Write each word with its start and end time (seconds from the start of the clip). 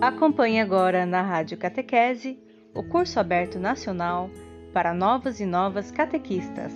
Acompanhe 0.00 0.60
agora 0.60 1.04
na 1.04 1.22
Rádio 1.22 1.58
Catequese 1.58 2.38
o 2.72 2.84
curso 2.84 3.18
aberto 3.18 3.58
nacional 3.58 4.30
para 4.72 4.94
novos 4.94 5.40
e 5.40 5.44
novas 5.44 5.90
catequistas. 5.90 6.72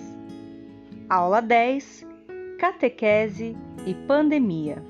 Aula 1.09 1.41
10: 1.41 2.05
Catequese 2.59 3.55
e 3.85 3.93
Pandemia. 3.93 4.83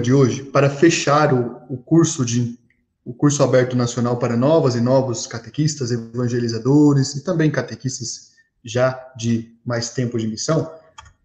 De 0.00 0.12
hoje, 0.12 0.44
para 0.44 0.70
fechar 0.70 1.34
o, 1.34 1.60
o 1.68 1.76
curso 1.76 2.24
de 2.24 2.56
o 3.04 3.12
curso 3.12 3.42
aberto 3.42 3.76
nacional 3.76 4.20
para 4.20 4.36
novas 4.36 4.76
e 4.76 4.80
novos 4.80 5.26
catequistas, 5.26 5.90
evangelizadores 5.90 7.16
e 7.16 7.24
também 7.24 7.50
catequistas 7.50 8.34
já 8.64 9.12
de 9.16 9.52
mais 9.66 9.90
tempo 9.90 10.16
de 10.16 10.28
missão, 10.28 10.72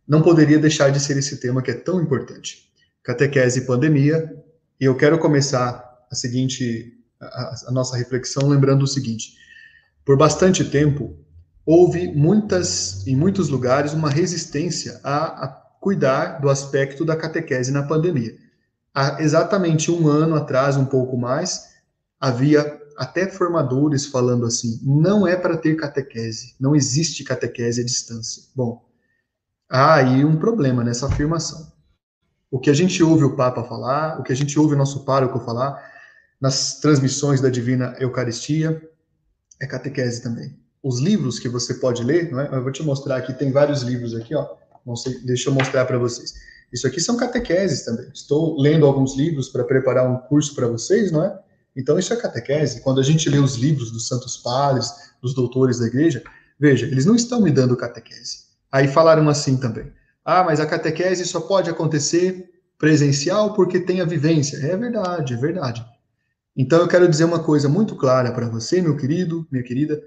não 0.08 0.24
poderia 0.24 0.58
deixar 0.58 0.90
de 0.90 1.00
ser 1.00 1.16
esse 1.16 1.38
tema 1.38 1.62
que 1.62 1.70
é 1.70 1.76
tão 1.76 2.02
importante 2.02 2.73
catequese 3.04 3.60
e 3.60 3.66
pandemia, 3.66 4.34
e 4.80 4.86
eu 4.86 4.96
quero 4.96 5.20
começar 5.20 5.84
a 6.10 6.16
seguinte 6.16 6.94
a, 7.20 7.56
a 7.68 7.72
nossa 7.72 7.98
reflexão 7.98 8.48
lembrando 8.48 8.84
o 8.84 8.88
seguinte: 8.88 9.36
por 10.06 10.18
bastante 10.18 10.64
tempo 10.64 11.18
houve 11.66 12.08
muitas 12.14 13.06
em 13.08 13.16
muitos 13.16 13.50
lugares 13.50 13.94
uma 13.94 14.10
resistência 14.10 15.00
a, 15.04 15.46
a 15.46 15.48
cuidar 15.80 16.40
do 16.40 16.50
aspecto 16.50 17.04
da 17.06 17.16
catequese 17.16 17.72
na 17.72 17.84
pandemia. 17.84 18.36
Há 18.94 19.22
exatamente 19.22 19.92
um 19.92 20.08
ano 20.08 20.36
atrás, 20.36 20.78
um 20.78 20.86
pouco 20.86 21.18
mais, 21.18 21.74
havia 22.20 22.80
até 22.96 23.28
formadores 23.28 24.06
falando 24.06 24.46
assim: 24.46 24.80
não 24.82 25.28
é 25.28 25.36
para 25.36 25.58
ter 25.58 25.76
catequese, 25.76 26.56
não 26.60 26.76
existe 26.76 27.24
catequese 27.24 27.82
à 27.82 27.84
distância. 27.84 28.44
Bom, 28.56 28.86
há 29.70 29.96
aí 29.96 30.24
um 30.24 30.38
problema 30.38 30.84
nessa 30.84 31.08
afirmação 31.08 31.73
o 32.54 32.60
que 32.60 32.70
a 32.70 32.74
gente 32.74 33.02
ouve 33.02 33.24
o 33.24 33.36
Papa 33.36 33.64
falar, 33.64 34.20
o 34.20 34.24
que 34.24 34.32
a 34.32 34.36
gente 34.36 34.60
ouve 34.60 34.76
o 34.76 34.78
nosso 34.78 35.04
pároco 35.04 35.40
falar, 35.40 35.76
nas 36.40 36.80
transmissões 36.80 37.42
da 37.42 37.50
Divina 37.50 37.96
Eucaristia, 38.00 38.80
é 39.60 39.66
catequese 39.66 40.22
também. 40.22 40.56
Os 40.84 41.00
livros 41.00 41.40
que 41.40 41.50
você 41.50 41.74
pode 41.74 42.04
ler, 42.04 42.32
não 42.32 42.40
é? 42.40 42.56
eu 42.56 42.62
vou 42.62 42.72
te 42.72 42.84
mostrar 42.84 43.18
aqui, 43.18 43.34
tem 43.34 43.52
vários 43.52 43.82
livros 43.82 44.14
aqui, 44.14 44.36
ó. 44.36 44.48
Não 44.86 44.96
sei, 44.96 45.18
deixa 45.22 45.50
eu 45.50 45.54
mostrar 45.56 45.86
para 45.86 45.98
vocês. 45.98 46.32
Isso 46.72 46.86
aqui 46.86 47.02
são 47.02 47.18
catequeses 47.18 47.84
também. 47.86 48.08
Estou 48.14 48.56
lendo 48.62 48.86
alguns 48.86 49.18
livros 49.18 49.50
para 49.50 49.64
preparar 49.64 50.08
um 50.08 50.20
curso 50.28 50.54
para 50.54 50.68
vocês, 50.68 51.12
não 51.12 51.24
é? 51.24 51.36
Então 51.76 51.98
isso 51.98 52.14
é 52.14 52.16
catequese. 52.16 52.82
Quando 52.82 53.00
a 53.00 53.04
gente 53.04 53.28
lê 53.32 53.40
os 53.40 53.56
livros 53.56 53.90
dos 53.90 54.08
santos 54.08 54.38
padres, 54.38 54.92
dos 55.20 55.34
doutores 55.34 55.80
da 55.80 55.88
igreja, 55.88 56.22
veja, 56.60 56.86
eles 56.86 57.08
não 57.08 57.16
estão 57.16 57.42
me 57.42 57.50
dando 57.50 57.76
catequese. 57.76 58.44
Aí 58.72 58.88
falaram 58.88 59.28
assim 59.28 59.58
também. 59.58 59.92
Ah, 60.26 60.44
mas 60.44 60.60
a 60.60 60.66
catequese 60.66 61.26
só 61.26 61.42
pode 61.42 61.70
acontecer 61.70 62.50
presencial 62.78 63.54
porque 63.54 63.80
tem 63.80 64.02
a 64.02 64.06
vivência. 64.06 64.58
É 64.58 64.76
verdade, 64.76 65.34
é 65.34 65.38
verdade. 65.38 65.86
Então 66.56 66.80
eu 66.80 66.88
quero 66.88 67.08
dizer 67.08 67.24
uma 67.24 67.44
coisa 67.44 67.68
muito 67.68 67.96
clara 67.96 68.32
para 68.32 68.48
você, 68.48 68.82
meu 68.82 68.96
querido, 68.96 69.48
minha 69.52 69.64
querida. 69.64 70.02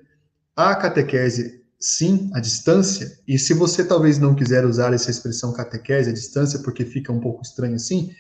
A 0.55 0.75
catequese, 0.75 1.62
sim, 1.78 2.31
à 2.33 2.41
distância, 2.41 3.19
e 3.27 3.39
se 3.39 3.53
você 3.53 3.84
talvez 3.84 4.19
não 4.19 4.34
quiser 4.34 4.64
usar 4.64 4.92
essa 4.94 5.11
expressão 5.11 5.53
catequese 5.53 6.11
à 6.11 6.12
distância 6.12 6.61
porque 6.61 6.84
fica 6.84 7.12
um 7.12 7.20
pouco 7.20 7.42
estranho 7.42 7.75
assim, 7.75 8.11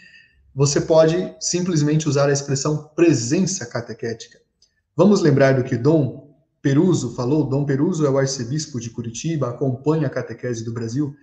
você 0.54 0.80
pode 0.80 1.34
simplesmente 1.40 2.08
usar 2.08 2.28
a 2.28 2.32
expressão 2.32 2.90
presença 2.94 3.64
catequética. 3.64 4.38
Vamos 4.96 5.20
lembrar 5.20 5.52
do 5.52 5.62
que 5.62 5.76
Dom 5.76 6.34
Peruso 6.62 7.14
falou? 7.14 7.48
Dom 7.48 7.64
Peruso 7.64 8.04
é 8.04 8.10
o 8.10 8.18
arcebispo 8.18 8.80
de 8.80 8.90
Curitiba, 8.90 9.50
acompanha 9.50 10.06
a 10.06 10.10
catequese 10.10 10.64
do 10.64 10.72
Brasil. 10.72 11.14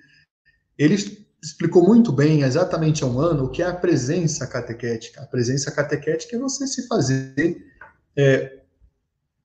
Ele 0.77 0.95
explicou 1.41 1.85
muito 1.85 2.11
bem, 2.11 2.41
exatamente 2.41 3.03
há 3.03 3.07
um 3.07 3.19
ano, 3.19 3.45
o 3.45 3.49
que 3.49 3.61
é 3.61 3.67
a 3.67 3.73
presença 3.73 4.47
catequética. 4.47 5.21
A 5.21 5.25
presença 5.25 5.71
catequética 5.71 6.35
é 6.35 6.39
você 6.39 6.66
se 6.66 6.88
fazer 6.88 7.57
é, 8.16 8.59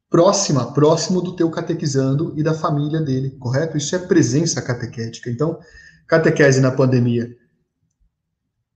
próxima, 0.09 0.73
próximo 0.73 1.21
do 1.21 1.35
teu 1.35 1.51
catequizando 1.51 2.33
e 2.37 2.43
da 2.43 2.55
família 2.55 3.01
dele, 3.01 3.31
correto? 3.31 3.77
Isso 3.77 3.95
é 3.95 3.99
presença 3.99 4.63
catequética. 4.63 5.29
Então, 5.29 5.59
catequese 6.07 6.61
na 6.61 6.71
pandemia 6.71 7.37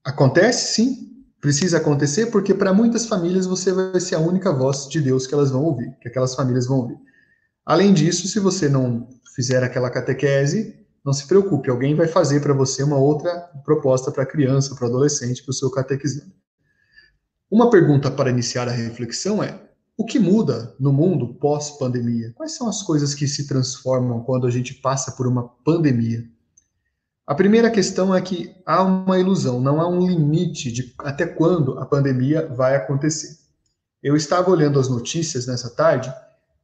acontece, 0.05 0.75
sim, 0.75 1.13
precisa 1.41 1.79
acontecer, 1.79 2.27
porque 2.27 2.53
para 2.53 2.73
muitas 2.73 3.07
famílias 3.07 3.47
você 3.47 3.73
vai 3.73 4.01
ser 4.01 4.17
a 4.17 4.21
única 4.21 4.53
voz 4.53 4.89
de 4.89 5.01
Deus 5.01 5.27
que 5.27 5.35
elas 5.35 5.51
vão 5.51 5.65
ouvir, 5.65 5.97
que 6.01 6.09
aquelas 6.09 6.35
famílias 6.35 6.67
vão 6.67 6.79
ouvir. 6.79 6.97
Além 7.65 7.93
disso, 7.93 8.27
se 8.27 8.41
você 8.41 8.69
não 8.69 9.09
fizer 9.35 9.63
aquela 9.63 9.91
catequese, 9.91 10.82
não 11.05 11.13
se 11.13 11.27
preocupe, 11.27 11.69
alguém 11.69 11.95
vai 11.95 12.07
fazer 12.07 12.41
para 12.41 12.55
você 12.55 12.83
uma 12.83 12.97
outra 12.97 13.51
proposta 13.65 14.11
para 14.11 14.27
criança, 14.27 14.75
para 14.75 14.87
adolescente, 14.87 15.43
para 15.43 15.51
o 15.51 15.55
seu 15.55 15.71
catequizando. 15.71 16.33
Uma 17.51 17.69
pergunta 17.71 18.11
para 18.11 18.31
iniciar 18.31 18.69
a 18.69 18.73
reflexão 18.73 19.43
é: 19.43 19.61
o 19.97 20.05
que 20.05 20.19
muda 20.19 20.75
no 20.79 20.93
mundo 20.93 21.35
pós-pandemia? 21.35 22.33
Quais 22.35 22.53
são 22.53 22.69
as 22.69 22.83
coisas 22.83 23.15
que 23.15 23.27
se 23.29 23.47
transformam 23.47 24.23
quando 24.23 24.47
a 24.47 24.51
gente 24.51 24.75
passa 24.75 25.13
por 25.13 25.27
uma 25.27 25.49
pandemia? 25.65 26.25
A 27.27 27.35
primeira 27.35 27.71
questão 27.71 28.15
é 28.15 28.21
que 28.21 28.55
há 28.65 28.83
uma 28.83 29.19
ilusão, 29.19 29.61
não 29.61 29.81
há 29.81 29.89
um 29.89 30.07
limite 30.07 30.73
de 30.73 30.95
até 30.99 31.27
quando 31.27 31.79
a 31.79 31.87
pandemia 31.87 32.49
vai 32.49 32.75
acontecer. 32.75 33.39
Eu 34.03 34.17
estava 34.17 34.51
olhando 34.51 34.81
as 34.81 34.89
notícias 34.89 35.47
nessa 35.47 35.71
tarde 35.71 36.13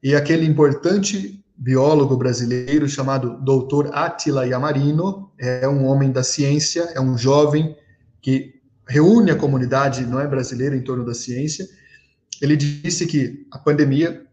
e 0.02 0.14
aquele 0.14 0.46
importante 0.46 1.44
biólogo 1.58 2.16
brasileiro 2.16 2.88
chamado 2.88 3.40
Dr. 3.42 3.90
Attila 3.92 4.46
Yamarino, 4.46 5.32
é 5.36 5.68
um 5.68 5.84
homem 5.86 6.12
da 6.12 6.22
ciência, 6.22 6.82
é 6.94 7.00
um 7.00 7.18
jovem 7.18 7.76
que 8.22 8.54
reúne 8.88 9.30
a 9.30 9.36
comunidade 9.36 10.06
não 10.06 10.20
é 10.20 10.26
brasileira 10.26 10.76
em 10.76 10.82
torno 10.82 11.04
da 11.04 11.12
ciência. 11.12 11.68
Ele 12.40 12.56
disse 12.56 13.06
que 13.06 13.46
a 13.50 13.58
pandemia 13.58 14.24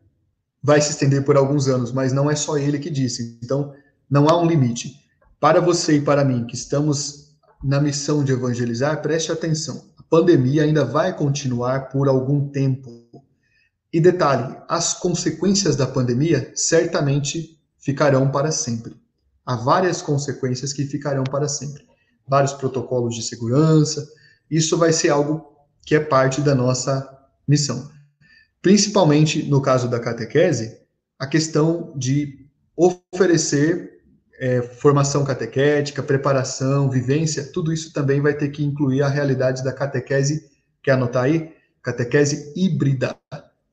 vai 0.64 0.80
se 0.80 0.92
estender 0.92 1.24
por 1.24 1.36
alguns 1.36 1.68
anos, 1.68 1.92
mas 1.92 2.14
não 2.14 2.30
é 2.30 2.36
só 2.36 2.58
ele 2.58 2.80
que 2.80 2.90
disse. 2.90 3.38
Então, 3.44 3.74
não 4.10 4.30
há 4.30 4.40
um 4.40 4.48
limite. 4.48 4.94
Para 5.40 5.60
você 5.60 5.98
e 5.98 6.02
para 6.02 6.24
mim 6.24 6.46
que 6.46 6.56
estamos 6.56 7.36
na 7.64 7.82
missão 7.82 8.24
de 8.24 8.32
evangelizar, 8.32 9.02
preste 9.02 9.32
atenção. 9.32 9.84
A 9.98 10.04
pandemia 10.04 10.64
ainda 10.64 10.86
vai 10.86 11.16
continuar 11.16 11.90
por 11.90 12.08
algum 12.08 12.48
tempo. 12.50 12.90
E 13.96 14.02
detalhe, 14.02 14.54
as 14.68 14.94
consequências 14.94 15.78
da 15.78 15.88
pandemia 15.88 16.52
certamente 16.54 17.58
ficarão 17.80 18.30
para 18.30 18.52
sempre. 18.52 18.94
Há 19.46 19.56
várias 19.56 20.02
consequências 20.02 20.74
que 20.74 20.84
ficarão 20.84 21.24
para 21.24 21.48
sempre. 21.48 21.88
Vários 22.28 22.52
protocolos 22.52 23.16
de 23.16 23.24
segurança. 23.24 24.06
Isso 24.52 24.78
vai 24.78 24.92
ser 24.92 25.12
algo 25.12 25.46
que 25.86 25.96
é 25.96 26.02
parte 26.02 26.42
da 26.42 26.54
nossa 26.54 27.10
missão. 27.48 27.90
Principalmente 28.62 29.44
no 29.44 29.62
caso 29.62 29.88
da 29.88 29.98
catequese, 29.98 30.78
a 31.18 31.26
questão 31.26 31.94
de 31.96 32.50
oferecer 32.76 34.02
é, 34.38 34.62
formação 34.62 35.24
catequética, 35.24 36.04
preparação, 36.04 36.90
vivência, 36.90 37.50
tudo 37.54 37.72
isso 37.72 37.94
também 37.94 38.20
vai 38.20 38.34
ter 38.34 38.50
que 38.50 38.62
incluir 38.62 39.04
a 39.04 39.08
realidade 39.08 39.64
da 39.64 39.72
catequese, 39.72 40.52
quer 40.84 40.92
anotar 40.92 41.24
aí? 41.24 41.54
Catequese 41.82 42.52
híbrida. 42.58 43.16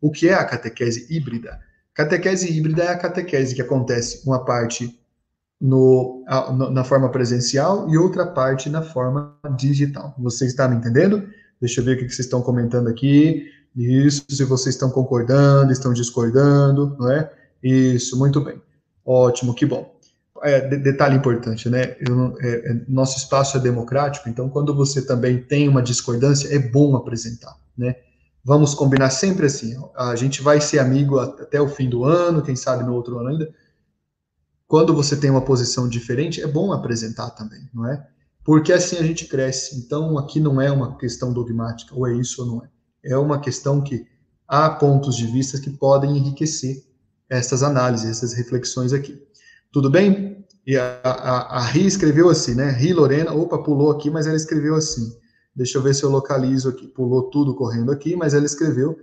O 0.02 0.10
que 0.10 0.28
é 0.28 0.34
a 0.34 0.44
catequese 0.44 1.06
híbrida? 1.08 1.60
Catequese 1.94 2.50
híbrida 2.52 2.82
é 2.82 2.88
a 2.88 2.98
catequese 2.98 3.54
que 3.54 3.62
acontece 3.62 4.26
uma 4.26 4.44
parte 4.44 4.98
no, 5.60 6.24
na 6.72 6.82
forma 6.82 7.08
presencial 7.08 7.88
e 7.88 7.96
outra 7.96 8.26
parte 8.26 8.68
na 8.68 8.82
forma 8.82 9.38
digital. 9.56 10.12
Você 10.18 10.46
está 10.46 10.66
me 10.66 10.74
entendendo? 10.74 11.28
Deixa 11.60 11.80
eu 11.80 11.84
ver 11.84 11.92
o 11.92 11.98
que 11.98 12.08
vocês 12.08 12.26
estão 12.26 12.42
comentando 12.42 12.88
aqui. 12.88 13.48
Isso, 13.76 14.24
se 14.28 14.42
vocês 14.42 14.74
estão 14.74 14.90
concordando, 14.90 15.70
estão 15.70 15.92
discordando, 15.92 16.96
não 16.98 17.08
é? 17.08 17.30
Isso, 17.62 18.19
muito 18.19 18.40
bem. 18.40 18.60
Ótimo, 19.06 19.54
que 19.54 19.64
bom. 19.64 19.94
É, 20.42 20.76
detalhe 20.76 21.14
importante, 21.14 21.69
né? 21.70 21.82
É, 21.82 22.70
é, 22.72 22.81
nosso 22.88 23.19
espaço 23.19 23.56
é 23.56 23.60
democrático, 23.60 24.28
então 24.28 24.48
quando 24.48 24.75
você 24.75 25.00
também 25.00 25.40
tem 25.40 25.69
uma 25.69 25.81
discordância, 25.81 26.52
é 26.52 26.58
bom 26.58 26.96
apresentar, 26.96 27.56
né? 27.78 27.94
Vamos 28.44 28.75
combinar 28.75 29.11
sempre 29.11 29.47
assim. 29.47 29.77
A 29.97 30.17
gente 30.17 30.43
vai 30.43 30.61
ser 30.61 30.81
amigo 30.81 31.19
até 31.19 31.61
o 31.61 31.69
fim 31.69 31.89
do 31.89 32.05
ano, 32.05 32.43
quem 32.43 32.56
sabe 32.56 32.83
no 32.83 32.94
outro 32.94 33.19
ano 33.19 33.29
ainda. 33.29 33.55
Quando 34.67 34.94
você 34.94 35.17
tem 35.17 35.31
uma 35.31 35.44
posição 35.44 35.89
diferente, 35.89 36.41
é 36.41 36.47
bom 36.47 36.73
apresentar 36.73 37.31
também, 37.31 37.69
não 37.73 37.87
é? 37.87 38.05
Porque 38.44 38.73
assim 38.73 38.97
a 38.97 39.03
gente 39.03 39.27
cresce. 39.27 39.77
Então, 39.79 40.19
aqui 40.19 40.41
não 40.41 40.61
é 40.61 40.71
uma 40.71 40.97
questão 40.97 41.33
dogmática, 41.33 41.94
ou 41.94 42.06
é 42.06 42.15
isso 42.15 42.43
ou 42.43 42.49
não 42.49 42.65
é. 42.65 42.69
É 43.05 43.17
uma 43.17 43.39
questão 43.41 43.81
que 43.81 44.06
há 44.49 44.71
pontos 44.71 45.17
de 45.17 45.27
vista 45.27 45.61
que 45.61 45.71
podem 45.71 46.17
enriquecer 46.17 46.85
essas 47.29 47.62
análises, 47.62 48.11
essas 48.11 48.33
reflexões 48.33 48.93
aqui. 48.93 49.23
Tudo 49.71 49.89
bem? 49.89 50.44
E 50.67 50.77
a, 50.77 51.00
a, 51.03 51.59
a 51.59 51.61
Ri 51.65 51.87
escreveu 51.87 52.29
assim, 52.29 52.55
né? 52.55 52.71
Ri 52.71 52.93
Lorena, 52.93 53.33
opa, 53.33 53.59
pulou 53.59 53.91
aqui, 53.91 54.11
mas 54.11 54.27
ela 54.27 54.37
escreveu 54.37 54.75
assim. 54.75 55.17
Deixa 55.54 55.78
eu 55.78 55.82
ver 55.82 55.94
se 55.94 56.02
eu 56.02 56.10
localizo 56.10 56.69
aqui. 56.69 56.87
Pulou 56.88 57.25
tudo 57.31 57.54
correndo 57.54 57.93
aqui, 57.93 58.16
mas 58.16 58.34
ela 58.34 58.46
escreveu 58.46 58.99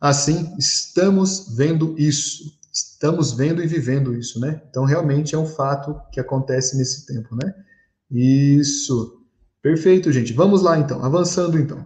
assim: 0.00 0.54
estamos 0.58 1.54
vendo 1.56 1.94
isso. 1.98 2.56
Estamos 2.72 3.32
vendo 3.32 3.62
e 3.62 3.66
vivendo 3.66 4.14
isso, 4.14 4.38
né? 4.38 4.60
Então, 4.68 4.84
realmente 4.84 5.34
é 5.34 5.38
um 5.38 5.46
fato 5.46 5.98
que 6.12 6.20
acontece 6.20 6.76
nesse 6.76 7.06
tempo, 7.06 7.34
né? 7.34 7.54
Isso. 8.10 9.22
Perfeito, 9.62 10.12
gente. 10.12 10.32
Vamos 10.32 10.62
lá 10.62 10.78
então, 10.78 11.02
avançando 11.02 11.58
então. 11.58 11.84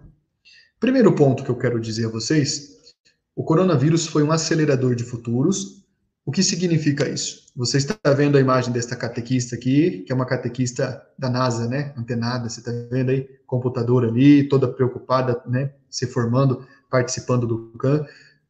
Primeiro 0.80 1.14
ponto 1.14 1.44
que 1.44 1.50
eu 1.50 1.56
quero 1.56 1.80
dizer 1.80 2.06
a 2.06 2.10
vocês: 2.10 2.94
o 3.36 3.44
coronavírus 3.44 4.06
foi 4.06 4.22
um 4.22 4.32
acelerador 4.32 4.94
de 4.94 5.04
futuros. 5.04 5.80
O 6.26 6.32
que 6.32 6.42
significa 6.42 7.08
isso? 7.08 7.46
Você 7.56 7.78
está 7.78 7.96
vendo 8.14 8.36
a 8.36 8.40
imagem 8.40 8.72
desta 8.72 8.94
catequista 8.94 9.56
aqui, 9.56 10.02
que 10.02 10.12
é 10.12 10.14
uma 10.14 10.26
catequista 10.26 11.02
da 11.18 11.30
NASA, 11.30 11.66
né? 11.66 11.94
Antenada, 11.96 12.48
você 12.48 12.60
está 12.60 12.70
vendo 12.90 13.10
aí, 13.10 13.28
computador 13.50 14.04
ali, 14.04 14.48
toda 14.48 14.68
preocupada, 14.68 15.42
né? 15.44 15.72
Se 15.90 16.06
formando, 16.06 16.64
participando 16.88 17.46
do 17.46 17.72
CAN. 17.76 18.06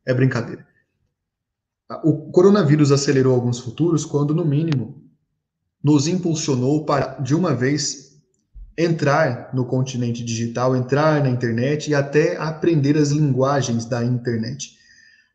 É 0.06 0.12
brincadeira. 0.12 0.67
O 2.05 2.31
coronavírus 2.31 2.93
acelerou 2.93 3.35
alguns 3.35 3.58
futuros 3.58 4.05
quando, 4.05 4.35
no 4.35 4.44
mínimo, 4.44 5.02
nos 5.82 6.06
impulsionou 6.06 6.85
para, 6.85 7.19
de 7.20 7.35
uma 7.35 7.55
vez, 7.55 8.20
entrar 8.76 9.50
no 9.55 9.64
continente 9.64 10.23
digital, 10.23 10.76
entrar 10.76 11.23
na 11.23 11.31
internet 11.31 11.91
e 11.91 11.94
até 11.94 12.37
aprender 12.37 12.97
as 12.97 13.11
linguagens 13.11 13.87
da 13.87 14.05
internet. 14.05 14.79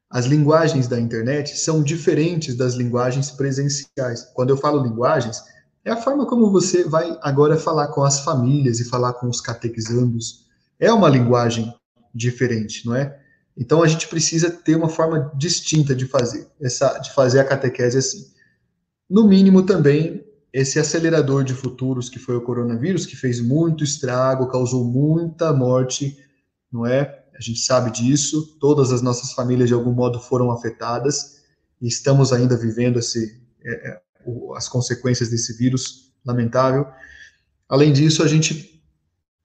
As 0.10 0.26
linguagens 0.26 0.88
da 0.88 1.00
internet 1.00 1.58
são 1.58 1.84
diferentes 1.84 2.56
das 2.56 2.76
linguagens 2.76 3.32
presenciais. 3.32 4.24
Quando 4.34 4.52
eu 4.52 4.58
falo 4.58 4.84
linguagens, 4.84 5.42
é 5.86 5.92
a 5.92 5.98
forma 5.98 6.26
como 6.26 6.52
você 6.52 6.84
vai 6.84 7.16
agora 7.22 7.58
falar 7.58 7.90
com 7.90 8.04
as 8.04 8.22
famílias 8.22 8.80
e 8.80 8.90
falar 8.90 9.14
com 9.14 9.30
os 9.30 9.40
catequizandos. 9.40 10.48
É 10.80 10.92
uma 10.92 11.08
linguagem 11.08 11.72
diferente, 12.14 12.86
não 12.88 12.96
é? 12.96 13.20
Então 13.56 13.84
a 13.84 13.88
gente 13.88 14.08
precisa 14.08 14.50
ter 14.50 14.76
uma 14.76 14.90
forma 14.90 15.32
distinta 15.38 15.96
de 15.96 16.08
fazer 16.08 16.48
essa, 16.60 16.98
de 16.98 17.14
fazer 17.14 17.40
a 17.40 17.46
catequese 17.46 18.00
assim. 18.00 18.34
No 19.08 19.28
mínimo 19.28 19.64
também 19.64 20.26
esse 20.52 20.80
acelerador 20.80 21.44
de 21.44 21.54
futuros 21.54 22.10
que 22.10 22.18
foi 22.18 22.36
o 22.36 22.42
coronavírus, 22.42 23.06
que 23.06 23.16
fez 23.16 23.40
muito 23.40 23.84
estrago, 23.84 24.48
causou 24.48 24.84
muita 24.84 25.54
morte, 25.54 26.18
não 26.72 26.86
é? 26.86 27.24
A 27.38 27.42
gente 27.42 27.60
sabe 27.60 27.92
disso. 27.92 28.58
Todas 28.60 28.92
as 28.92 29.02
nossas 29.02 29.34
famílias 29.34 29.68
de 29.68 29.74
algum 29.74 29.92
modo 29.92 30.20
foram 30.20 30.50
afetadas 30.50 31.42
e 31.80 31.88
estamos 31.88 32.34
ainda 32.34 32.58
vivendo 32.58 32.98
esse, 32.98 33.40
as 34.56 34.68
consequências 34.68 35.30
desse 35.30 35.58
vírus 35.58 36.12
lamentável. 36.26 36.88
Além 37.68 37.94
disso, 37.94 38.24
a 38.24 38.28
gente 38.28 38.76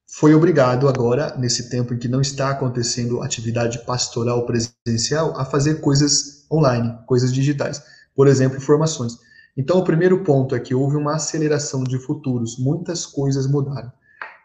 foi 0.06 0.34
obrigado 0.34 0.88
agora, 0.88 1.36
nesse 1.38 1.70
tempo 1.70 1.94
em 1.94 1.98
que 1.98 2.08
não 2.08 2.20
está 2.20 2.50
acontecendo 2.50 3.22
atividade 3.22 3.78
pastoral 3.86 4.44
presencial, 4.44 5.38
a 5.38 5.44
fazer 5.44 5.80
coisas 5.80 6.46
online, 6.50 6.98
coisas 7.06 7.32
digitais. 7.32 7.82
Por 8.14 8.26
exemplo, 8.26 8.60
formações. 8.60 9.16
Então, 9.56 9.78
o 9.78 9.84
primeiro 9.84 10.24
ponto 10.24 10.54
é 10.54 10.60
que 10.60 10.74
houve 10.74 10.96
uma 10.96 11.14
aceleração 11.14 11.84
de 11.84 11.98
futuros. 11.98 12.58
Muitas 12.58 13.06
coisas 13.06 13.46
mudaram. 13.46 13.92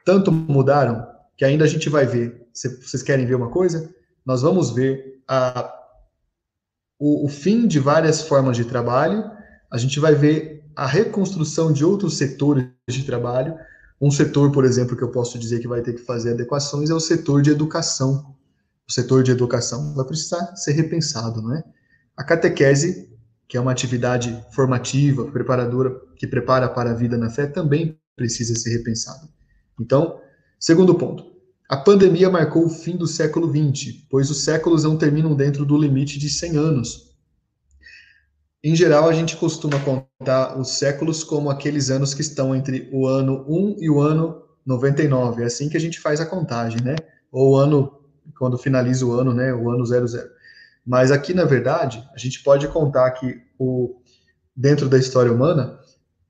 Tanto 0.05 0.31
mudaram 0.31 1.07
que 1.35 1.43
ainda 1.43 1.65
a 1.65 1.67
gente 1.67 1.89
vai 1.89 2.05
ver. 2.05 2.47
Vocês 2.53 3.01
querem 3.01 3.25
ver 3.25 3.35
uma 3.35 3.49
coisa? 3.49 3.89
Nós 4.25 4.41
vamos 4.43 4.71
ver 4.71 5.21
a, 5.27 5.73
o, 6.99 7.25
o 7.25 7.27
fim 7.29 7.67
de 7.67 7.79
várias 7.79 8.21
formas 8.21 8.55
de 8.55 8.65
trabalho. 8.65 9.23
A 9.75 9.77
gente 9.77 9.99
vai 9.99 10.15
ver 10.15 10.63
a 10.73 10.87
reconstrução 10.87 11.69
de 11.73 11.83
outros 11.83 12.17
setores 12.17 12.65
de 12.87 13.03
trabalho 13.03 13.55
um 13.99 14.09
setor, 14.09 14.49
por 14.49 14.63
exemplo, 14.63 14.95
que 14.95 15.03
eu 15.03 15.11
posso 15.11 15.37
dizer 15.37 15.59
que 15.59 15.67
vai 15.67 15.81
ter 15.81 15.91
que 15.91 16.01
fazer 16.01 16.31
adequações 16.31 16.89
é 16.89 16.93
o 16.93 16.99
setor 17.01 17.41
de 17.41 17.51
educação. 17.51 18.33
O 18.87 18.91
setor 18.93 19.21
de 19.21 19.31
educação 19.31 19.93
vai 19.93 20.05
precisar 20.05 20.55
ser 20.55 20.71
repensado, 20.71 21.41
não 21.41 21.53
é? 21.53 21.61
A 22.15 22.23
catequese, 22.23 23.09
que 23.49 23.57
é 23.57 23.59
uma 23.59 23.73
atividade 23.73 24.41
formativa, 24.53 25.25
preparadora, 25.25 25.93
que 26.15 26.25
prepara 26.25 26.69
para 26.69 26.91
a 26.91 26.93
vida 26.93 27.17
na 27.17 27.29
fé, 27.29 27.45
também 27.45 27.99
precisa 28.15 28.55
ser 28.55 28.77
repensada. 28.77 29.27
Então, 29.77 30.21
segundo 30.57 30.95
ponto, 30.95 31.25
a 31.67 31.75
pandemia 31.75 32.29
marcou 32.29 32.65
o 32.65 32.69
fim 32.69 32.95
do 32.95 33.07
século 33.07 33.49
XX, 33.49 34.05
pois 34.09 34.31
os 34.31 34.41
séculos 34.41 34.85
não 34.85 34.97
terminam 34.97 35.35
dentro 35.35 35.65
do 35.65 35.77
limite 35.77 36.17
de 36.17 36.29
100 36.29 36.55
anos, 36.55 37.04
em 38.71 38.75
geral, 38.75 39.07
a 39.07 39.13
gente 39.13 39.37
costuma 39.37 39.79
contar 39.79 40.57
os 40.57 40.71
séculos 40.79 41.23
como 41.23 41.51
aqueles 41.51 41.91
anos 41.91 42.15
que 42.15 42.21
estão 42.21 42.55
entre 42.55 42.89
o 42.91 43.05
ano 43.05 43.45
1 43.47 43.75
e 43.79 43.89
o 43.91 44.01
ano 44.01 44.41
99. 44.65 45.43
É 45.43 45.45
assim 45.45 45.69
que 45.69 45.77
a 45.77 45.79
gente 45.79 45.99
faz 45.99 46.19
a 46.19 46.25
contagem, 46.25 46.81
né? 46.81 46.95
Ou 47.31 47.51
o 47.51 47.55
ano, 47.55 47.99
quando 48.39 48.57
finaliza 48.57 49.05
o 49.05 49.13
ano, 49.13 49.35
né? 49.35 49.53
O 49.53 49.69
ano 49.69 49.85
00. 49.85 50.07
Mas 50.83 51.11
aqui, 51.11 51.31
na 51.31 51.45
verdade, 51.45 52.03
a 52.11 52.17
gente 52.17 52.41
pode 52.41 52.67
contar 52.69 53.11
que 53.11 53.39
o, 53.59 54.01
dentro 54.55 54.89
da 54.89 54.97
história 54.97 55.31
humana, 55.31 55.79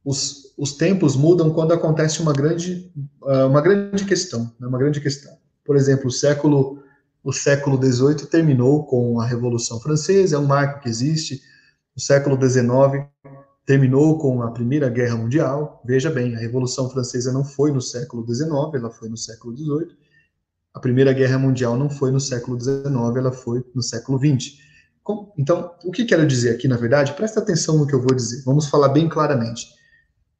os, 0.03 0.53
os 0.57 0.73
tempos 0.73 1.15
mudam 1.15 1.53
quando 1.53 1.73
acontece 1.73 2.21
uma 2.21 2.33
grande, 2.33 2.91
ah, 3.23 3.45
uma 3.45 3.61
grande 3.61 4.03
questão, 4.03 4.53
né? 4.59 4.67
uma 4.67 4.77
grande 4.77 4.99
questão. 4.99 5.37
Por 5.63 5.77
exemplo, 5.77 6.07
o 6.07 6.11
século 6.11 6.83
o 7.23 7.33
século 7.33 7.81
XVIII 7.81 8.27
terminou 8.27 8.85
com 8.85 9.19
a 9.19 9.25
Revolução 9.25 9.79
Francesa, 9.79 10.35
é 10.35 10.39
um 10.39 10.45
marco 10.45 10.81
que 10.81 10.89
existe 10.89 11.41
o 11.95 11.99
século 11.99 12.37
XIX 12.37 13.05
terminou 13.65 14.17
com 14.19 14.43
a 14.43 14.51
Primeira 14.51 14.89
Guerra 14.89 15.15
Mundial. 15.15 15.81
Veja 15.85 16.11
bem, 16.11 16.35
a 16.35 16.39
Revolução 16.39 16.89
Francesa 16.89 17.31
não 17.31 17.43
foi 17.43 17.71
no 17.71 17.81
século 17.81 18.25
XIX, 18.25 18.49
ela 18.73 18.91
foi 18.91 19.09
no 19.09 19.17
século 19.17 19.55
XVIII. 19.55 19.97
A 20.73 20.79
Primeira 20.79 21.13
Guerra 21.13 21.39
Mundial 21.39 21.77
não 21.77 21.89
foi 21.89 22.11
no 22.11 22.19
século 22.19 22.59
XIX, 22.59 22.85
ela 23.15 23.31
foi 23.31 23.63
no 23.73 23.81
século 23.81 24.19
XX. 24.19 24.57
Então, 25.37 25.71
o 25.83 25.91
que 25.91 26.03
quero 26.03 26.27
dizer 26.27 26.53
aqui, 26.53 26.67
na 26.67 26.77
verdade, 26.77 27.13
presta 27.13 27.39
atenção 27.39 27.77
no 27.77 27.87
que 27.87 27.93
eu 27.93 28.01
vou 28.01 28.13
dizer. 28.13 28.43
Vamos 28.43 28.67
falar 28.67 28.89
bem 28.89 29.07
claramente. 29.07 29.67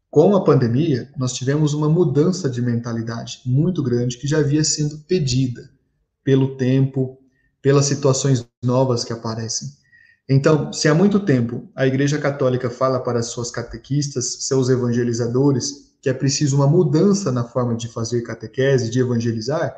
Com 0.10 0.36
a 0.36 0.44
pandemia, 0.44 1.10
nós 1.18 1.34
tivemos 1.34 1.74
uma 1.74 1.90
mudança 1.90 2.50
de 2.50 2.62
mentalidade 2.62 3.42
muito 3.46 3.81
grande 3.81 4.18
que 4.18 4.28
já 4.28 4.40
havia 4.40 4.63
sido 4.63 4.98
pedida 5.07 5.69
pelo 6.24 6.57
tempo, 6.57 7.19
pelas 7.62 7.86
situações 7.86 8.46
novas 8.63 9.04
que 9.04 9.13
aparecem. 9.13 9.69
Então, 10.27 10.74
se 10.74 10.88
há 10.88 10.94
muito 10.94 11.19
tempo 11.19 11.69
a 11.75 11.86
Igreja 11.86 12.18
Católica 12.18 12.69
fala 12.69 13.00
para 13.00 13.22
suas 13.22 13.51
catequistas, 13.51 14.38
seus 14.45 14.69
evangelizadores, 14.69 15.94
que 16.01 16.10
é 16.10 16.13
preciso 16.13 16.56
uma 16.56 16.68
mudança 16.68 17.31
na 17.31 17.44
forma 17.44 17.75
de 17.75 17.88
fazer 17.88 18.22
catequese, 18.22 18.89
de 18.89 19.00
evangelizar, 19.00 19.75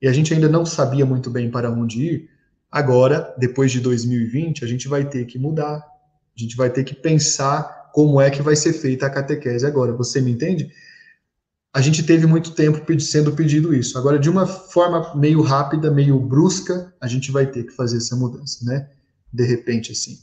e 0.00 0.08
a 0.08 0.12
gente 0.12 0.32
ainda 0.32 0.48
não 0.48 0.64
sabia 0.64 1.04
muito 1.04 1.30
bem 1.30 1.50
para 1.50 1.70
onde 1.70 2.02
ir, 2.02 2.30
agora, 2.70 3.34
depois 3.38 3.70
de 3.70 3.80
2020, 3.80 4.64
a 4.64 4.68
gente 4.68 4.88
vai 4.88 5.04
ter 5.04 5.26
que 5.26 5.38
mudar. 5.38 5.76
A 5.76 6.40
gente 6.40 6.56
vai 6.56 6.70
ter 6.70 6.84
que 6.84 6.94
pensar 6.94 7.90
como 7.92 8.20
é 8.20 8.30
que 8.30 8.42
vai 8.42 8.56
ser 8.56 8.72
feita 8.72 9.06
a 9.06 9.10
catequese 9.10 9.66
agora. 9.66 9.92
Você 9.92 10.20
me 10.20 10.32
entende? 10.32 10.72
A 11.74 11.80
gente 11.82 12.02
teve 12.02 12.26
muito 12.26 12.52
tempo 12.52 13.00
sendo 13.00 13.32
pedido 13.32 13.74
isso. 13.74 13.98
Agora, 13.98 14.18
de 14.18 14.30
uma 14.30 14.46
forma 14.46 15.14
meio 15.14 15.42
rápida, 15.42 15.90
meio 15.90 16.18
brusca, 16.18 16.92
a 17.00 17.06
gente 17.06 17.30
vai 17.30 17.46
ter 17.46 17.64
que 17.64 17.72
fazer 17.72 17.98
essa 17.98 18.16
mudança, 18.16 18.64
né? 18.64 18.88
De 19.32 19.44
repente 19.44 19.92
assim. 19.92 20.18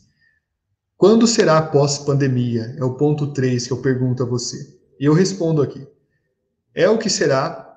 Quando 0.97 1.25
será 1.25 1.61
pós-pandemia? 1.61 2.75
É 2.77 2.83
o 2.83 2.95
ponto 2.95 3.27
3 3.27 3.67
que 3.67 3.73
eu 3.73 3.81
pergunto 3.81 4.21
a 4.21 4.25
você. 4.25 4.77
E 4.99 5.05
eu 5.05 5.13
respondo 5.13 5.61
aqui. 5.61 5.87
É 6.75 6.89
o 6.89 6.97
que 6.97 7.09
será 7.09 7.69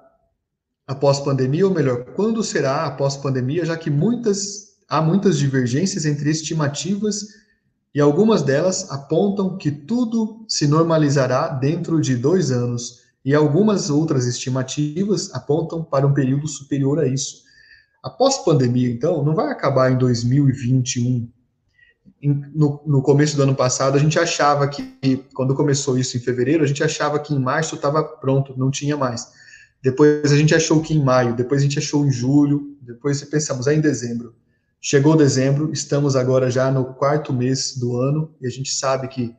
pós-pandemia, 1.01 1.67
ou 1.67 1.73
melhor, 1.73 2.05
quando 2.15 2.43
será 2.43 2.91
pós-pandemia, 2.91 3.65
já 3.65 3.77
que 3.77 3.91
muitas, 3.91 4.77
há 4.89 5.01
muitas 5.01 5.39
divergências 5.39 6.05
entre 6.05 6.31
estimativas 6.31 7.29
e 7.95 8.01
algumas 8.01 8.43
delas 8.43 8.91
apontam 8.91 9.57
que 9.57 9.71
tudo 9.71 10.45
se 10.49 10.67
normalizará 10.67 11.49
dentro 11.49 12.01
de 12.01 12.17
dois 12.17 12.51
anos, 12.51 13.03
e 13.25 13.35
algumas 13.35 13.91
outras 13.91 14.27
estimativas 14.27 15.33
apontam 15.33 15.85
para 15.85 16.07
um 16.07 16.13
período 16.13 16.49
superior 16.49 16.99
a 16.99 17.07
isso. 17.07 17.43
A 18.03 18.11
pós-pandemia, 18.11 18.91
então, 18.91 19.25
não 19.25 19.35
vai 19.35 19.51
acabar 19.51 19.93
em 19.93 19.97
2021. 19.97 21.29
No, 22.55 22.81
no, 22.85 23.03
começo 23.03 23.37
do 23.37 23.43
ano 23.43 23.55
passado, 23.55 23.97
a 23.97 24.01
gente 24.01 24.19
achava 24.19 24.67
que, 24.69 25.25
quando 25.35 25.55
começou 25.55 25.97
isso 25.97 26.17
em 26.17 26.21
fevereiro, 26.21 26.65
a 26.65 26.67
gente 26.67 26.83
achava 26.83 27.19
que 27.19 27.33
em 27.33 27.39
março 27.39 27.77
estava 27.77 28.03
pronto, 28.03 28.59
não 28.59 28.71
tinha 28.71 28.97
mais. 28.97 29.29
Depois 29.83 30.33
a 30.33 30.37
gente 30.37 30.55
achou 30.55 30.81
que 30.81 30.95
em 30.95 31.03
maio, 31.03 31.35
depois 31.35 31.61
a 31.61 31.65
gente 31.65 31.79
achou 31.79 32.07
em 32.07 32.11
julho, 32.11 32.77
depois 32.81 33.23
pensamos, 33.25 33.67
é 33.67 33.75
em 33.75 33.81
dezembro. 33.81 34.35
Chegou 34.81 35.17
dezembro, 35.17 35.73
estamos 35.73 36.17
agora 36.17 36.51
já 36.51 36.71
no 36.71 36.95
quarto 36.95 37.33
mês 37.33 37.77
do 37.77 37.97
ano 37.97 38.35
e 38.41 38.47
a 38.47 38.51
gente 38.51 38.73
sabe 38.73 39.07
que 39.09 39.35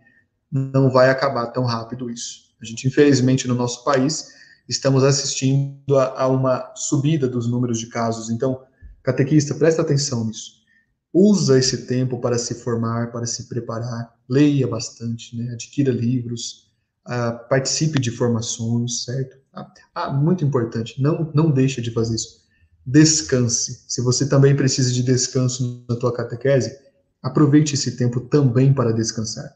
não 0.49 0.89
vai 0.89 1.09
acabar 1.09 1.47
tão 1.47 1.65
rápido 1.65 2.09
isso. 2.09 2.43
A 2.61 2.65
gente, 2.65 2.87
infelizmente, 2.87 3.47
no 3.47 3.55
nosso 3.55 3.83
país, 3.83 4.29
estamos 4.67 5.03
assistindo 5.03 5.97
a, 5.97 6.21
a 6.21 6.27
uma 6.27 6.73
subida 6.75 7.27
dos 7.27 7.47
números 7.47 7.79
de 7.79 7.87
casos. 7.87 8.29
Então, 8.29 8.63
catequista, 9.03 9.55
presta 9.55 9.81
atenção 9.81 10.25
nisso. 10.25 10.63
Usa 11.13 11.59
esse 11.59 11.85
tempo 11.85 12.19
para 12.19 12.37
se 12.37 12.55
formar, 12.55 13.11
para 13.11 13.25
se 13.25 13.47
preparar, 13.47 14.15
leia 14.27 14.67
bastante, 14.67 15.37
né? 15.37 15.53
adquira 15.53 15.91
livros, 15.91 16.71
uh, 17.07 17.47
participe 17.47 17.99
de 17.99 18.09
formações, 18.09 19.03
certo? 19.03 19.37
Ah, 19.53 19.71
ah, 19.93 20.11
muito 20.11 20.43
importante, 20.43 20.99
não, 20.99 21.31
não 21.35 21.51
deixe 21.51 21.81
de 21.81 21.91
fazer 21.91 22.15
isso. 22.15 22.43
Descanse. 22.83 23.85
Se 23.87 24.01
você 24.01 24.27
também 24.27 24.55
precisa 24.55 24.91
de 24.91 25.03
descanso 25.03 25.85
na 25.87 25.95
tua 25.95 26.11
catequese, 26.11 26.75
aproveite 27.21 27.75
esse 27.75 27.95
tempo 27.95 28.19
também 28.19 28.73
para 28.73 28.91
descansar. 28.91 29.55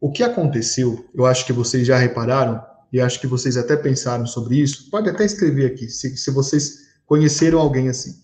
O 0.00 0.12
que 0.12 0.22
aconteceu, 0.22 1.04
eu 1.14 1.26
acho 1.26 1.44
que 1.44 1.52
vocês 1.52 1.86
já 1.86 1.98
repararam, 1.98 2.62
e 2.96 3.00
acho 3.00 3.20
que 3.20 3.26
vocês 3.26 3.58
até 3.58 3.76
pensaram 3.76 4.24
sobre 4.24 4.56
isso, 4.56 4.88
pode 4.90 5.10
até 5.10 5.22
escrever 5.22 5.66
aqui, 5.66 5.86
se, 5.86 6.16
se 6.16 6.30
vocês 6.30 6.86
conheceram 7.04 7.58
alguém 7.58 7.90
assim. 7.90 8.22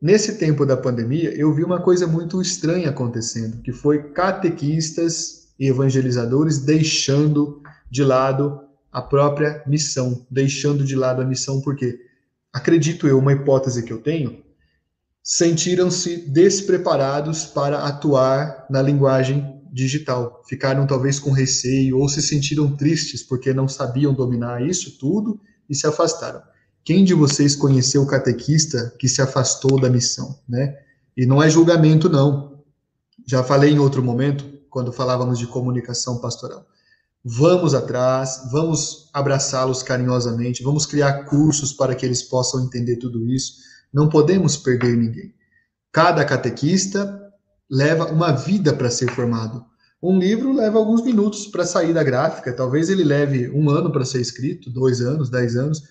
Nesse 0.00 0.38
tempo 0.38 0.64
da 0.64 0.74
pandemia, 0.74 1.38
eu 1.38 1.52
vi 1.52 1.62
uma 1.62 1.78
coisa 1.78 2.06
muito 2.06 2.40
estranha 2.40 2.88
acontecendo, 2.88 3.60
que 3.60 3.70
foi 3.70 4.10
catequistas 4.12 5.48
e 5.60 5.68
evangelizadores 5.68 6.60
deixando 6.60 7.60
de 7.90 8.02
lado 8.02 8.58
a 8.90 9.02
própria 9.02 9.62
missão, 9.66 10.26
deixando 10.30 10.82
de 10.82 10.96
lado 10.96 11.20
a 11.20 11.26
missão, 11.26 11.60
porque 11.60 12.00
acredito 12.50 13.06
eu, 13.06 13.18
uma 13.18 13.34
hipótese 13.34 13.82
que 13.82 13.92
eu 13.92 13.98
tenho, 13.98 14.42
sentiram-se 15.22 16.16
despreparados 16.30 17.44
para 17.44 17.84
atuar 17.84 18.64
na 18.70 18.80
linguagem 18.80 19.57
digital. 19.72 20.42
Ficaram 20.48 20.86
talvez 20.86 21.18
com 21.18 21.30
receio 21.30 21.98
ou 21.98 22.08
se 22.08 22.22
sentiram 22.22 22.76
tristes 22.76 23.22
porque 23.22 23.52
não 23.52 23.68
sabiam 23.68 24.14
dominar 24.14 24.66
isso 24.66 24.98
tudo 24.98 25.40
e 25.68 25.74
se 25.74 25.86
afastaram. 25.86 26.42
Quem 26.84 27.04
de 27.04 27.14
vocês 27.14 27.54
conheceu 27.54 28.02
o 28.02 28.06
catequista 28.06 28.94
que 28.98 29.08
se 29.08 29.20
afastou 29.20 29.80
da 29.80 29.90
missão, 29.90 30.38
né? 30.48 30.74
E 31.16 31.26
não 31.26 31.42
é 31.42 31.50
julgamento 31.50 32.08
não. 32.08 32.62
Já 33.26 33.44
falei 33.44 33.72
em 33.72 33.78
outro 33.78 34.02
momento, 34.02 34.44
quando 34.70 34.92
falávamos 34.92 35.38
de 35.38 35.46
comunicação 35.46 36.18
pastoral. 36.18 36.66
Vamos 37.24 37.74
atrás, 37.74 38.48
vamos 38.50 39.10
abraçá-los 39.12 39.82
carinhosamente, 39.82 40.62
vamos 40.62 40.86
criar 40.86 41.24
cursos 41.24 41.72
para 41.72 41.94
que 41.94 42.06
eles 42.06 42.22
possam 42.22 42.64
entender 42.64 42.96
tudo 42.96 43.26
isso. 43.26 43.54
Não 43.92 44.08
podemos 44.08 44.56
perder 44.56 44.96
ninguém. 44.96 45.34
Cada 45.92 46.24
catequista 46.24 47.27
leva 47.70 48.06
uma 48.06 48.32
vida 48.32 48.72
para 48.72 48.90
ser 48.90 49.10
formado. 49.10 49.64
Um 50.02 50.18
livro 50.18 50.52
leva 50.52 50.78
alguns 50.78 51.02
minutos 51.02 51.46
para 51.46 51.66
sair 51.66 51.92
da 51.92 52.04
gráfica, 52.04 52.52
talvez 52.52 52.88
ele 52.88 53.02
leve 53.02 53.50
um 53.50 53.68
ano 53.68 53.90
para 53.90 54.04
ser 54.04 54.20
escrito, 54.20 54.70
dois 54.70 55.00
anos, 55.00 55.28
dez 55.28 55.56
anos. 55.56 55.82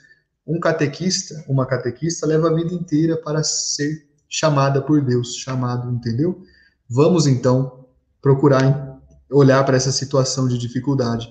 Um 0.46 0.60
catequista, 0.60 1.44
uma 1.48 1.66
catequista, 1.66 2.26
leva 2.26 2.50
a 2.50 2.54
vida 2.54 2.74
inteira 2.74 3.18
para 3.18 3.44
ser 3.44 4.08
chamada 4.30 4.82
por 4.82 5.02
Deus, 5.02 5.36
chamado, 5.36 5.92
entendeu? 5.92 6.42
Vamos 6.90 7.28
então 7.28 7.86
procurar 8.22 8.98
olhar 9.30 9.64
para 9.66 9.76
essa 9.76 9.92
situação 9.92 10.48
de 10.48 10.58
dificuldade. 10.58 11.28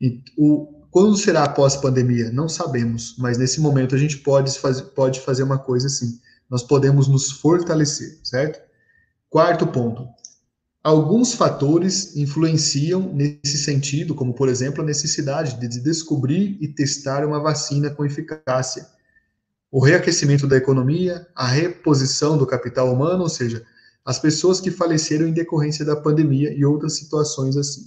E 0.00 0.22
o, 0.36 0.86
quando 0.90 1.16
será 1.16 1.44
após 1.44 1.76
pandemia? 1.76 2.30
Não 2.32 2.48
sabemos, 2.48 3.14
mas 3.18 3.38
nesse 3.38 3.60
momento 3.60 3.94
a 3.94 3.98
gente 3.98 4.18
pode 4.18 4.58
fazer, 4.58 4.82
pode 4.86 5.20
fazer 5.20 5.44
uma 5.44 5.58
coisa 5.58 5.86
assim. 5.86 6.18
Nós 6.50 6.62
podemos 6.62 7.06
nos 7.06 7.30
fortalecer, 7.30 8.18
certo? 8.24 8.67
Quarto 9.30 9.66
ponto. 9.66 10.08
Alguns 10.82 11.34
fatores 11.34 12.16
influenciam 12.16 13.12
nesse 13.12 13.58
sentido, 13.58 14.14
como, 14.14 14.32
por 14.32 14.48
exemplo, 14.48 14.82
a 14.82 14.86
necessidade 14.86 15.60
de 15.60 15.80
descobrir 15.80 16.56
e 16.62 16.68
testar 16.68 17.26
uma 17.26 17.38
vacina 17.38 17.90
com 17.90 18.06
eficácia. 18.06 18.86
O 19.70 19.84
reaquecimento 19.84 20.46
da 20.46 20.56
economia, 20.56 21.26
a 21.34 21.46
reposição 21.46 22.38
do 22.38 22.46
capital 22.46 22.90
humano, 22.90 23.24
ou 23.24 23.28
seja, 23.28 23.66
as 24.02 24.18
pessoas 24.18 24.62
que 24.62 24.70
faleceram 24.70 25.28
em 25.28 25.32
decorrência 25.32 25.84
da 25.84 25.94
pandemia 25.94 26.50
e 26.54 26.64
outras 26.64 26.96
situações 26.96 27.54
assim. 27.58 27.86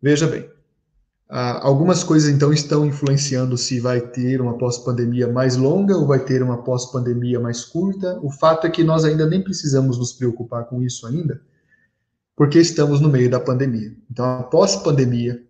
Veja 0.00 0.26
bem, 0.26 0.48
ah, 1.28 1.66
algumas 1.66 2.04
coisas 2.04 2.28
então 2.28 2.52
estão 2.52 2.84
influenciando 2.84 3.56
se 3.56 3.80
vai 3.80 4.00
ter 4.00 4.40
uma 4.40 4.58
pós-pandemia 4.58 5.26
mais 5.26 5.56
longa 5.56 5.96
ou 5.96 6.06
vai 6.06 6.18
ter 6.18 6.42
uma 6.42 6.62
pós-pandemia 6.62 7.40
mais 7.40 7.64
curta. 7.64 8.18
O 8.22 8.30
fato 8.30 8.66
é 8.66 8.70
que 8.70 8.84
nós 8.84 9.04
ainda 9.04 9.26
nem 9.26 9.42
precisamos 9.42 9.98
nos 9.98 10.12
preocupar 10.12 10.66
com 10.66 10.82
isso 10.82 11.06
ainda, 11.06 11.40
porque 12.36 12.58
estamos 12.58 13.00
no 13.00 13.08
meio 13.08 13.30
da 13.30 13.40
pandemia. 13.40 13.96
Então, 14.10 14.24
a 14.24 14.42
pós-pandemia 14.42 15.42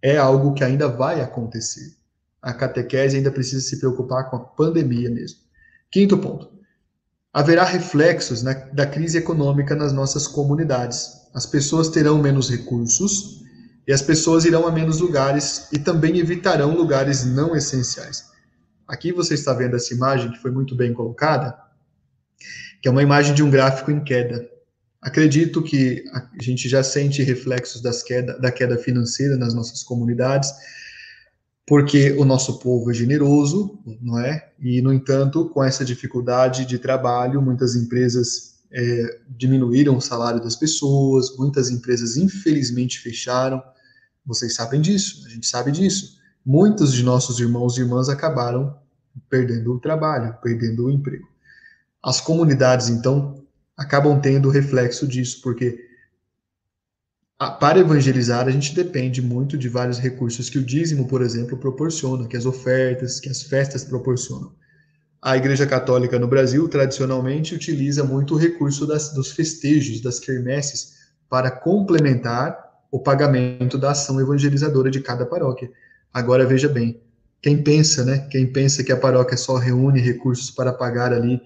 é 0.00 0.16
algo 0.16 0.54
que 0.54 0.64
ainda 0.64 0.88
vai 0.88 1.20
acontecer. 1.20 1.96
A 2.40 2.52
catequese 2.52 3.16
ainda 3.16 3.30
precisa 3.30 3.60
se 3.60 3.78
preocupar 3.78 4.30
com 4.30 4.36
a 4.36 4.40
pandemia 4.40 5.10
mesmo. 5.10 5.40
Quinto 5.90 6.16
ponto. 6.16 6.48
Haverá 7.32 7.64
reflexos 7.64 8.42
na, 8.42 8.54
da 8.54 8.86
crise 8.86 9.18
econômica 9.18 9.74
nas 9.74 9.92
nossas 9.92 10.26
comunidades. 10.26 11.28
As 11.34 11.44
pessoas 11.44 11.88
terão 11.88 12.18
menos 12.18 12.50
recursos, 12.50 13.44
e 13.88 13.92
as 13.92 14.02
pessoas 14.02 14.44
irão 14.44 14.66
a 14.66 14.70
menos 14.70 15.00
lugares 15.00 15.66
e 15.72 15.78
também 15.78 16.18
evitarão 16.18 16.76
lugares 16.76 17.24
não 17.24 17.56
essenciais. 17.56 18.26
Aqui 18.86 19.12
você 19.12 19.32
está 19.32 19.54
vendo 19.54 19.76
essa 19.76 19.94
imagem 19.94 20.30
que 20.30 20.38
foi 20.38 20.50
muito 20.50 20.76
bem 20.76 20.92
colocada, 20.92 21.56
que 22.82 22.86
é 22.86 22.90
uma 22.90 23.02
imagem 23.02 23.34
de 23.34 23.42
um 23.42 23.50
gráfico 23.50 23.90
em 23.90 24.04
queda. 24.04 24.46
Acredito 25.00 25.62
que 25.62 26.04
a 26.12 26.42
gente 26.42 26.68
já 26.68 26.82
sente 26.82 27.22
reflexos 27.22 27.80
das 27.80 28.02
queda, 28.02 28.38
da 28.38 28.52
queda 28.52 28.76
financeira 28.76 29.38
nas 29.38 29.54
nossas 29.54 29.82
comunidades, 29.82 30.52
porque 31.66 32.12
o 32.12 32.26
nosso 32.26 32.58
povo 32.58 32.90
é 32.90 32.94
generoso, 32.94 33.78
não 34.02 34.18
é? 34.18 34.50
E, 34.60 34.82
no 34.82 34.92
entanto, 34.92 35.48
com 35.48 35.64
essa 35.64 35.82
dificuldade 35.82 36.66
de 36.66 36.78
trabalho, 36.78 37.40
muitas 37.40 37.74
empresas 37.74 38.58
é, 38.70 39.20
diminuíram 39.28 39.96
o 39.96 40.00
salário 40.00 40.42
das 40.42 40.56
pessoas, 40.56 41.34
muitas 41.38 41.70
empresas, 41.70 42.18
infelizmente, 42.18 42.98
fecharam. 42.98 43.62
Vocês 44.28 44.54
sabem 44.54 44.82
disso, 44.82 45.24
a 45.24 45.30
gente 45.30 45.46
sabe 45.46 45.72
disso. 45.72 46.18
Muitos 46.44 46.92
de 46.92 47.02
nossos 47.02 47.40
irmãos 47.40 47.78
e 47.78 47.80
irmãs 47.80 48.10
acabaram 48.10 48.76
perdendo 49.30 49.72
o 49.72 49.80
trabalho, 49.80 50.36
perdendo 50.42 50.84
o 50.84 50.90
emprego. 50.90 51.26
As 52.02 52.20
comunidades, 52.20 52.90
então, 52.90 53.42
acabam 53.74 54.20
tendo 54.20 54.50
reflexo 54.50 55.08
disso, 55.08 55.40
porque 55.42 55.82
para 57.58 57.78
evangelizar 57.78 58.46
a 58.46 58.50
gente 58.50 58.74
depende 58.74 59.22
muito 59.22 59.56
de 59.56 59.68
vários 59.68 59.98
recursos 59.98 60.50
que 60.50 60.58
o 60.58 60.64
dízimo, 60.64 61.08
por 61.08 61.22
exemplo, 61.22 61.56
proporciona, 61.56 62.28
que 62.28 62.36
as 62.36 62.44
ofertas, 62.44 63.20
que 63.20 63.30
as 63.30 63.42
festas 63.42 63.82
proporcionam. 63.82 64.52
A 65.22 65.38
Igreja 65.38 65.66
Católica 65.66 66.18
no 66.18 66.28
Brasil, 66.28 66.68
tradicionalmente, 66.68 67.54
utiliza 67.54 68.04
muito 68.04 68.34
o 68.34 68.36
recurso 68.36 68.86
das, 68.86 69.14
dos 69.14 69.30
festejos, 69.32 70.02
das 70.02 70.18
quermesses, 70.18 70.98
para 71.30 71.50
complementar 71.50 72.67
o 72.90 72.98
pagamento 72.98 73.76
da 73.76 73.90
ação 73.90 74.20
evangelizadora 74.20 74.90
de 74.90 75.00
cada 75.00 75.26
paróquia. 75.26 75.70
Agora 76.12 76.46
veja 76.46 76.68
bem, 76.68 77.00
quem 77.42 77.62
pensa, 77.62 78.04
né? 78.04 78.26
Quem 78.30 78.50
pensa 78.50 78.82
que 78.82 78.92
a 78.92 78.96
paróquia 78.96 79.36
só 79.36 79.56
reúne 79.56 80.00
recursos 80.00 80.50
para 80.50 80.72
pagar 80.72 81.12
ali 81.12 81.40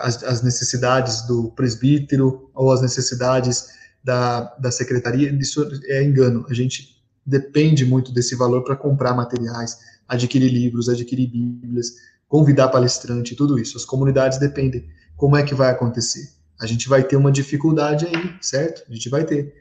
as, 0.00 0.22
as, 0.22 0.42
necessidades 0.42 1.26
do 1.26 1.50
presbítero 1.52 2.50
ou 2.54 2.70
as 2.72 2.82
necessidades 2.82 3.68
da, 4.04 4.54
da 4.58 4.70
secretaria, 4.70 5.30
isso 5.32 5.68
é 5.84 6.02
engano. 6.02 6.46
A 6.48 6.54
gente 6.54 7.02
depende 7.24 7.84
muito 7.84 8.12
desse 8.12 8.36
valor 8.36 8.62
para 8.62 8.76
comprar 8.76 9.14
materiais, 9.14 9.78
adquirir 10.06 10.50
livros, 10.50 10.88
adquirir 10.88 11.28
bíblias, 11.28 11.96
convidar 12.28 12.68
palestrante, 12.68 13.34
tudo 13.34 13.58
isso. 13.58 13.76
As 13.76 13.84
comunidades 13.84 14.38
dependem. 14.38 14.88
Como 15.16 15.36
é 15.36 15.42
que 15.42 15.54
vai 15.54 15.70
acontecer? 15.70 16.30
A 16.60 16.66
gente 16.66 16.88
vai 16.88 17.02
ter 17.02 17.16
uma 17.16 17.32
dificuldade 17.32 18.06
aí, 18.06 18.34
certo? 18.40 18.82
A 18.88 18.94
gente 18.94 19.08
vai 19.08 19.24
ter. 19.24 19.54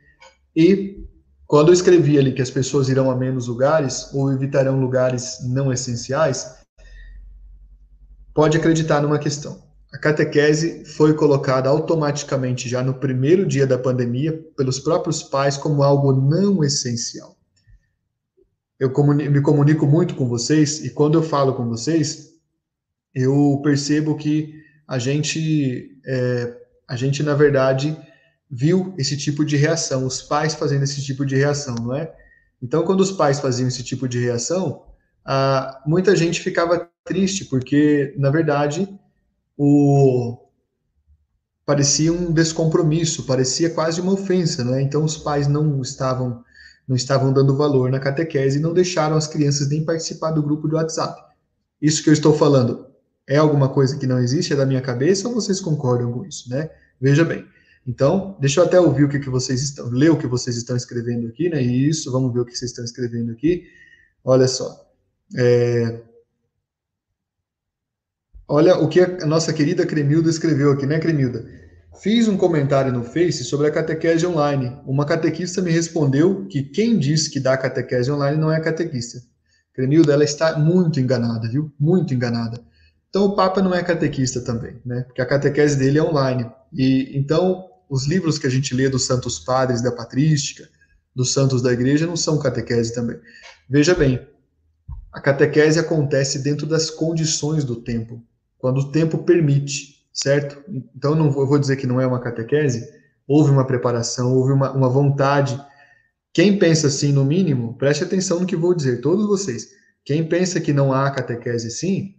E 0.55 1.05
quando 1.47 1.69
eu 1.69 1.73
escrevi 1.73 2.17
ali 2.17 2.33
que 2.33 2.41
as 2.41 2.49
pessoas 2.49 2.89
irão 2.89 3.11
a 3.11 3.15
menos 3.15 3.47
lugares 3.47 4.09
ou 4.13 4.31
evitarão 4.31 4.79
lugares 4.79 5.39
não 5.43 5.71
essenciais, 5.71 6.55
pode 8.33 8.57
acreditar 8.57 9.01
numa 9.01 9.19
questão. 9.19 9.63
A 9.93 9.97
catequese 9.97 10.83
foi 10.85 11.13
colocada 11.13 11.69
automaticamente 11.69 12.67
já 12.67 12.83
no 12.83 12.95
primeiro 12.95 13.45
dia 13.45 13.65
da 13.65 13.77
pandemia 13.77 14.33
pelos 14.57 14.79
próprios 14.79 15.23
pais 15.23 15.55
como 15.55 15.83
algo 15.83 16.11
não 16.11 16.63
essencial. 16.63 17.35
Eu 18.77 18.91
me 19.07 19.41
comunico 19.41 19.87
muito 19.87 20.15
com 20.15 20.27
vocês 20.27 20.83
e 20.83 20.89
quando 20.89 21.17
eu 21.17 21.23
falo 21.23 21.53
com 21.53 21.65
vocês, 21.69 22.33
eu 23.13 23.61
percebo 23.63 24.17
que 24.17 24.53
a 24.85 24.99
gente, 24.99 25.97
é, 26.05 26.57
a 26.85 26.95
gente 26.97 27.23
na 27.23 27.33
verdade 27.33 27.97
viu 28.49 28.93
esse 28.97 29.17
tipo 29.17 29.43
de 29.43 29.55
reação, 29.57 30.05
os 30.05 30.21
pais 30.21 30.53
fazendo 30.53 30.83
esse 30.83 31.03
tipo 31.03 31.25
de 31.25 31.35
reação, 31.35 31.75
não 31.75 31.95
é? 31.95 32.13
Então, 32.61 32.83
quando 32.83 33.01
os 33.01 33.11
pais 33.11 33.39
faziam 33.39 33.67
esse 33.67 33.83
tipo 33.83 34.07
de 34.07 34.19
reação, 34.19 34.83
ah, 35.25 35.81
muita 35.85 36.15
gente 36.15 36.41
ficava 36.41 36.89
triste, 37.03 37.45
porque, 37.45 38.13
na 38.17 38.29
verdade, 38.29 38.87
o 39.57 40.37
parecia 41.65 42.13
um 42.13 42.31
descompromisso, 42.31 43.23
parecia 43.25 43.71
quase 43.71 43.99
uma 43.99 44.13
ofensa, 44.13 44.63
né? 44.63 44.81
Então, 44.81 45.03
os 45.03 45.17
pais 45.17 45.47
não 45.47 45.81
estavam 45.81 46.43
não 46.87 46.95
estavam 46.95 47.33
dando 47.33 47.57
valor 47.57 47.89
na 47.89 47.99
catequese 47.99 48.59
e 48.59 48.61
não 48.61 48.71
deixaram 48.71 49.17
as 49.17 49.25
crianças 49.25 49.67
nem 49.69 49.83
participar 49.83 50.29
do 50.29 50.43
grupo 50.43 50.67
do 50.67 50.75
WhatsApp. 50.75 51.19
Isso 51.81 52.03
que 52.03 52.09
eu 52.09 52.13
estou 52.13 52.31
falando 52.31 52.85
é 53.27 53.37
alguma 53.37 53.69
coisa 53.69 53.97
que 53.97 54.05
não 54.05 54.19
existe, 54.19 54.53
é 54.53 54.55
da 54.55 54.67
minha 54.67 54.81
cabeça, 54.81 55.27
ou 55.27 55.33
vocês 55.33 55.59
concordam 55.59 56.11
com 56.11 56.23
isso, 56.23 56.47
né? 56.47 56.69
Veja 57.01 57.25
bem, 57.25 57.43
então, 57.87 58.35
deixa 58.39 58.59
eu 58.59 58.65
até 58.65 58.79
ouvir 58.79 59.03
o 59.03 59.09
que, 59.09 59.19
que 59.19 59.29
vocês 59.29 59.61
estão, 59.61 59.89
ler 59.89 60.09
o 60.09 60.17
que 60.17 60.25
vocês 60.25 60.57
estão 60.57 60.75
escrevendo 60.75 61.27
aqui, 61.27 61.49
né? 61.49 61.61
Isso, 61.61 62.11
vamos 62.11 62.33
ver 62.33 62.39
o 62.39 62.45
que 62.45 62.55
vocês 62.55 62.71
estão 62.71 62.83
escrevendo 62.83 63.31
aqui. 63.31 63.67
Olha 64.23 64.47
só. 64.47 64.89
É... 65.37 66.01
Olha 68.47 68.77
o 68.77 68.87
que 68.87 69.01
a 69.01 69.25
nossa 69.25 69.53
querida 69.53 69.85
Cremilda 69.85 70.29
escreveu 70.29 70.71
aqui, 70.71 70.85
né, 70.85 70.99
Cremilda? 70.99 71.45
Fiz 72.01 72.27
um 72.27 72.37
comentário 72.37 72.91
no 72.91 73.03
Face 73.03 73.43
sobre 73.43 73.67
a 73.67 73.71
catequese 73.71 74.25
online. 74.25 74.77
Uma 74.85 75.05
catequista 75.05 75.61
me 75.61 75.71
respondeu 75.71 76.45
que 76.47 76.63
quem 76.63 76.97
diz 76.97 77.27
que 77.27 77.39
dá 77.39 77.55
catequese 77.55 78.11
online 78.11 78.37
não 78.37 78.51
é 78.51 78.59
catequista. 78.59 79.19
Cremilda, 79.73 80.13
ela 80.13 80.23
está 80.23 80.57
muito 80.57 80.99
enganada, 80.99 81.47
viu? 81.47 81.71
Muito 81.79 82.13
enganada. 82.13 82.59
Então 83.09 83.25
o 83.25 83.35
Papa 83.35 83.61
não 83.61 83.73
é 83.73 83.83
catequista 83.83 84.41
também, 84.41 84.75
né? 84.85 85.03
Porque 85.03 85.21
a 85.21 85.25
catequese 85.25 85.77
dele 85.77 85.99
é 85.99 86.03
online. 86.03 86.49
E 86.73 87.17
então 87.17 87.65
os 87.89 88.07
livros 88.07 88.37
que 88.37 88.47
a 88.47 88.49
gente 88.49 88.73
lê 88.73 88.89
dos 88.89 89.05
santos 89.05 89.39
padres 89.39 89.81
da 89.81 89.91
patrística, 89.91 90.67
dos 91.15 91.31
santos 91.31 91.61
da 91.61 91.71
igreja, 91.71 92.05
não 92.05 92.15
são 92.15 92.39
catequese 92.39 92.93
também. 92.93 93.17
Veja 93.69 93.95
bem, 93.95 94.27
a 95.11 95.21
catequese 95.21 95.79
acontece 95.79 96.39
dentro 96.39 96.67
das 96.67 96.89
condições 96.89 97.63
do 97.63 97.77
tempo, 97.77 98.21
quando 98.57 98.79
o 98.79 98.91
tempo 98.91 99.19
permite, 99.19 100.05
certo? 100.11 100.61
Então 100.95 101.15
não 101.15 101.27
eu 101.27 101.47
vou 101.47 101.57
dizer 101.57 101.77
que 101.77 101.87
não 101.87 102.01
é 102.01 102.05
uma 102.05 102.19
catequese, 102.19 102.85
houve 103.27 103.49
uma 103.49 103.65
preparação, 103.65 104.33
houve 104.33 104.51
uma, 104.51 104.71
uma 104.71 104.89
vontade. 104.89 105.59
Quem 106.33 106.59
pensa 106.59 106.87
assim, 106.87 107.13
no 107.13 107.23
mínimo, 107.23 107.77
preste 107.77 108.03
atenção 108.03 108.41
no 108.41 108.45
que 108.45 108.57
vou 108.57 108.73
dizer, 108.73 108.99
todos 108.99 109.25
vocês. 109.25 109.69
Quem 110.03 110.27
pensa 110.27 110.59
que 110.59 110.73
não 110.73 110.91
há 110.91 111.09
catequese 111.09 111.71
sim, 111.71 112.15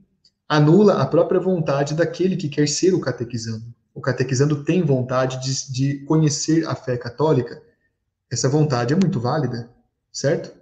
anula 0.48 0.94
a 0.94 1.06
própria 1.06 1.38
vontade 1.38 1.94
daquele 1.94 2.36
que 2.36 2.48
quer 2.48 2.66
ser 2.66 2.94
o 2.94 3.00
catequizando. 3.00 3.75
O 3.96 4.00
catequizando 4.02 4.62
tem 4.62 4.84
vontade 4.84 5.42
de, 5.42 5.72
de 5.72 6.04
conhecer 6.04 6.68
a 6.68 6.74
fé 6.74 6.98
católica. 6.98 7.62
Essa 8.30 8.46
vontade 8.46 8.92
é 8.92 8.96
muito 8.96 9.18
válida, 9.18 9.70
certo? 10.12 10.52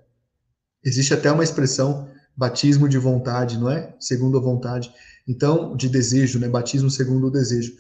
Existe 0.85 1.13
até 1.13 1.33
uma 1.33 1.43
expressão 1.43 2.09
batismo 2.37 2.89
de 2.89 2.97
vontade, 2.97 3.59
não 3.59 3.69
é? 3.69 3.93
Segundo 3.99 4.39
a 4.39 4.41
vontade. 4.41 4.95
Então, 5.27 5.77
de 5.77 5.89
desejo, 5.89 6.39
né? 6.39 6.49
Batismo 6.49 6.89
segundo 6.89 7.27
o 7.27 7.31
desejo. 7.31 7.75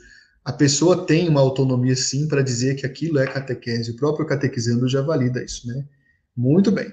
A 0.44 0.52
pessoa 0.52 1.06
tem 1.06 1.28
uma 1.28 1.40
autonomia, 1.40 1.94
sim, 1.94 2.26
para 2.26 2.42
dizer 2.42 2.74
que 2.74 2.84
aquilo 2.84 3.20
é 3.20 3.26
catequese. 3.26 3.92
O 3.92 3.96
próprio 3.96 4.26
catequizando 4.26 4.88
já 4.88 5.02
valida 5.02 5.40
isso, 5.40 5.68
né? 5.68 5.86
Muito 6.36 6.72
bem. 6.72 6.88
O 6.88 6.92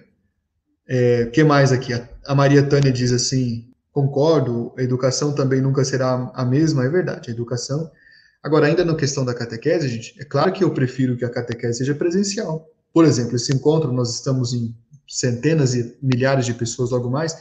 é, 0.88 1.26
que 1.26 1.44
mais 1.44 1.72
aqui? 1.72 1.94
A 2.28 2.36
Maria 2.36 2.62
Tânia 2.62 2.92
diz 2.92 3.12
assim: 3.12 3.74
concordo, 3.92 4.72
a 4.78 4.84
educação 4.84 5.34
também 5.34 5.62
nunca 5.62 5.84
será 5.84 6.32
a 6.36 6.46
mesma, 6.46 6.86
é 6.86 6.90
verdade, 6.90 7.32
a 7.32 7.34
educação. 7.34 7.90
Agora, 8.44 8.68
ainda 8.68 8.84
na 8.84 8.96
questão 8.96 9.24
da 9.24 9.34
catequese, 9.34 9.88
gente, 9.88 10.20
é 10.20 10.26
claro 10.26 10.52
que 10.52 10.64
eu 10.64 10.74
prefiro 10.74 11.16
que 11.16 11.24
a 11.24 11.30
catequese 11.30 11.80
seja 11.80 11.94
presencial. 11.94 12.68
Por 12.94 13.06
exemplo, 13.06 13.36
esse 13.36 13.54
encontro, 13.54 13.92
nós 13.92 14.16
estamos 14.16 14.54
em 14.54 14.76
centenas 15.08 15.76
e 15.76 15.96
milhares 16.02 16.46
de 16.46 16.54
pessoas 16.54 16.92
logo 16.92 17.10
mais. 17.10 17.38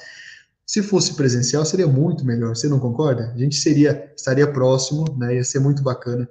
Se 0.66 0.82
fosse 0.82 1.14
presencial, 1.14 1.64
seria 1.64 1.86
muito 1.86 2.24
melhor. 2.24 2.54
Você 2.54 2.68
não 2.68 2.78
concorda? 2.78 3.32
A 3.34 3.38
gente 3.38 3.56
seria, 3.56 4.12
estaria 4.16 4.46
próximo, 4.46 5.04
né? 5.18 5.36
Ia 5.36 5.44
ser 5.44 5.58
muito 5.58 5.82
bacana. 5.82 6.28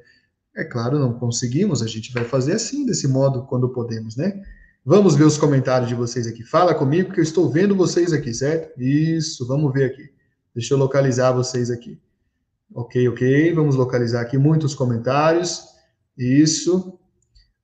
É 0.56 0.64
claro, 0.64 1.00
não 1.00 1.14
conseguimos, 1.14 1.82
a 1.82 1.88
gente 1.88 2.14
vai 2.14 2.24
fazer 2.24 2.54
assim, 2.54 2.86
desse 2.86 3.08
modo, 3.08 3.44
quando 3.44 3.70
podemos, 3.70 4.16
né? 4.16 4.42
Vamos 4.86 5.16
ver 5.16 5.24
os 5.24 5.38
comentários 5.38 5.90
de 5.90 5.96
vocês 5.96 6.26
aqui. 6.26 6.44
Fala 6.44 6.74
comigo 6.74 7.12
que 7.12 7.20
eu 7.20 7.24
estou 7.24 7.50
vendo 7.50 7.76
vocês 7.76 8.14
aqui, 8.14 8.34
certo? 8.34 8.80
Isso, 8.82 9.46
vamos 9.46 9.74
ver 9.74 9.86
aqui. 9.86 10.10
Deixa 10.54 10.74
eu 10.74 10.78
localizar 10.78 11.32
vocês 11.32 11.70
aqui. 11.70 12.00
Ok, 12.74 13.08
ok. 13.10 13.54
Vamos 13.54 13.76
localizar 13.76 14.22
aqui 14.22 14.38
muitos 14.38 14.76
comentários. 14.76 15.64
Isso. 16.18 17.00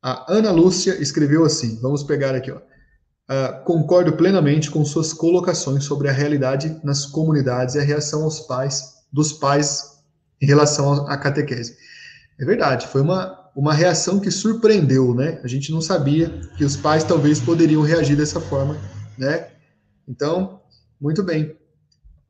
A 0.02 0.32
Ana 0.32 0.52
Lúcia 0.52 1.02
escreveu 1.02 1.46
assim. 1.46 1.80
Vamos 1.82 2.04
pegar 2.04 2.36
aqui, 2.36 2.52
ó. 2.52 2.58
Uh, 2.58 3.64
concordo 3.66 4.14
plenamente 4.14 4.70
com 4.70 4.86
suas 4.86 5.12
colocações 5.12 5.84
sobre 5.84 6.08
a 6.08 6.12
realidade 6.12 6.80
nas 6.84 7.08
comunidades 7.08 7.74
e 7.74 7.80
a 7.80 7.82
reação 7.82 8.24
aos 8.24 8.42
pais, 8.42 8.84
dos 9.12 9.34
pais 9.34 10.00
em 10.40 10.46
relação 10.46 11.08
à 11.08 11.18
catequese. 11.18 11.76
É 12.40 12.46
verdade, 12.46 12.86
foi 12.88 13.02
uma 13.02 13.46
uma 13.56 13.74
reação 13.74 14.20
que 14.20 14.30
surpreendeu, 14.30 15.16
né? 15.16 15.40
A 15.42 15.48
gente 15.48 15.72
não 15.72 15.80
sabia 15.80 16.30
que 16.58 16.66
os 16.66 16.76
pais 16.76 17.06
talvez 17.06 17.40
poderiam 17.40 17.82
reagir 17.82 18.18
dessa 18.18 18.42
forma, 18.42 18.78
né? 19.18 19.48
Então, 20.06 20.60
muito 21.00 21.24
bem. 21.24 21.56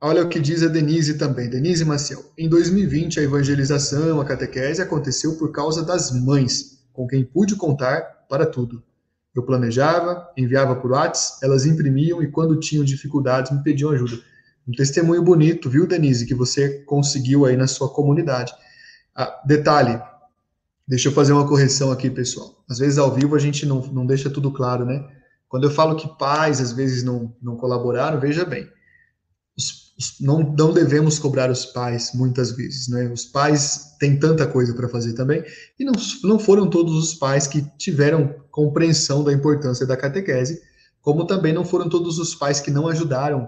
Olha 0.08 0.22
o 0.22 0.30
que 0.30 0.40
diz 0.40 0.62
a 0.62 0.68
Denise 0.68 1.18
também, 1.18 1.50
Denise 1.50 1.84
Maciel. 1.84 2.24
Em 2.38 2.48
2020, 2.48 3.20
a 3.20 3.24
evangelização, 3.24 4.22
a 4.22 4.26
catequese 4.26 4.80
aconteceu 4.80 5.36
por 5.36 5.52
causa 5.52 5.84
das 5.84 6.12
mães, 6.12 6.80
com 6.94 7.08
quem 7.08 7.26
pude 7.26 7.56
contar 7.56 8.02
para 8.30 8.46
tudo. 8.46 8.84
Eu 9.36 9.42
planejava, 9.42 10.30
enviava 10.38 10.76
por 10.76 10.92
WhatsApp, 10.92 11.40
elas 11.44 11.66
imprimiam 11.66 12.22
e 12.22 12.28
quando 12.28 12.60
tinham 12.60 12.86
dificuldades 12.86 13.52
me 13.52 13.64
pediam 13.64 13.90
ajuda. 13.90 14.22
Um 14.68 14.74
testemunho 14.74 15.24
bonito, 15.24 15.72
viu, 15.72 15.88
Denise, 15.88 16.28
que 16.28 16.36
você 16.36 16.84
conseguiu 16.86 17.44
aí 17.44 17.58
na 17.58 17.66
sua 17.66 17.90
comunidade. 17.90 18.54
Ah, 19.16 19.42
detalhe, 19.44 20.00
Deixa 20.88 21.08
eu 21.08 21.14
fazer 21.14 21.34
uma 21.34 21.48
correção 21.48 21.92
aqui, 21.92 22.12
pessoal. 22.12 22.64
Às 22.70 22.78
vezes 22.78 23.00
ao 23.00 23.12
vivo 23.12 23.36
a 23.36 23.40
gente 23.40 23.66
não, 23.66 23.82
não 23.88 24.06
deixa 24.06 24.30
tudo 24.30 24.52
claro, 24.52 24.86
né? 24.86 25.04
Quando 25.50 25.64
eu 25.64 25.72
falo 25.72 25.96
que 25.96 26.08
pais 26.20 26.62
às 26.62 26.72
vezes 26.74 27.02
não, 27.02 27.34
não 27.42 27.56
colaboraram, 27.56 28.20
veja 28.20 28.46
bem, 28.46 28.70
não, 30.20 30.40
não 30.40 30.74
devemos 30.74 31.18
cobrar 31.18 31.50
os 31.50 31.66
pais 31.66 32.12
muitas 32.14 32.52
vezes, 32.52 32.90
né? 32.90 33.08
Os 33.08 33.26
pais 33.26 33.96
têm 33.98 34.20
tanta 34.20 34.46
coisa 34.46 34.74
para 34.74 34.90
fazer 34.90 35.14
também, 35.14 35.44
e 35.80 35.86
não, 35.86 35.94
não 36.24 36.38
foram 36.38 36.70
todos 36.70 36.94
os 36.96 37.14
pais 37.14 37.48
que 37.48 37.62
tiveram 37.78 38.36
compreensão 38.52 39.24
da 39.24 39.32
importância 39.32 39.86
da 39.86 39.96
catequese, 39.96 40.62
como 41.02 41.26
também 41.26 41.54
não 41.54 41.64
foram 41.64 41.88
todos 41.88 42.20
os 42.20 42.36
pais 42.36 42.60
que 42.60 42.72
não 42.72 42.88
ajudaram 42.88 43.48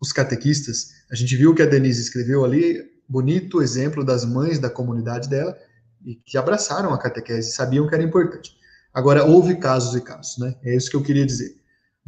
os 0.00 0.12
catequistas. 0.12 0.90
A 1.10 1.16
gente 1.16 1.36
viu 1.36 1.54
que 1.54 1.62
a 1.62 1.66
Denise 1.66 2.02
escreveu 2.02 2.44
ali, 2.44 2.80
bonito 3.08 3.60
exemplo 3.60 4.04
das 4.04 4.24
mães 4.24 4.58
da 4.58 4.70
comunidade 4.70 5.28
dela, 5.28 5.56
e 6.04 6.14
que 6.14 6.38
abraçaram 6.38 6.92
a 6.94 6.98
catequese, 6.98 7.52
sabiam 7.52 7.88
que 7.88 7.94
era 7.94 8.04
importante. 8.04 8.52
Agora, 8.94 9.24
houve 9.24 9.56
casos 9.56 9.96
e 9.96 10.00
casos, 10.00 10.38
né? 10.38 10.54
É 10.62 10.76
isso 10.76 10.90
que 10.90 10.96
eu 10.96 11.02
queria 11.02 11.26
dizer. 11.26 11.57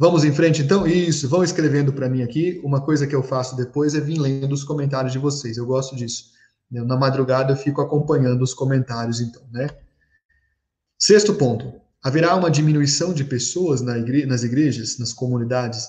Vamos 0.01 0.23
em 0.23 0.33
frente, 0.33 0.63
então? 0.63 0.87
Isso, 0.87 1.29
vão 1.29 1.43
escrevendo 1.43 1.93
para 1.93 2.09
mim 2.09 2.23
aqui. 2.23 2.59
Uma 2.63 2.81
coisa 2.81 3.05
que 3.05 3.13
eu 3.13 3.21
faço 3.21 3.55
depois 3.55 3.93
é 3.93 4.01
vir 4.01 4.17
lendo 4.17 4.51
os 4.51 4.63
comentários 4.63 5.13
de 5.13 5.19
vocês. 5.19 5.57
Eu 5.57 5.65
gosto 5.67 5.95
disso. 5.95 6.31
Na 6.71 6.97
madrugada 6.97 7.53
eu 7.53 7.55
fico 7.55 7.81
acompanhando 7.81 8.41
os 8.41 8.51
comentários, 8.51 9.21
então, 9.21 9.43
né? 9.51 9.69
Sexto 10.97 11.35
ponto. 11.35 11.71
Haverá 12.01 12.35
uma 12.35 12.49
diminuição 12.49 13.13
de 13.13 13.23
pessoas 13.23 13.79
na 13.79 13.95
igre 13.95 14.25
nas 14.25 14.41
igrejas, 14.41 14.97
nas 14.97 15.13
comunidades? 15.13 15.85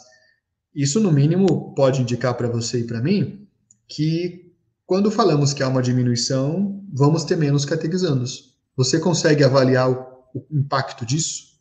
Isso, 0.74 1.00
no 1.00 1.10
mínimo, 1.10 1.74
pode 1.74 2.02
indicar 2.02 2.34
para 2.34 2.48
você 2.48 2.80
e 2.80 2.84
para 2.84 3.00
mim 3.00 3.48
que 3.88 4.52
quando 4.84 5.10
falamos 5.10 5.54
que 5.54 5.62
há 5.62 5.68
uma 5.68 5.80
diminuição, 5.80 6.84
vamos 6.92 7.24
ter 7.24 7.38
menos 7.38 7.64
catequizandos. 7.64 8.58
Você 8.76 9.00
consegue 9.00 9.42
avaliar 9.42 9.90
o, 9.90 10.06
o 10.34 10.46
impacto 10.50 11.06
disso? 11.06 11.51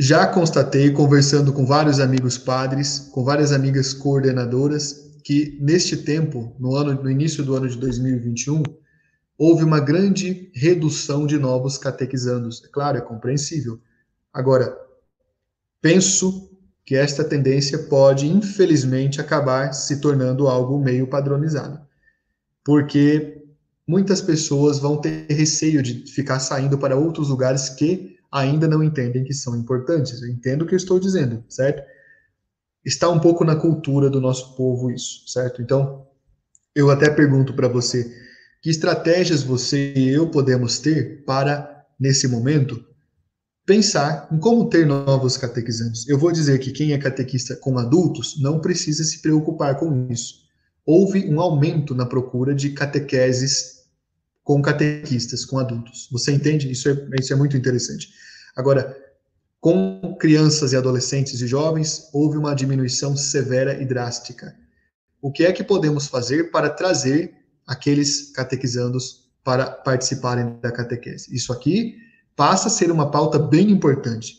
Já 0.00 0.28
constatei, 0.28 0.92
conversando 0.92 1.52
com 1.52 1.66
vários 1.66 1.98
amigos 1.98 2.38
padres, 2.38 3.10
com 3.12 3.24
várias 3.24 3.50
amigas 3.50 3.92
coordenadoras, 3.92 5.10
que 5.24 5.58
neste 5.60 5.96
tempo, 5.96 6.54
no, 6.56 6.76
ano, 6.76 7.02
no 7.02 7.10
início 7.10 7.42
do 7.42 7.56
ano 7.56 7.68
de 7.68 7.76
2021, 7.76 8.62
houve 9.36 9.64
uma 9.64 9.80
grande 9.80 10.52
redução 10.54 11.26
de 11.26 11.36
novos 11.36 11.76
catequizandos. 11.78 12.62
É 12.64 12.68
claro, 12.68 12.96
é 12.96 13.00
compreensível. 13.00 13.80
Agora, 14.32 14.72
penso 15.80 16.48
que 16.84 16.94
esta 16.94 17.24
tendência 17.24 17.76
pode, 17.76 18.28
infelizmente, 18.28 19.20
acabar 19.20 19.72
se 19.72 20.00
tornando 20.00 20.46
algo 20.46 20.78
meio 20.78 21.08
padronizado. 21.08 21.80
Porque 22.64 23.42
muitas 23.84 24.22
pessoas 24.22 24.78
vão 24.78 25.00
ter 25.00 25.26
receio 25.28 25.82
de 25.82 26.06
ficar 26.06 26.38
saindo 26.38 26.78
para 26.78 26.96
outros 26.96 27.30
lugares 27.30 27.68
que 27.68 28.17
ainda 28.30 28.68
não 28.68 28.82
entendem 28.82 29.24
que 29.24 29.32
são 29.32 29.56
importantes. 29.56 30.20
Eu 30.22 30.28
entendo 30.28 30.62
o 30.62 30.66
que 30.66 30.74
eu 30.74 30.78
estou 30.78 30.98
dizendo, 31.00 31.44
certo? 31.48 31.82
Está 32.84 33.08
um 33.08 33.18
pouco 33.18 33.44
na 33.44 33.56
cultura 33.56 34.08
do 34.08 34.20
nosso 34.20 34.54
povo 34.54 34.90
isso, 34.90 35.28
certo? 35.28 35.60
Então, 35.60 36.06
eu 36.74 36.90
até 36.90 37.10
pergunto 37.10 37.54
para 37.54 37.68
você, 37.68 38.10
que 38.62 38.70
estratégias 38.70 39.42
você 39.42 39.92
e 39.94 40.08
eu 40.08 40.30
podemos 40.30 40.78
ter 40.78 41.24
para, 41.24 41.86
nesse 41.98 42.26
momento, 42.28 42.84
pensar 43.66 44.28
em 44.32 44.38
como 44.38 44.68
ter 44.68 44.86
novos 44.86 45.36
catequizantes. 45.36 46.08
Eu 46.08 46.18
vou 46.18 46.32
dizer 46.32 46.58
que 46.58 46.72
quem 46.72 46.92
é 46.92 46.98
catequista 46.98 47.54
com 47.56 47.78
adultos 47.78 48.40
não 48.40 48.60
precisa 48.60 49.04
se 49.04 49.20
preocupar 49.20 49.76
com 49.76 50.08
isso. 50.10 50.46
Houve 50.86 51.28
um 51.28 51.40
aumento 51.40 51.94
na 51.94 52.06
procura 52.06 52.54
de 52.54 52.70
catequeses 52.70 53.77
com 54.48 54.62
catequistas, 54.62 55.44
com 55.44 55.58
adultos. 55.58 56.08
Você 56.10 56.32
entende? 56.32 56.72
Isso 56.72 56.88
é, 56.88 57.06
isso 57.20 57.34
é 57.34 57.36
muito 57.36 57.54
interessante. 57.54 58.08
Agora, 58.56 58.96
com 59.60 60.16
crianças 60.18 60.72
e 60.72 60.76
adolescentes 60.76 61.38
e 61.42 61.46
jovens, 61.46 62.08
houve 62.14 62.38
uma 62.38 62.54
diminuição 62.54 63.14
severa 63.14 63.78
e 63.78 63.84
drástica. 63.84 64.56
O 65.20 65.30
que 65.30 65.44
é 65.44 65.52
que 65.52 65.62
podemos 65.62 66.06
fazer 66.06 66.50
para 66.50 66.70
trazer 66.70 67.34
aqueles 67.66 68.32
catequizandos 68.32 69.28
para 69.44 69.70
participarem 69.70 70.58
da 70.62 70.72
catequese? 70.72 71.28
Isso 71.30 71.52
aqui 71.52 71.98
passa 72.34 72.68
a 72.68 72.70
ser 72.70 72.90
uma 72.90 73.10
pauta 73.10 73.38
bem 73.38 73.70
importante. 73.70 74.32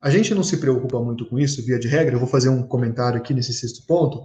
A 0.00 0.08
gente 0.08 0.34
não 0.34 0.42
se 0.42 0.56
preocupa 0.56 0.98
muito 0.98 1.26
com 1.26 1.38
isso, 1.38 1.62
via 1.62 1.78
de 1.78 1.88
regra, 1.88 2.14
eu 2.14 2.20
vou 2.20 2.28
fazer 2.28 2.48
um 2.48 2.62
comentário 2.62 3.18
aqui 3.18 3.34
nesse 3.34 3.52
sexto 3.52 3.84
ponto, 3.86 4.24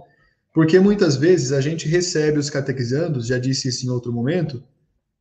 porque 0.54 0.80
muitas 0.80 1.16
vezes 1.16 1.52
a 1.52 1.60
gente 1.60 1.86
recebe 1.86 2.38
os 2.38 2.48
catequizandos, 2.48 3.26
já 3.26 3.38
disse 3.38 3.68
isso 3.68 3.84
em 3.84 3.90
outro 3.90 4.10
momento, 4.10 4.64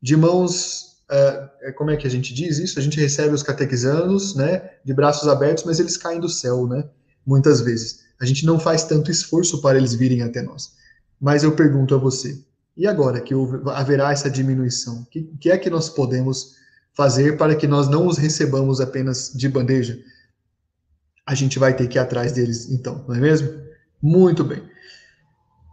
de 0.01 0.15
mãos, 0.15 0.97
uh, 1.09 1.73
como 1.75 1.91
é 1.91 1.97
que 1.97 2.07
a 2.07 2.09
gente 2.09 2.33
diz 2.33 2.57
isso? 2.57 2.79
A 2.79 2.81
gente 2.81 2.99
recebe 2.99 3.33
os 3.33 3.43
catequizandos, 3.43 4.35
né, 4.35 4.71
de 4.83 4.93
braços 4.93 5.27
abertos, 5.27 5.63
mas 5.63 5.79
eles 5.79 5.97
caem 5.97 6.19
do 6.19 6.29
céu, 6.29 6.67
né, 6.67 6.87
muitas 7.25 7.61
vezes. 7.61 8.05
A 8.19 8.25
gente 8.25 8.45
não 8.45 8.59
faz 8.59 8.83
tanto 8.83 9.11
esforço 9.11 9.61
para 9.61 9.77
eles 9.77 9.93
virem 9.93 10.21
até 10.21 10.41
nós. 10.41 10.73
Mas 11.19 11.43
eu 11.43 11.53
pergunto 11.53 11.95
a 11.95 11.97
você, 11.97 12.39
e 12.77 12.85
agora 12.85 13.21
que 13.21 13.33
haverá 13.73 14.11
essa 14.11 14.29
diminuição, 14.29 15.01
o 15.01 15.05
que, 15.05 15.23
que 15.39 15.49
é 15.49 15.57
que 15.57 15.69
nós 15.69 15.89
podemos 15.89 16.55
fazer 16.93 17.37
para 17.37 17.55
que 17.55 17.67
nós 17.67 17.87
não 17.87 18.07
os 18.07 18.17
recebamos 18.17 18.81
apenas 18.81 19.31
de 19.33 19.47
bandeja? 19.47 19.99
A 21.25 21.33
gente 21.33 21.57
vai 21.57 21.75
ter 21.75 21.87
que 21.87 21.97
ir 21.97 21.99
atrás 21.99 22.33
deles, 22.33 22.69
então, 22.69 23.03
não 23.07 23.15
é 23.15 23.19
mesmo? 23.19 23.49
Muito 24.01 24.43
bem. 24.43 24.61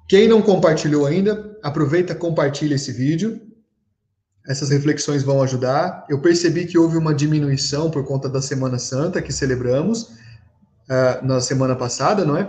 Quem 0.08 0.28
não 0.28 0.42
compartilhou 0.42 1.06
ainda, 1.06 1.58
aproveita, 1.62 2.14
compartilha 2.14 2.74
esse 2.74 2.92
vídeo. 2.92 3.40
Essas 4.46 4.70
reflexões 4.70 5.22
vão 5.22 5.42
ajudar. 5.42 6.04
Eu 6.08 6.20
percebi 6.20 6.66
que 6.66 6.76
houve 6.76 6.96
uma 6.96 7.14
diminuição 7.14 7.90
por 7.90 8.04
conta 8.04 8.28
da 8.28 8.42
Semana 8.42 8.78
Santa 8.78 9.22
que 9.22 9.32
celebramos 9.32 10.02
uh, 10.02 11.24
na 11.24 11.40
semana 11.40 11.76
passada, 11.76 12.24
não 12.24 12.36
é? 12.36 12.48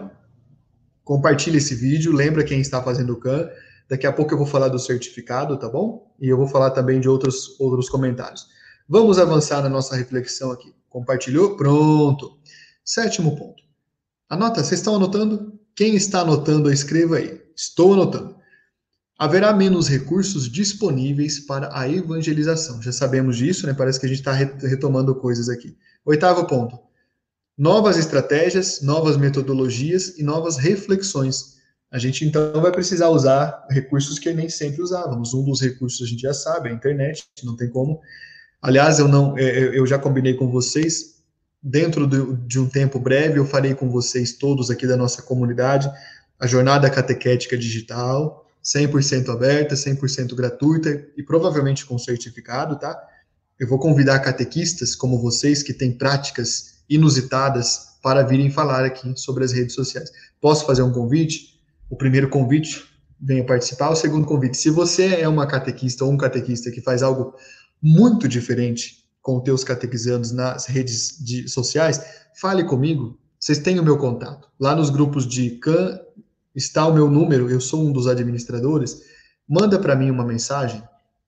Compartilha 1.04 1.58
esse 1.58 1.76
vídeo, 1.76 2.12
lembra 2.12 2.44
quem 2.44 2.60
está 2.60 2.82
fazendo 2.82 3.14
o 3.14 3.18
CAN. 3.18 3.48
Daqui 3.90 4.08
a 4.08 4.14
pouco 4.14 4.34
eu 4.34 4.38
vou 4.38 4.48
falar 4.48 4.70
do 4.70 4.80
certificado, 4.80 5.58
tá 5.58 5.70
bom? 5.70 6.12
E 6.20 6.30
eu 6.30 6.38
vou 6.38 6.48
falar 6.48 6.72
também 6.72 7.00
de 7.00 7.10
outros, 7.10 7.60
outros 7.60 7.90
comentários. 7.90 8.48
Vamos 8.88 9.20
avançar 9.20 9.62
na 9.62 9.70
nossa 9.70 9.96
reflexão 9.96 10.52
aqui. 10.52 10.74
Compartilhou? 10.90 11.56
Pronto. 11.58 12.38
Sétimo 12.84 13.36
ponto. 13.36 13.62
Anota, 14.30 14.64
vocês 14.64 14.80
estão 14.80 14.96
anotando? 14.96 15.60
Quem 15.76 15.96
está 15.96 16.22
anotando, 16.22 16.72
escreva 16.72 17.18
aí. 17.18 17.42
Estou 17.56 17.94
anotando. 17.94 18.36
Haverá 19.24 19.54
menos 19.54 19.88
recursos 19.88 20.52
disponíveis 20.52 21.40
para 21.40 21.70
a 21.72 21.88
evangelização. 21.88 22.82
Já 22.82 22.92
sabemos 22.92 23.38
disso, 23.38 23.66
né? 23.66 23.74
Parece 23.74 23.98
que 23.98 24.06
a 24.06 24.10
gente 24.10 24.20
está 24.20 24.34
retomando 24.34 25.16
coisas 25.16 25.48
aqui. 25.48 25.78
Oitavo 26.04 26.46
ponto. 26.46 26.78
Novas 27.58 27.98
estratégias, 27.98 28.82
novas 28.82 29.16
metodologias 29.16 30.18
e 30.18 30.24
novas 30.24 30.58
reflexões. 30.58 31.54
A 31.90 31.98
gente 31.98 32.26
então 32.26 32.62
vai 32.62 32.70
precisar 32.70 33.08
usar 33.08 33.66
recursos 33.72 34.20
que 34.20 34.34
nem 34.34 34.50
sempre 34.50 34.82
usávamos. 34.82 35.34
Um 35.34 35.46
dos 35.46 35.62
recursos 35.62 36.06
a 36.06 36.10
gente 36.10 36.24
já 36.24 36.34
sabe, 36.34 36.68
é 36.68 36.74
a 36.74 36.76
internet, 36.76 37.24
não 37.46 37.56
tem 37.56 37.70
como. 37.70 38.02
Aliás, 38.62 39.00
eu 39.00 39.08
não, 39.08 39.38
é, 39.38 39.44
é, 39.44 39.80
eu 39.80 39.88
já 39.88 39.98
combinei 39.98 40.34
com 40.34 40.52
vocês. 40.52 41.24
Dentro 41.62 42.06
de 42.46 42.60
um 42.60 42.68
tempo 42.68 43.00
breve, 43.00 43.40
eu 43.40 43.46
farei 43.46 43.74
com 43.74 43.90
vocês 43.90 44.34
todos 44.34 44.70
aqui 44.70 44.86
da 44.86 44.98
nossa 44.98 45.22
comunidade 45.22 45.90
a 46.38 46.46
jornada 46.46 46.90
catequética 46.90 47.58
digital, 47.58 48.43
100% 48.64 49.30
aberta, 49.30 49.76
100% 49.76 50.34
gratuita 50.36 51.06
e 51.18 51.24
provavelmente 51.24 51.86
com 51.86 51.98
certificado, 51.98 52.78
tá? 52.78 52.98
Eu 53.60 53.68
vou 53.68 53.78
convidar 53.78 54.20
catequistas 54.20 54.96
como 54.96 55.22
vocês 55.22 55.62
que 55.62 55.74
têm 55.74 55.92
práticas 55.92 56.84
inusitadas 56.90 57.98
para 58.02 58.24
virem 58.24 58.50
falar 58.50 58.84
aqui 58.86 59.14
sobre 59.16 59.44
as 59.44 59.52
redes 59.52 59.76
sociais. 59.76 60.12
Posso 60.42 60.66
fazer 60.66 60.82
um 60.82 60.92
convite? 60.92 61.62
O 61.90 61.96
primeiro 61.96 62.30
convite, 62.30 62.84
venha 63.20 63.46
participar. 63.46 63.90
O 63.90 63.96
segundo 63.96 64.26
convite, 64.26 64.58
se 64.58 64.70
você 64.70 65.22
é 65.22 65.28
uma 65.28 65.48
catequista 65.48 66.04
ou 66.04 66.12
um 66.12 66.18
catequista 66.18 66.72
que 66.72 66.82
faz 66.82 67.02
algo 67.02 67.36
muito 67.82 68.28
diferente 68.28 69.04
com 69.22 69.38
os 69.38 69.44
teus 69.44 69.64
catequizandos 69.64 70.32
nas 70.32 70.66
redes 70.66 71.18
de, 71.24 71.48
sociais, 71.48 72.02
fale 72.40 72.64
comigo. 72.66 73.18
Vocês 73.40 73.60
têm 73.60 73.80
o 73.80 73.84
meu 73.84 73.98
contato. 73.98 74.50
Lá 74.60 74.76
nos 74.76 74.90
grupos 74.90 75.28
de 75.28 75.52
CAN 75.52 76.00
está 76.56 76.86
o 76.88 76.94
meu 76.94 77.10
número, 77.10 77.50
eu 77.50 77.60
sou 77.60 77.86
um 77.86 77.92
dos 77.92 78.08
administradores, 78.08 79.02
manda 79.48 79.80
para 79.80 79.96
mim 79.96 80.10
uma 80.10 80.26
mensagem 80.26 80.84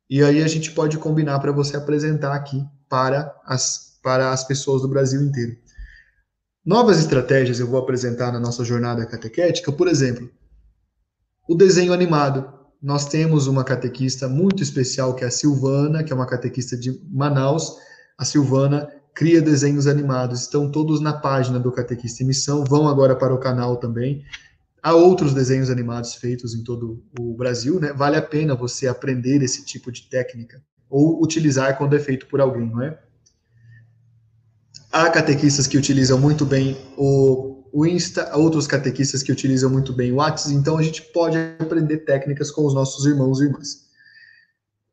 e 0.10 0.24
aí 0.24 0.44
a 0.44 0.48
gente 0.48 0.72
pode 0.72 0.98
combinar 0.98 1.40
para 1.40 1.52
você 1.52 1.76
apresentar 1.76 2.34
aqui 2.34 2.64
para 2.88 3.36
as, 3.46 4.00
para 4.04 4.32
as 4.32 4.44
pessoas 4.44 4.82
do 4.84 4.88
Brasil 4.88 5.22
inteiro. 5.22 5.58
Novas 6.64 7.00
estratégias 7.00 7.60
eu 7.60 7.68
vou 7.68 7.80
apresentar 7.80 8.32
na 8.32 8.40
nossa 8.40 8.64
jornada 8.64 9.06
catequética, 9.06 9.72
por 9.72 9.88
exemplo, 9.88 10.30
o 11.48 11.56
desenho 11.56 11.94
animado. 11.94 12.54
Nós 12.82 13.06
temos 13.08 13.48
uma 13.48 13.64
catequista 13.64 14.28
muito 14.28 14.62
especial 14.62 15.16
que 15.16 15.24
é 15.24 15.28
a 15.28 15.32
Silvana, 15.32 16.04
que 16.04 16.12
é 16.12 16.16
uma 16.16 16.28
catequista 16.28 16.78
de 16.78 17.00
Manaus. 17.12 17.78
A 18.18 18.26
Silvana 18.26 18.88
cria 19.14 19.42
desenhos 19.42 19.88
animados, 19.88 20.42
estão 20.42 20.70
todos 20.70 21.00
na 21.00 21.14
página 21.14 21.58
do 21.58 21.72
Catequista 21.72 22.22
em 22.22 22.28
Missão, 22.28 22.66
vão 22.66 22.88
agora 22.88 23.16
para 23.16 23.34
o 23.34 23.40
canal 23.40 23.78
também. 23.78 24.24
Há 24.86 24.94
outros 24.94 25.34
desenhos 25.34 25.72
animados 25.72 26.14
feitos 26.14 26.54
em 26.54 26.64
todo 26.64 27.04
o 27.20 27.34
Brasil, 27.34 27.80
né? 27.80 27.92
Vale 27.92 28.18
a 28.18 28.22
pena 28.22 28.54
você 28.54 28.88
aprender 28.88 29.42
esse 29.42 29.66
tipo 29.66 29.92
de 29.92 30.04
técnica 30.04 30.62
ou 30.88 31.24
utilizar 31.24 31.76
quando 31.76 31.96
é 31.96 32.00
feito 32.00 32.28
por 32.28 32.40
alguém, 32.40 32.70
não 32.70 32.84
é? 32.84 32.96
Há 34.92 35.10
catequistas 35.10 35.66
que 35.66 35.76
utilizam 35.76 36.20
muito 36.20 36.46
bem 36.46 36.78
o, 36.96 37.64
o 37.74 37.84
Insta, 37.84 38.38
outros 38.38 38.68
catequistas 38.68 39.24
que 39.24 39.32
utilizam 39.32 39.72
muito 39.72 39.92
bem 39.92 40.12
o 40.12 40.18
WhatsApp, 40.18 40.54
então 40.54 40.78
a 40.78 40.84
gente 40.84 41.02
pode 41.02 41.36
aprender 41.58 42.06
técnicas 42.06 42.52
com 42.52 42.64
os 42.64 42.76
nossos 42.76 43.08
irmãos 43.08 43.42
e 43.42 43.46
irmãs. 43.46 43.88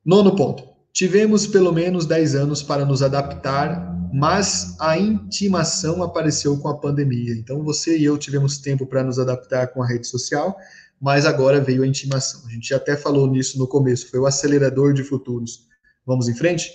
Nono 0.03 0.35
ponto. 0.35 0.72
Tivemos 0.93 1.47
pelo 1.47 1.73
menos 1.73 2.07
10 2.07 2.35
anos 2.35 2.63
para 2.63 2.85
nos 2.85 3.03
adaptar 3.03 3.93
mas 4.13 4.77
a 4.79 4.99
intimação 4.99 6.03
apareceu 6.03 6.59
com 6.59 6.69
a 6.69 6.77
pandemia. 6.77 7.33
Então 7.33 7.65
você 7.65 7.97
e 7.97 8.05
eu 8.05 8.19
tivemos 8.19 8.59
tempo 8.59 8.87
para 8.87 9.03
nos 9.03 9.19
adaptar 9.19 9.69
com 9.69 9.83
a 9.83 9.87
rede 9.87 10.07
social, 10.07 10.55
mas 11.01 11.25
agora 11.25 11.63
veio 11.63 11.83
a 11.83 11.87
intimação. 11.87 12.43
A 12.47 12.51
gente 12.51 12.75
até 12.75 12.95
falou 12.95 13.27
nisso 13.27 13.59
no 13.59 13.67
começo, 13.67 14.11
foi 14.11 14.21
o 14.21 14.27
acelerador 14.27 14.93
de 14.93 15.03
futuros. 15.03 15.67
Vamos 16.07 16.29
em 16.29 16.35
frente? 16.35 16.71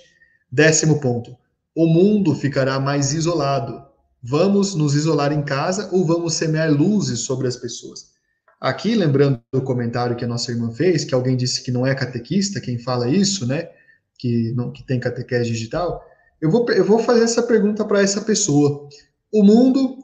Décimo 0.52 1.00
ponto. 1.00 1.38
O 1.76 1.86
mundo 1.86 2.34
ficará 2.34 2.80
mais 2.80 3.14
isolado. 3.14 3.86
Vamos 4.24 4.74
nos 4.74 4.96
isolar 4.96 5.32
em 5.32 5.44
casa 5.44 5.90
ou 5.92 6.04
vamos 6.04 6.34
semear 6.34 6.72
luzes 6.72 7.20
sobre 7.20 7.48
as 7.48 7.56
pessoas? 7.56 8.18
Aqui, 8.60 8.96
lembrando 8.96 9.40
do 9.54 9.62
comentário 9.62 10.16
que 10.16 10.26
a 10.26 10.28
nossa 10.28 10.52
irmã 10.52 10.72
fez, 10.72 11.06
que 11.06 11.14
alguém 11.14 11.38
disse 11.38 11.62
que 11.62 11.72
não 11.72 11.86
é 11.86 11.94
catequista, 11.94 12.60
quem 12.60 12.80
fala 12.80 13.08
isso, 13.08 13.46
né? 13.46 13.70
Que, 14.18 14.52
não, 14.56 14.72
que 14.72 14.84
tem 14.84 15.00
catequese 15.00 15.50
digital 15.50 16.04
eu 16.40 16.52
vou, 16.52 16.70
eu 16.70 16.86
vou 16.86 17.00
fazer 17.00 17.24
essa 17.24 17.42
pergunta 17.42 17.84
para 17.84 18.02
essa 18.02 18.22
pessoa. 18.22 18.88
O 19.32 19.44
mundo 19.44 19.98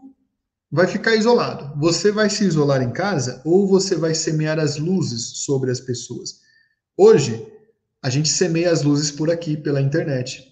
vai 0.71 0.87
ficar 0.87 1.15
isolado. 1.15 1.79
Você 1.79 2.11
vai 2.11 2.29
se 2.29 2.43
isolar 2.43 2.81
em 2.81 2.91
casa 2.91 3.41
ou 3.45 3.67
você 3.67 3.95
vai 3.95 4.15
semear 4.15 4.59
as 4.59 4.77
luzes 4.77 5.43
sobre 5.43 5.69
as 5.69 5.79
pessoas? 5.79 6.41
Hoje, 6.97 7.47
a 8.01 8.09
gente 8.09 8.29
semeia 8.29 8.71
as 8.71 8.81
luzes 8.81 9.11
por 9.11 9.29
aqui, 9.29 9.55
pela 9.55 9.81
internet. 9.81 10.51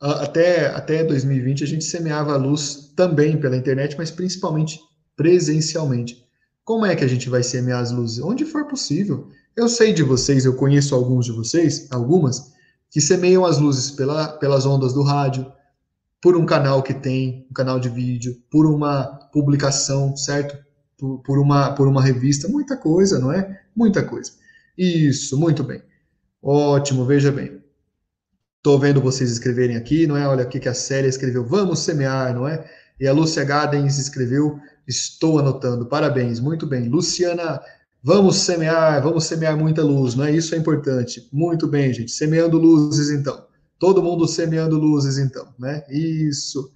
Até, 0.00 0.66
até 0.66 1.02
2020, 1.02 1.64
a 1.64 1.66
gente 1.66 1.84
semeava 1.84 2.34
a 2.34 2.36
luz 2.36 2.92
também 2.94 3.38
pela 3.38 3.56
internet, 3.56 3.96
mas 3.96 4.10
principalmente 4.10 4.78
presencialmente. 5.16 6.22
Como 6.62 6.84
é 6.84 6.94
que 6.94 7.04
a 7.04 7.08
gente 7.08 7.30
vai 7.30 7.42
semear 7.42 7.80
as 7.80 7.90
luzes? 7.90 8.22
Onde 8.22 8.44
for 8.44 8.66
possível. 8.66 9.28
Eu 9.56 9.68
sei 9.68 9.92
de 9.92 10.02
vocês, 10.02 10.44
eu 10.44 10.54
conheço 10.54 10.94
alguns 10.94 11.24
de 11.24 11.32
vocês, 11.32 11.88
algumas, 11.90 12.53
que 12.94 13.00
semeiam 13.00 13.44
as 13.44 13.58
luzes 13.58 13.90
pela, 13.90 14.28
pelas 14.28 14.64
ondas 14.64 14.92
do 14.92 15.02
rádio, 15.02 15.52
por 16.22 16.36
um 16.36 16.46
canal 16.46 16.80
que 16.80 16.94
tem, 16.94 17.44
um 17.50 17.52
canal 17.52 17.80
de 17.80 17.88
vídeo, 17.88 18.40
por 18.48 18.66
uma 18.66 19.06
publicação, 19.32 20.16
certo? 20.16 20.56
Por, 20.96 21.18
por, 21.24 21.40
uma, 21.40 21.72
por 21.72 21.88
uma 21.88 22.00
revista, 22.00 22.46
muita 22.46 22.76
coisa, 22.76 23.18
não 23.18 23.32
é? 23.32 23.62
Muita 23.74 24.04
coisa. 24.04 24.30
Isso, 24.78 25.36
muito 25.36 25.64
bem. 25.64 25.82
Ótimo, 26.40 27.04
veja 27.04 27.32
bem. 27.32 27.60
Estou 28.58 28.78
vendo 28.78 29.00
vocês 29.00 29.28
escreverem 29.32 29.76
aqui, 29.76 30.06
não 30.06 30.16
é? 30.16 30.28
Olha 30.28 30.44
aqui 30.44 30.60
que 30.60 30.68
a 30.68 30.74
Célia 30.74 31.08
escreveu, 31.08 31.44
vamos 31.44 31.80
semear, 31.80 32.32
não 32.32 32.46
é? 32.46 32.64
E 33.00 33.08
a 33.08 33.12
Lúcia 33.12 33.42
Gadens 33.42 33.98
escreveu, 33.98 34.60
estou 34.86 35.40
anotando, 35.40 35.86
parabéns, 35.86 36.38
muito 36.38 36.64
bem. 36.64 36.88
Luciana 36.88 37.60
Vamos 38.06 38.36
semear, 38.36 39.02
vamos 39.02 39.24
semear 39.24 39.56
muita 39.56 39.82
luz, 39.82 40.14
não 40.14 40.24
é? 40.24 40.30
Isso 40.30 40.54
é 40.54 40.58
importante. 40.58 41.26
Muito 41.32 41.66
bem, 41.66 41.90
gente. 41.90 42.12
Semeando 42.12 42.58
luzes, 42.58 43.08
então. 43.08 43.46
Todo 43.78 44.02
mundo 44.02 44.28
semeando 44.28 44.78
luzes, 44.78 45.16
então, 45.16 45.48
né? 45.58 45.82
Isso. 45.88 46.70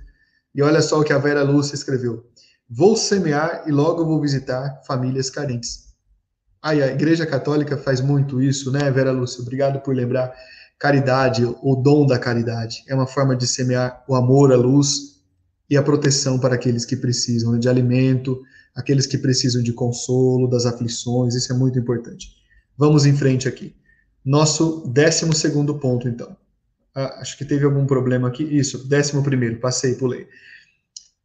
E 0.54 0.62
olha 0.62 0.80
só 0.80 0.98
o 0.98 1.04
que 1.04 1.12
a 1.12 1.18
Vera 1.18 1.42
Lúcia 1.42 1.74
escreveu. 1.74 2.24
Vou 2.66 2.96
semear 2.96 3.64
e 3.66 3.70
logo 3.70 4.06
vou 4.06 4.18
visitar 4.18 4.80
famílias 4.86 5.28
carentes. 5.28 5.88
Aí, 6.62 6.82
a 6.82 6.86
Igreja 6.86 7.26
Católica 7.26 7.76
faz 7.76 8.00
muito 8.00 8.40
isso, 8.40 8.72
né, 8.72 8.90
Vera 8.90 9.12
Lúcia? 9.12 9.42
Obrigado 9.42 9.80
por 9.80 9.94
lembrar. 9.94 10.32
Caridade, 10.78 11.44
o 11.44 11.76
dom 11.76 12.06
da 12.06 12.18
caridade, 12.18 12.84
é 12.88 12.94
uma 12.94 13.06
forma 13.06 13.36
de 13.36 13.46
semear 13.46 14.02
o 14.08 14.14
amor, 14.14 14.50
a 14.50 14.56
luz 14.56 15.20
e 15.68 15.76
a 15.76 15.82
proteção 15.82 16.38
para 16.38 16.54
aqueles 16.54 16.86
que 16.86 16.96
precisam 16.96 17.58
de 17.58 17.68
alimento, 17.68 18.40
aqueles 18.78 19.08
que 19.08 19.18
precisam 19.18 19.60
de 19.60 19.72
consolo, 19.72 20.48
das 20.48 20.64
aflições, 20.64 21.34
isso 21.34 21.52
é 21.52 21.56
muito 21.56 21.76
importante. 21.76 22.28
Vamos 22.76 23.04
em 23.04 23.16
frente 23.16 23.48
aqui. 23.48 23.74
Nosso 24.24 24.86
décimo 24.86 25.34
segundo 25.34 25.80
ponto, 25.80 26.08
então. 26.08 26.36
Ah, 26.94 27.18
acho 27.20 27.36
que 27.36 27.44
teve 27.44 27.64
algum 27.64 27.84
problema 27.84 28.28
aqui. 28.28 28.44
Isso, 28.44 28.86
décimo 28.86 29.20
primeiro, 29.20 29.58
passei, 29.58 29.96
pulei. 29.96 30.28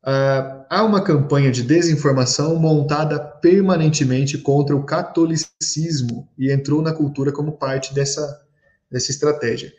Ah, 0.03 0.65
há 0.67 0.83
uma 0.83 1.03
campanha 1.03 1.51
de 1.51 1.61
desinformação 1.61 2.55
montada 2.55 3.19
permanentemente 3.19 4.39
contra 4.39 4.75
o 4.75 4.83
catolicismo 4.83 6.27
e 6.35 6.51
entrou 6.51 6.81
na 6.81 6.91
cultura 6.91 7.31
como 7.31 7.51
parte 7.51 7.93
dessa, 7.93 8.41
dessa 8.89 9.11
estratégia. 9.11 9.71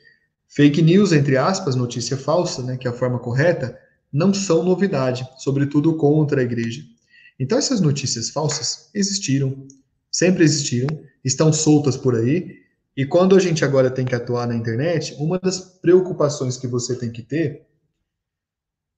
Fake 0.46 0.80
news, 0.80 1.10
entre 1.10 1.36
aspas, 1.36 1.74
notícia 1.74 2.16
falsa, 2.16 2.62
né, 2.62 2.76
que 2.76 2.86
é 2.86 2.90
a 2.90 2.94
forma 2.94 3.18
correta, 3.18 3.76
não 4.12 4.32
são 4.32 4.62
novidade, 4.62 5.28
sobretudo 5.38 5.96
contra 5.96 6.40
a 6.40 6.44
igreja. 6.44 6.93
Então, 7.38 7.58
essas 7.58 7.80
notícias 7.80 8.30
falsas 8.30 8.90
existiram, 8.94 9.66
sempre 10.10 10.44
existiram, 10.44 10.88
estão 11.24 11.52
soltas 11.52 11.96
por 11.96 12.14
aí, 12.14 12.64
e 12.96 13.04
quando 13.04 13.34
a 13.34 13.40
gente 13.40 13.64
agora 13.64 13.90
tem 13.90 14.04
que 14.04 14.14
atuar 14.14 14.46
na 14.46 14.54
internet, 14.54 15.14
uma 15.18 15.38
das 15.38 15.58
preocupações 15.58 16.56
que 16.56 16.68
você 16.68 16.94
tem 16.94 17.10
que 17.10 17.22
ter 17.22 17.66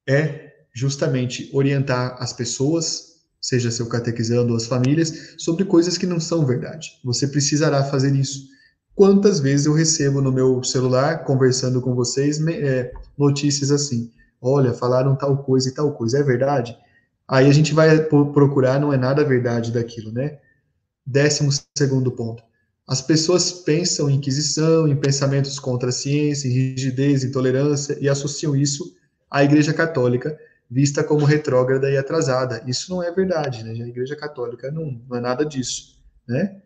é 0.07 0.53
justamente 0.73 1.49
orientar 1.51 2.15
as 2.19 2.31
pessoas, 2.31 3.23
seja 3.41 3.71
seu 3.71 3.87
catequizando 3.87 4.51
ou 4.51 4.57
as 4.57 4.67
famílias, 4.67 5.35
sobre 5.39 5.65
coisas 5.65 5.97
que 5.97 6.05
não 6.05 6.19
são 6.19 6.45
verdade. 6.45 6.99
Você 7.03 7.27
precisará 7.27 7.83
fazer 7.83 8.15
isso. 8.15 8.47
Quantas 8.93 9.39
vezes 9.39 9.65
eu 9.65 9.73
recebo 9.73 10.21
no 10.21 10.31
meu 10.31 10.63
celular, 10.63 11.23
conversando 11.23 11.81
com 11.81 11.95
vocês, 11.95 12.39
é, 12.47 12.91
notícias 13.17 13.71
assim: 13.71 14.11
olha, 14.39 14.73
falaram 14.73 15.15
tal 15.15 15.43
coisa 15.43 15.69
e 15.69 15.73
tal 15.73 15.93
coisa, 15.93 16.19
é 16.19 16.23
verdade? 16.23 16.77
Aí 17.27 17.47
a 17.47 17.51
gente 17.51 17.73
vai 17.73 18.03
procurar, 18.05 18.79
não 18.79 18.93
é 18.93 18.97
nada 18.97 19.23
verdade 19.23 19.71
daquilo, 19.71 20.11
né? 20.11 20.39
Décimo 21.05 21.49
segundo 21.77 22.11
ponto. 22.11 22.43
As 22.87 23.01
pessoas 23.01 23.51
pensam 23.51 24.09
em 24.09 24.15
inquisição, 24.15 24.87
em 24.87 24.95
pensamentos 24.95 25.59
contra 25.59 25.89
a 25.89 25.91
ciência, 25.91 26.47
em 26.47 26.51
rigidez, 26.51 27.23
intolerância, 27.25 27.97
e 27.99 28.07
associam 28.07 28.55
isso 28.55 28.95
à 29.29 29.43
Igreja 29.43 29.73
Católica, 29.73 30.37
vista 30.71 31.03
como 31.03 31.25
retrógrada 31.25 31.91
e 31.91 31.97
atrasada. 31.97 32.63
Isso 32.65 32.89
não 32.89 33.03
é 33.03 33.11
verdade, 33.11 33.63
né? 33.63 33.71
A 33.71 33.87
Igreja 33.87 34.15
Católica 34.15 34.71
não, 34.71 35.01
não 35.09 35.17
é 35.17 35.19
nada 35.19 35.45
disso, 35.45 36.01
né? 36.25 36.61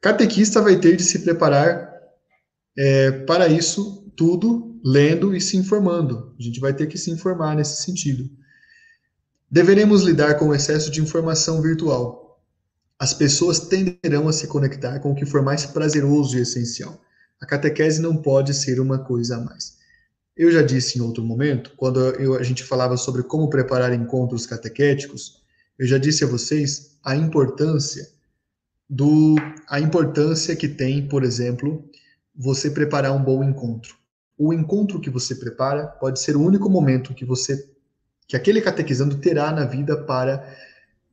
Catequista 0.00 0.62
vai 0.62 0.76
ter 0.78 0.96
de 0.96 1.02
se 1.02 1.18
preparar 1.20 1.92
é, 2.76 3.10
para 3.10 3.48
isso 3.48 4.10
tudo, 4.16 4.80
lendo 4.84 5.34
e 5.34 5.40
se 5.40 5.56
informando. 5.56 6.34
A 6.38 6.42
gente 6.42 6.60
vai 6.60 6.72
ter 6.72 6.86
que 6.86 6.98
se 6.98 7.10
informar 7.10 7.54
nesse 7.54 7.82
sentido. 7.82 8.30
Deveremos 9.54 10.02
lidar 10.02 10.34
com 10.34 10.46
o 10.46 10.54
excesso 10.54 10.90
de 10.90 11.00
informação 11.00 11.62
virtual. 11.62 12.42
As 12.98 13.14
pessoas 13.14 13.60
tenderão 13.60 14.26
a 14.26 14.32
se 14.32 14.48
conectar 14.48 14.98
com 14.98 15.12
o 15.12 15.14
que 15.14 15.24
for 15.24 15.42
mais 15.42 15.64
prazeroso 15.64 16.36
e 16.36 16.40
essencial. 16.40 17.00
A 17.40 17.46
catequese 17.46 18.02
não 18.02 18.16
pode 18.16 18.52
ser 18.52 18.80
uma 18.80 18.98
coisa 18.98 19.36
a 19.36 19.40
mais. 19.40 19.76
Eu 20.36 20.50
já 20.50 20.60
disse 20.60 20.98
em 20.98 21.02
outro 21.02 21.22
momento, 21.22 21.70
quando 21.76 22.00
eu, 22.00 22.34
a 22.34 22.42
gente 22.42 22.64
falava 22.64 22.96
sobre 22.96 23.22
como 23.22 23.48
preparar 23.48 23.92
encontros 23.92 24.44
catequéticos, 24.44 25.40
eu 25.78 25.86
já 25.86 25.98
disse 25.98 26.24
a 26.24 26.26
vocês 26.26 26.96
a 27.04 27.14
importância 27.14 28.08
do 28.90 29.36
a 29.68 29.78
importância 29.78 30.56
que 30.56 30.66
tem, 30.66 31.06
por 31.06 31.22
exemplo, 31.22 31.88
você 32.34 32.68
preparar 32.68 33.12
um 33.12 33.22
bom 33.22 33.44
encontro. 33.44 33.94
O 34.36 34.52
encontro 34.52 35.00
que 35.00 35.10
você 35.10 35.36
prepara 35.36 35.86
pode 35.86 36.18
ser 36.18 36.36
o 36.36 36.42
único 36.42 36.68
momento 36.68 37.14
que 37.14 37.24
você 37.24 37.72
que 38.26 38.36
aquele 38.36 38.60
catequizando 38.60 39.16
terá 39.16 39.52
na 39.52 39.64
vida 39.64 39.96
para 39.96 40.44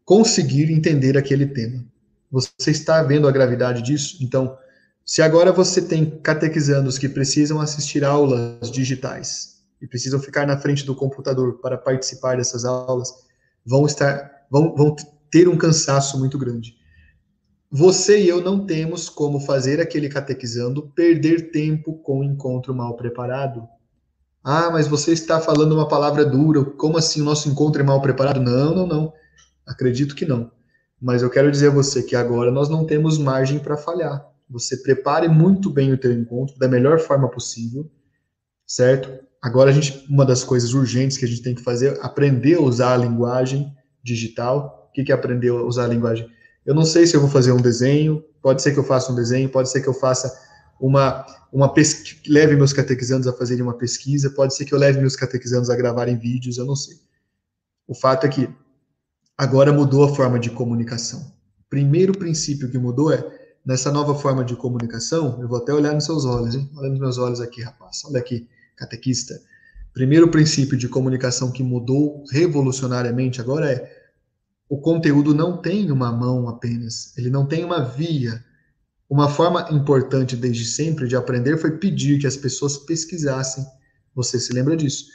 conseguir 0.06 0.72
entender 0.72 1.18
aquele 1.18 1.46
tema. 1.46 1.86
Você 2.32 2.72
está 2.72 3.04
vendo 3.04 3.28
a 3.28 3.32
gravidade 3.32 3.82
disso? 3.82 4.18
Então, 4.22 4.58
se 5.06 5.22
agora 5.22 5.52
você 5.52 5.82
tem 5.82 6.20
catequizandos 6.22 6.98
que 6.98 7.10
precisam 7.10 7.60
assistir 7.60 8.04
aulas 8.04 8.72
digitais 8.72 9.62
e 9.82 9.88
precisam 9.88 10.20
ficar 10.20 10.46
na 10.48 10.58
frente 10.58 10.86
do 10.86 10.96
computador 10.96 11.60
para 11.60 11.78
participar 11.78 12.38
dessas 12.38 12.64
aulas, 12.64 13.10
vão 13.66 13.86
estar 13.86 14.32
vão, 14.50 14.76
vão 14.76 14.96
ter 15.30 15.48
um 15.48 15.58
cansaço 15.58 16.20
muito 16.20 16.38
grande. 16.38 16.76
Você 17.72 18.22
e 18.22 18.28
eu 18.28 18.42
não 18.42 18.66
temos 18.66 19.08
como 19.08 19.40
fazer 19.40 19.80
aquele 19.80 20.10
catequizando 20.10 20.92
perder 20.94 21.52
tempo 21.52 21.94
com 22.00 22.20
o 22.20 22.24
encontro 22.24 22.76
mal 22.76 22.98
preparado. 22.98 23.66
Ah, 24.44 24.70
mas 24.72 24.88
você 24.88 25.14
está 25.14 25.40
falando 25.40 25.74
uma 25.74 25.88
palavra 25.88 26.26
dura. 26.26 26.64
Como 26.64 26.98
assim 26.98 27.22
o 27.22 27.26
nosso 27.26 27.50
encontro 27.50 27.82
é 27.82 27.86
mal 27.86 28.02
preparado? 28.02 28.42
Não, 28.42 28.74
não, 28.74 28.88
não. 28.88 29.14
Acredito 29.66 30.16
que 30.16 30.26
não. 30.26 30.52
Mas 31.00 31.22
eu 31.22 31.30
quero 31.30 31.52
dizer 31.52 31.68
a 31.68 31.74
você 31.74 32.04
que 32.04 32.16
agora 32.16 32.52
nós 32.52 32.70
não 32.70 32.86
temos 32.86 33.18
margem 33.18 33.60
para 33.60 33.78
falhar 33.78 34.32
você 34.52 34.76
prepare 34.78 35.30
muito 35.30 35.70
bem 35.70 35.94
o 35.94 35.98
teu 35.98 36.12
encontro 36.12 36.58
da 36.60 36.68
melhor 36.68 37.00
forma 37.00 37.30
possível, 37.30 37.90
certo? 38.68 39.10
Agora 39.42 39.72
a 39.72 39.74
gente, 39.74 40.06
uma 40.10 40.26
das 40.26 40.44
coisas 40.44 40.74
urgentes 40.74 41.18
que 41.18 41.26
a 41.26 41.28
gente 41.28 41.42
tem 41.42 41.56
que 41.56 41.64
fazer 41.64 41.94
é 41.94 42.00
aprender 42.06 42.56
a 42.56 42.62
usar 42.62 42.94
a 42.94 42.98
linguagem 42.98 43.74
digital. 44.04 44.90
O 44.90 44.92
que 44.92 45.12
é 45.12 45.16
aprender 45.16 45.50
a 45.50 45.64
usar 45.64 45.86
a 45.86 45.88
linguagem? 45.88 46.30
Eu 46.66 46.76
não 46.76 46.84
sei 46.84 47.08
se 47.08 47.16
eu 47.16 47.22
vou 47.22 47.30
fazer 47.30 47.54
um 47.54 47.62
desenho, 47.62 48.24
pode 48.42 48.62
ser 48.62 48.74
que 48.74 48.78
eu 48.78 48.84
faça 48.84 49.12
um 49.12 49.16
desenho, 49.16 49.50
pode 49.50 49.70
ser 49.70 49.82
que 49.82 49.88
eu 49.88 49.94
faça 49.94 50.32
uma, 50.82 51.26
uma 51.54 51.72
pesquisa, 51.72 52.20
leve 52.28 52.56
meus 52.56 52.74
catequizandos 52.74 53.28
a 53.28 53.34
fazerem 53.34 53.62
uma 53.62 53.78
pesquisa, 53.78 54.32
pode 54.32 54.56
ser 54.56 54.66
que 54.66 54.74
eu 54.74 54.80
leve 54.80 55.00
meus 55.00 55.16
catequizandos 55.16 55.70
a 55.70 55.76
gravarem 55.76 56.18
vídeos, 56.18 56.58
eu 56.58 56.66
não 56.66 56.76
sei. 56.76 56.98
O 57.88 57.94
fato 57.94 58.26
é 58.26 58.30
que 58.30 58.50
agora 59.38 59.72
mudou 59.72 60.04
a 60.04 60.16
forma 60.16 60.40
de 60.40 60.50
comunicação. 60.50 61.32
Primeiro 61.70 62.18
princípio 62.18 62.70
que 62.70 62.80
mudou 62.80 63.14
é 63.14 63.24
nessa 63.64 63.92
nova 63.92 64.16
forma 64.16 64.44
de 64.44 64.56
comunicação, 64.56 65.40
eu 65.40 65.48
vou 65.48 65.60
até 65.60 65.72
olhar 65.72 65.94
nos 65.94 66.06
seus 66.06 66.26
olhos, 66.26 66.56
hein? 66.56 66.68
Olha 66.76 66.90
nos 66.90 67.00
meus 67.00 67.18
olhos 67.20 67.40
aqui, 67.40 67.62
rapaz. 67.62 68.02
Olha 68.06 68.20
aqui, 68.20 68.50
catequista. 68.76 69.40
Primeiro 69.94 70.30
princípio 70.30 70.78
de 70.78 70.88
comunicação 70.88 71.52
que 71.52 71.62
mudou 71.62 72.24
revolucionariamente 72.32 73.40
agora 73.40 73.72
é 73.72 74.02
o 74.68 74.80
conteúdo 74.80 75.34
não 75.34 75.62
tem 75.62 75.92
uma 75.92 76.12
mão 76.12 76.48
apenas, 76.48 77.16
ele 77.18 77.30
não 77.30 77.46
tem 77.46 77.64
uma 77.64 77.84
via. 77.84 78.44
Uma 79.12 79.28
forma 79.28 79.68
importante 79.72 80.38
desde 80.38 80.64
sempre 80.64 81.06
de 81.06 81.18
aprender 81.18 81.58
foi 81.58 81.72
pedir 81.72 82.18
que 82.18 82.26
as 82.26 82.38
pessoas 82.38 82.78
pesquisassem. 82.78 83.66
Você 84.16 84.40
se 84.40 84.54
lembra 84.54 84.78
disso? 84.78 85.08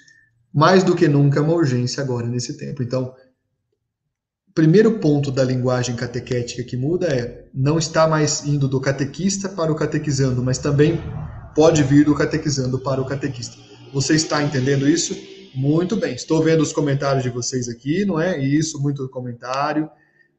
Mais 0.52 0.84
do 0.84 0.94
que 0.94 1.08
nunca 1.08 1.38
é 1.38 1.42
uma 1.42 1.54
urgência 1.54 2.02
agora 2.02 2.26
nesse 2.26 2.58
tempo. 2.58 2.82
Então, 2.82 3.14
primeiro 4.54 4.98
ponto 4.98 5.32
da 5.32 5.42
linguagem 5.42 5.96
catequética 5.96 6.62
que 6.62 6.76
muda 6.76 7.06
é 7.06 7.48
não 7.54 7.78
está 7.78 8.06
mais 8.06 8.44
indo 8.44 8.68
do 8.68 8.82
catequista 8.82 9.48
para 9.48 9.72
o 9.72 9.74
catequizando, 9.74 10.42
mas 10.42 10.58
também 10.58 11.00
pode 11.54 11.82
vir 11.82 12.04
do 12.04 12.14
catequizando 12.14 12.78
para 12.78 13.00
o 13.00 13.06
catequista. 13.06 13.56
Você 13.94 14.14
está 14.14 14.42
entendendo 14.42 14.86
isso? 14.86 15.16
Muito 15.54 15.96
bem. 15.96 16.14
Estou 16.14 16.42
vendo 16.42 16.60
os 16.60 16.70
comentários 16.70 17.22
de 17.22 17.30
vocês 17.30 17.66
aqui, 17.66 18.04
não 18.04 18.20
é? 18.20 18.38
Isso, 18.38 18.78
muito 18.78 19.08
comentário. 19.08 19.88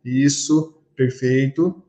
Isso, 0.06 0.76
perfeito. 0.96 1.82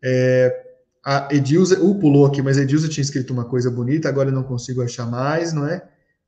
É, 0.00 0.61
a 1.04 1.28
Edilza, 1.32 1.80
o 1.80 1.90
uh, 1.90 1.98
pulou 1.98 2.26
aqui, 2.26 2.40
mas 2.40 2.56
a 2.56 2.62
Edilza 2.62 2.88
tinha 2.88 3.02
escrito 3.02 3.32
uma 3.32 3.44
coisa 3.44 3.70
bonita, 3.70 4.08
agora 4.08 4.28
eu 4.28 4.34
não 4.34 4.44
consigo 4.44 4.82
achar 4.82 5.06
mais, 5.06 5.52
não 5.52 5.66
é? 5.66 5.82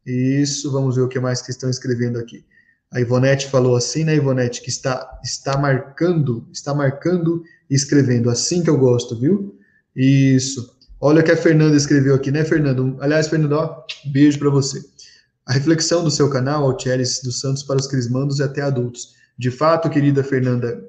Isso, 0.04 0.70
vamos 0.70 0.96
ver 0.96 1.02
o 1.02 1.08
que 1.08 1.20
mais 1.20 1.40
que 1.40 1.50
estão 1.50 1.70
escrevendo 1.70 2.18
aqui. 2.18 2.44
A 2.92 3.00
Ivonete 3.00 3.48
falou 3.48 3.76
assim, 3.76 4.04
né, 4.04 4.14
Ivonete, 4.14 4.60
que 4.60 4.68
está, 4.68 5.20
está 5.22 5.56
marcando, 5.56 6.46
está 6.52 6.74
marcando 6.74 7.42
e 7.68 7.74
escrevendo. 7.74 8.30
Assim 8.30 8.62
que 8.62 8.70
eu 8.70 8.78
gosto, 8.78 9.18
viu? 9.18 9.58
Isso. 9.96 10.76
Olha 11.00 11.20
o 11.20 11.24
que 11.24 11.32
a 11.32 11.36
Fernanda 11.36 11.76
escreveu 11.76 12.14
aqui, 12.14 12.30
né, 12.30 12.44
Fernando? 12.44 12.96
Aliás, 13.00 13.28
Fernando, 13.28 13.52
ó, 13.52 13.84
beijo 14.12 14.38
para 14.38 14.50
você. 14.50 14.80
A 15.46 15.52
reflexão 15.52 16.02
do 16.02 16.10
seu 16.10 16.30
canal, 16.30 16.64
Altieres 16.64 17.20
dos 17.22 17.40
Santos 17.40 17.62
para 17.62 17.80
os 17.80 17.86
crismandos 17.86 18.38
e 18.38 18.42
até 18.42 18.62
adultos. 18.62 19.14
De 19.36 19.50
fato, 19.50 19.90
querida 19.90 20.22
Fernanda, 20.22 20.88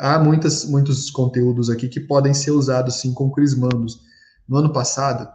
há 0.00 0.18
muitas, 0.18 0.64
muitos 0.64 1.10
conteúdos 1.10 1.70
aqui 1.70 1.88
que 1.88 2.00
podem 2.00 2.34
ser 2.34 2.50
usados 2.50 2.96
sim 3.00 3.14
com 3.14 3.30
crismandos. 3.30 4.00
No 4.46 4.56
ano 4.56 4.72
passado, 4.72 5.28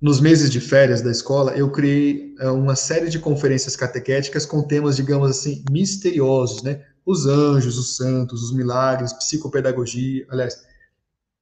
nos 0.00 0.20
meses 0.20 0.50
de 0.50 0.60
férias 0.60 1.00
da 1.00 1.10
escola, 1.10 1.52
eu 1.52 1.70
criei 1.70 2.34
uh, 2.40 2.52
uma 2.52 2.74
série 2.74 3.08
de 3.08 3.20
conferências 3.20 3.76
catequéticas 3.76 4.44
com 4.44 4.60
temas, 4.60 4.96
digamos 4.96 5.30
assim, 5.30 5.64
misteriosos, 5.70 6.62
né? 6.62 6.82
Os 7.06 7.26
anjos, 7.26 7.78
os 7.78 7.96
santos, 7.96 8.42
os 8.42 8.52
milagres, 8.52 9.12
psicopedagogia, 9.12 10.26
aliás, 10.28 10.62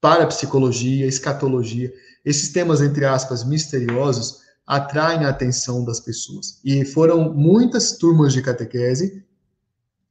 parapsicologia, 0.01 1.07
escatologia. 1.07 1.93
Esses 2.25 2.51
temas, 2.51 2.83
entre 2.83 3.05
aspas, 3.07 3.45
misteriosos, 3.45 4.41
atraem 4.67 5.25
a 5.25 5.31
atenção 5.31 5.85
das 5.85 5.99
pessoas. 5.99 6.61
E 6.65 6.85
foram 6.85 7.33
muitas 7.35 7.97
turmas 7.97 8.33
de 8.33 8.43
catequese, 8.43 9.25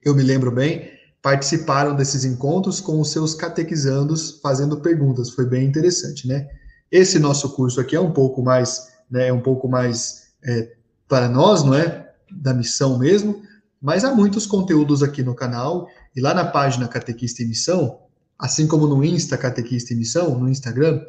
eu 0.04 0.15
me 0.15 0.23
lembro 0.23 0.52
bem, 0.52 0.99
participaram 1.21 1.95
desses 1.95 2.23
encontros 2.23 2.79
com 2.79 2.99
os 2.99 3.12
seus 3.12 3.36
catequizandos 3.36 4.39
fazendo 4.41 4.79
perguntas. 4.79 5.29
Foi 5.32 5.45
bem 5.45 5.67
interessante, 5.67 6.27
né? 6.27 6.47
Esse 6.91 7.19
nosso 7.19 7.49
curso 7.55 7.79
aqui 7.79 7.95
é 7.95 7.99
um 7.99 8.12
pouco 8.12 8.41
mais, 8.41 8.88
né, 9.10 9.27
é 9.27 9.34
um 9.34 9.41
pouco 9.41 9.67
mais 9.67 10.29
é, 10.43 10.71
para 11.08 11.27
nós, 11.27 11.63
não 11.63 11.73
é? 11.73 12.10
Da 12.32 12.53
missão 12.53 12.97
mesmo, 12.97 13.41
mas 13.82 14.03
há 14.03 14.13
muitos 14.13 14.45
conteúdos 14.45 15.01
aqui 15.03 15.23
no 15.23 15.36
canal 15.36 15.88
e 16.15 16.21
lá 16.21 16.34
na 16.34 16.45
página 16.45 16.88
Catequista 16.88 17.43
em 17.43 17.47
Missão, 17.47 17.99
assim 18.38 18.67
como 18.67 18.88
no 18.88 19.03
Insta 19.03 19.38
Catequista 19.38 19.93
em 19.93 19.97
Missão, 19.97 20.38
no 20.38 20.49
Instagram, 20.49 21.01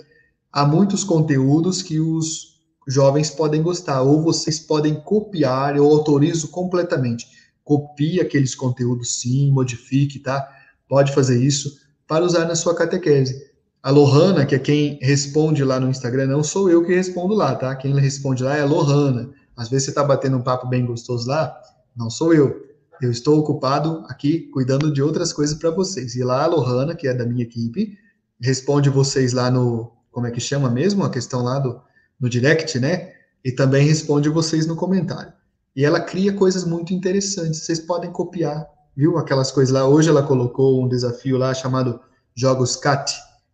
há 0.52 0.66
muitos 0.66 1.04
conteúdos 1.04 1.82
que 1.82 2.00
os 2.00 2.58
jovens 2.88 3.30
podem 3.30 3.62
gostar, 3.62 4.02
ou 4.02 4.22
vocês 4.22 4.58
podem 4.58 4.94
copiar, 5.00 5.76
eu 5.76 5.84
autorizo 5.84 6.48
completamente. 6.48 7.26
Copie 7.70 8.20
aqueles 8.20 8.52
conteúdos 8.52 9.20
sim, 9.20 9.52
modifique, 9.52 10.18
tá? 10.18 10.44
Pode 10.88 11.14
fazer 11.14 11.40
isso 11.40 11.78
para 12.04 12.24
usar 12.24 12.44
na 12.44 12.56
sua 12.56 12.74
catequese. 12.74 13.48
A 13.80 13.90
Lohana, 13.90 14.44
que 14.44 14.56
é 14.56 14.58
quem 14.58 14.98
responde 15.00 15.62
lá 15.62 15.78
no 15.78 15.88
Instagram, 15.88 16.26
não 16.26 16.42
sou 16.42 16.68
eu 16.68 16.84
que 16.84 16.92
respondo 16.92 17.32
lá, 17.32 17.54
tá? 17.54 17.76
Quem 17.76 17.94
responde 17.94 18.42
lá 18.42 18.56
é 18.56 18.62
a 18.62 18.66
Lohana. 18.66 19.30
Às 19.56 19.68
vezes 19.68 19.86
você 19.86 19.92
tá 19.92 20.02
batendo 20.02 20.36
um 20.36 20.42
papo 20.42 20.66
bem 20.66 20.84
gostoso 20.84 21.28
lá, 21.28 21.56
não 21.96 22.10
sou 22.10 22.34
eu. 22.34 22.60
Eu 23.00 23.12
estou 23.12 23.38
ocupado 23.38 24.04
aqui 24.08 24.50
cuidando 24.52 24.92
de 24.92 25.00
outras 25.00 25.32
coisas 25.32 25.56
para 25.56 25.70
vocês. 25.70 26.16
E 26.16 26.24
lá 26.24 26.42
a 26.42 26.48
Lohana, 26.48 26.96
que 26.96 27.06
é 27.06 27.14
da 27.14 27.24
minha 27.24 27.44
equipe, 27.44 27.96
responde 28.40 28.90
vocês 28.90 29.32
lá 29.32 29.48
no, 29.48 29.92
como 30.10 30.26
é 30.26 30.32
que 30.32 30.40
chama 30.40 30.68
mesmo? 30.68 31.04
A 31.04 31.10
questão 31.10 31.44
lá 31.44 31.60
do, 31.60 31.80
no 32.18 32.28
direct, 32.28 32.80
né? 32.80 33.12
E 33.44 33.52
também 33.52 33.86
responde 33.86 34.28
vocês 34.28 34.66
no 34.66 34.74
comentário. 34.74 35.32
E 35.74 35.84
ela 35.84 36.00
cria 36.00 36.32
coisas 36.32 36.64
muito 36.64 36.92
interessantes. 36.92 37.60
Vocês 37.60 37.80
podem 37.80 38.10
copiar, 38.10 38.66
viu? 38.96 39.18
Aquelas 39.18 39.50
coisas 39.50 39.72
lá. 39.72 39.86
Hoje 39.86 40.08
ela 40.08 40.22
colocou 40.22 40.82
um 40.82 40.88
desafio 40.88 41.38
lá 41.38 41.54
chamado 41.54 42.00
Jogos 42.34 42.76
CAT, 42.76 43.12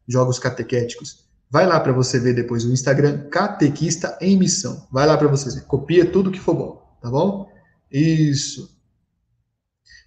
Jogos 0.09 0.39
Catequéticos. 0.39 1.27
Vai 1.51 1.67
lá 1.67 1.79
para 1.79 1.93
você 1.93 2.19
ver 2.19 2.35
depois 2.35 2.65
o 2.65 2.73
Instagram 2.73 3.29
Catequista 3.29 4.17
em 4.21 4.37
Missão. 4.37 4.87
Vai 4.91 5.07
lá 5.07 5.17
para 5.17 5.29
você 5.29 5.51
ver. 5.51 5.67
Copia 5.67 6.11
tudo 6.11 6.31
que 6.31 6.41
for 6.41 6.55
bom, 6.55 6.99
tá 7.01 7.11
bom? 7.11 7.49
Isso. 7.91 8.77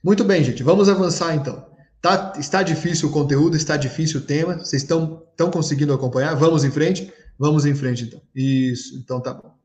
Muito 0.04 0.24
bem, 0.24 0.44
gente. 0.44 0.64
Vamos 0.64 0.90
avançar 0.90 1.36
então. 1.36 1.68
Tá, 2.02 2.34
está 2.38 2.64
difícil 2.64 3.10
o 3.10 3.12
conteúdo, 3.12 3.58
está 3.58 3.76
difícil 3.76 4.22
o 4.22 4.24
tema. 4.24 4.58
Vocês 4.58 4.82
estão 4.82 5.52
conseguindo 5.52 5.94
acompanhar? 5.94 6.36
Vamos 6.36 6.64
em 6.64 6.72
frente? 6.72 7.12
Vamos 7.38 7.66
em 7.66 7.76
frente, 7.76 8.04
então. 8.04 8.22
Isso, 8.34 8.98
então 8.98 9.22
tá 9.22 9.34
bom. 9.34 9.59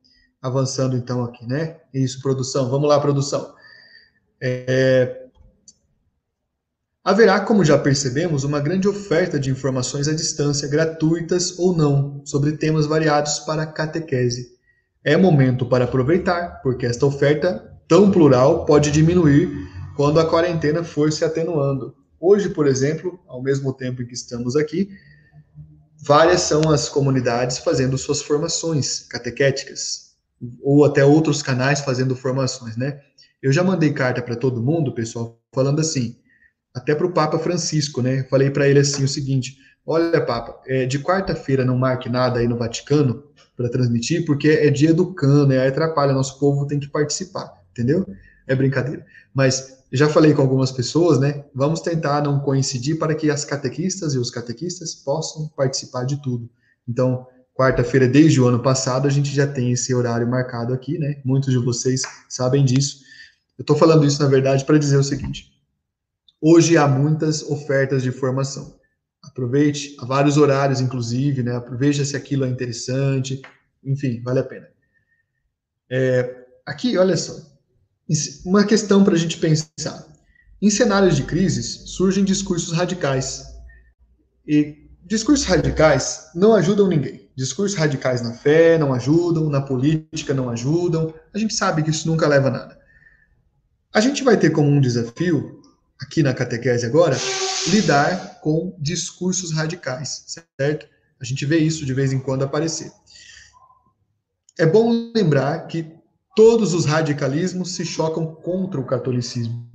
Avançando, 0.44 0.94
então, 0.94 1.24
aqui, 1.24 1.46
né? 1.46 1.78
Isso, 1.94 2.20
produção. 2.20 2.68
Vamos 2.68 2.86
lá, 2.86 3.00
produção. 3.00 3.54
É... 4.38 5.22
Haverá, 7.02 7.40
como 7.40 7.64
já 7.64 7.78
percebemos, 7.78 8.44
uma 8.44 8.60
grande 8.60 8.86
oferta 8.86 9.40
de 9.40 9.50
informações 9.50 10.06
à 10.06 10.12
distância, 10.12 10.68
gratuitas 10.68 11.58
ou 11.58 11.74
não, 11.74 12.20
sobre 12.26 12.52
temas 12.52 12.84
variados 12.84 13.38
para 13.38 13.62
a 13.62 13.66
catequese. 13.66 14.54
É 15.02 15.16
momento 15.16 15.64
para 15.64 15.86
aproveitar, 15.86 16.60
porque 16.62 16.84
esta 16.84 17.06
oferta 17.06 17.74
tão 17.88 18.10
plural 18.10 18.66
pode 18.66 18.90
diminuir 18.90 19.50
quando 19.96 20.20
a 20.20 20.26
quarentena 20.26 20.84
for 20.84 21.10
se 21.10 21.24
atenuando. 21.24 21.96
Hoje, 22.20 22.50
por 22.50 22.66
exemplo, 22.66 23.18
ao 23.26 23.42
mesmo 23.42 23.72
tempo 23.72 24.02
em 24.02 24.06
que 24.06 24.14
estamos 24.14 24.56
aqui, 24.56 24.90
várias 26.06 26.42
são 26.42 26.70
as 26.70 26.86
comunidades 26.86 27.56
fazendo 27.56 27.96
suas 27.96 28.20
formações 28.20 29.00
catequéticas, 29.08 30.03
ou 30.62 30.84
até 30.84 31.04
outros 31.04 31.42
canais 31.42 31.80
fazendo 31.80 32.16
formações, 32.16 32.76
né? 32.76 33.00
Eu 33.42 33.52
já 33.52 33.62
mandei 33.62 33.92
carta 33.92 34.22
para 34.22 34.36
todo 34.36 34.62
mundo, 34.62 34.94
pessoal, 34.94 35.40
falando 35.52 35.80
assim, 35.80 36.16
até 36.74 36.94
para 36.94 37.06
o 37.06 37.12
Papa 37.12 37.38
Francisco, 37.38 38.02
né? 38.02 38.24
Falei 38.24 38.50
para 38.50 38.68
ele 38.68 38.80
assim 38.80 39.04
o 39.04 39.08
seguinte: 39.08 39.56
olha, 39.86 40.24
Papa, 40.24 40.60
é, 40.66 40.86
de 40.86 40.98
quarta-feira 40.98 41.64
não 41.64 41.76
marque 41.76 42.08
nada 42.08 42.40
aí 42.40 42.48
no 42.48 42.56
Vaticano 42.56 43.24
para 43.56 43.68
transmitir, 43.68 44.24
porque 44.24 44.48
é 44.48 44.70
dia 44.70 44.92
do 44.92 45.14
cano? 45.14 45.52
Aí 45.52 45.68
atrapalha, 45.68 46.12
nosso 46.12 46.38
povo 46.38 46.66
tem 46.66 46.80
que 46.80 46.88
participar, 46.88 47.52
entendeu? 47.70 48.06
É 48.46 48.54
brincadeira. 48.54 49.06
Mas 49.32 49.84
já 49.92 50.08
falei 50.08 50.34
com 50.34 50.42
algumas 50.42 50.72
pessoas, 50.72 51.20
né? 51.20 51.44
Vamos 51.54 51.80
tentar 51.80 52.22
não 52.22 52.40
coincidir 52.40 52.98
para 52.98 53.14
que 53.14 53.30
as 53.30 53.44
catequistas 53.44 54.14
e 54.14 54.18
os 54.18 54.30
catequistas 54.30 54.94
possam 54.94 55.48
participar 55.56 56.04
de 56.04 56.20
tudo. 56.20 56.50
Então, 56.88 57.26
quarta-feira, 57.54 58.08
desde 58.08 58.40
o 58.40 58.46
ano 58.46 58.60
passado, 58.60 59.06
a 59.06 59.10
gente 59.10 59.32
já 59.34 59.46
tem 59.46 59.72
esse 59.72 59.94
horário 59.94 60.28
marcado 60.28 60.74
aqui, 60.74 60.98
né? 60.98 61.20
Muitos 61.24 61.52
de 61.52 61.58
vocês 61.58 62.02
sabem 62.28 62.64
disso. 62.64 63.02
Eu 63.56 63.62
estou 63.62 63.76
falando 63.76 64.04
isso, 64.04 64.20
na 64.20 64.28
verdade, 64.28 64.64
para 64.64 64.78
dizer 64.78 64.96
o 64.96 65.04
seguinte: 65.04 65.52
hoje 66.40 66.76
há 66.76 66.86
muitas 66.88 67.42
ofertas 67.42 68.02
de 68.02 68.10
formação. 68.10 68.78
Aproveite, 69.22 69.96
há 70.00 70.04
vários 70.04 70.36
horários, 70.36 70.80
inclusive, 70.80 71.42
né? 71.42 71.62
Veja 71.78 72.04
se 72.04 72.16
aquilo 72.16 72.44
é 72.44 72.48
interessante, 72.48 73.40
enfim, 73.82 74.20
vale 74.22 74.40
a 74.40 74.44
pena. 74.44 74.68
É, 75.90 76.44
aqui, 76.66 76.98
olha 76.98 77.16
só, 77.16 77.34
uma 78.44 78.64
questão 78.64 79.04
para 79.04 79.14
a 79.14 79.18
gente 79.18 79.38
pensar. 79.38 80.12
Em 80.60 80.70
cenários 80.70 81.16
de 81.16 81.22
crises, 81.22 81.90
surgem 81.90 82.24
discursos 82.24 82.72
radicais. 82.72 83.44
E 84.46 84.83
discursos 85.04 85.46
radicais 85.46 86.30
não 86.34 86.54
ajudam 86.54 86.88
ninguém. 86.88 87.28
Discursos 87.36 87.76
radicais 87.76 88.22
na 88.22 88.32
fé 88.32 88.78
não 88.78 88.92
ajudam, 88.94 89.48
na 89.48 89.60
política 89.60 90.32
não 90.32 90.48
ajudam. 90.50 91.12
A 91.32 91.38
gente 91.38 91.54
sabe 91.54 91.82
que 91.82 91.90
isso 91.90 92.08
nunca 92.08 92.26
leva 92.26 92.48
a 92.48 92.50
nada. 92.50 92.78
A 93.92 94.00
gente 94.00 94.24
vai 94.24 94.36
ter 94.36 94.50
como 94.50 94.68
um 94.68 94.80
desafio, 94.80 95.60
aqui 96.00 96.22
na 96.22 96.34
catequese 96.34 96.86
agora, 96.86 97.16
lidar 97.68 98.40
com 98.40 98.76
discursos 98.78 99.52
radicais, 99.52 100.24
certo? 100.58 100.86
A 101.20 101.24
gente 101.24 101.46
vê 101.46 101.58
isso 101.58 101.86
de 101.86 101.94
vez 101.94 102.12
em 102.12 102.18
quando 102.18 102.42
aparecer. 102.42 102.90
É 104.58 104.66
bom 104.66 105.12
lembrar 105.14 105.66
que 105.66 105.86
todos 106.34 106.74
os 106.74 106.84
radicalismos 106.84 107.74
se 107.74 107.84
chocam 107.84 108.26
contra 108.34 108.80
o 108.80 108.84
catolicismo. 108.84 109.68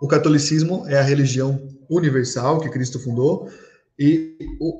O 0.00 0.08
catolicismo 0.08 0.86
é 0.86 0.98
a 0.98 1.02
religião 1.02 1.68
universal 1.88 2.60
que 2.60 2.70
Cristo 2.70 2.98
fundou, 2.98 3.50
e 4.00 4.34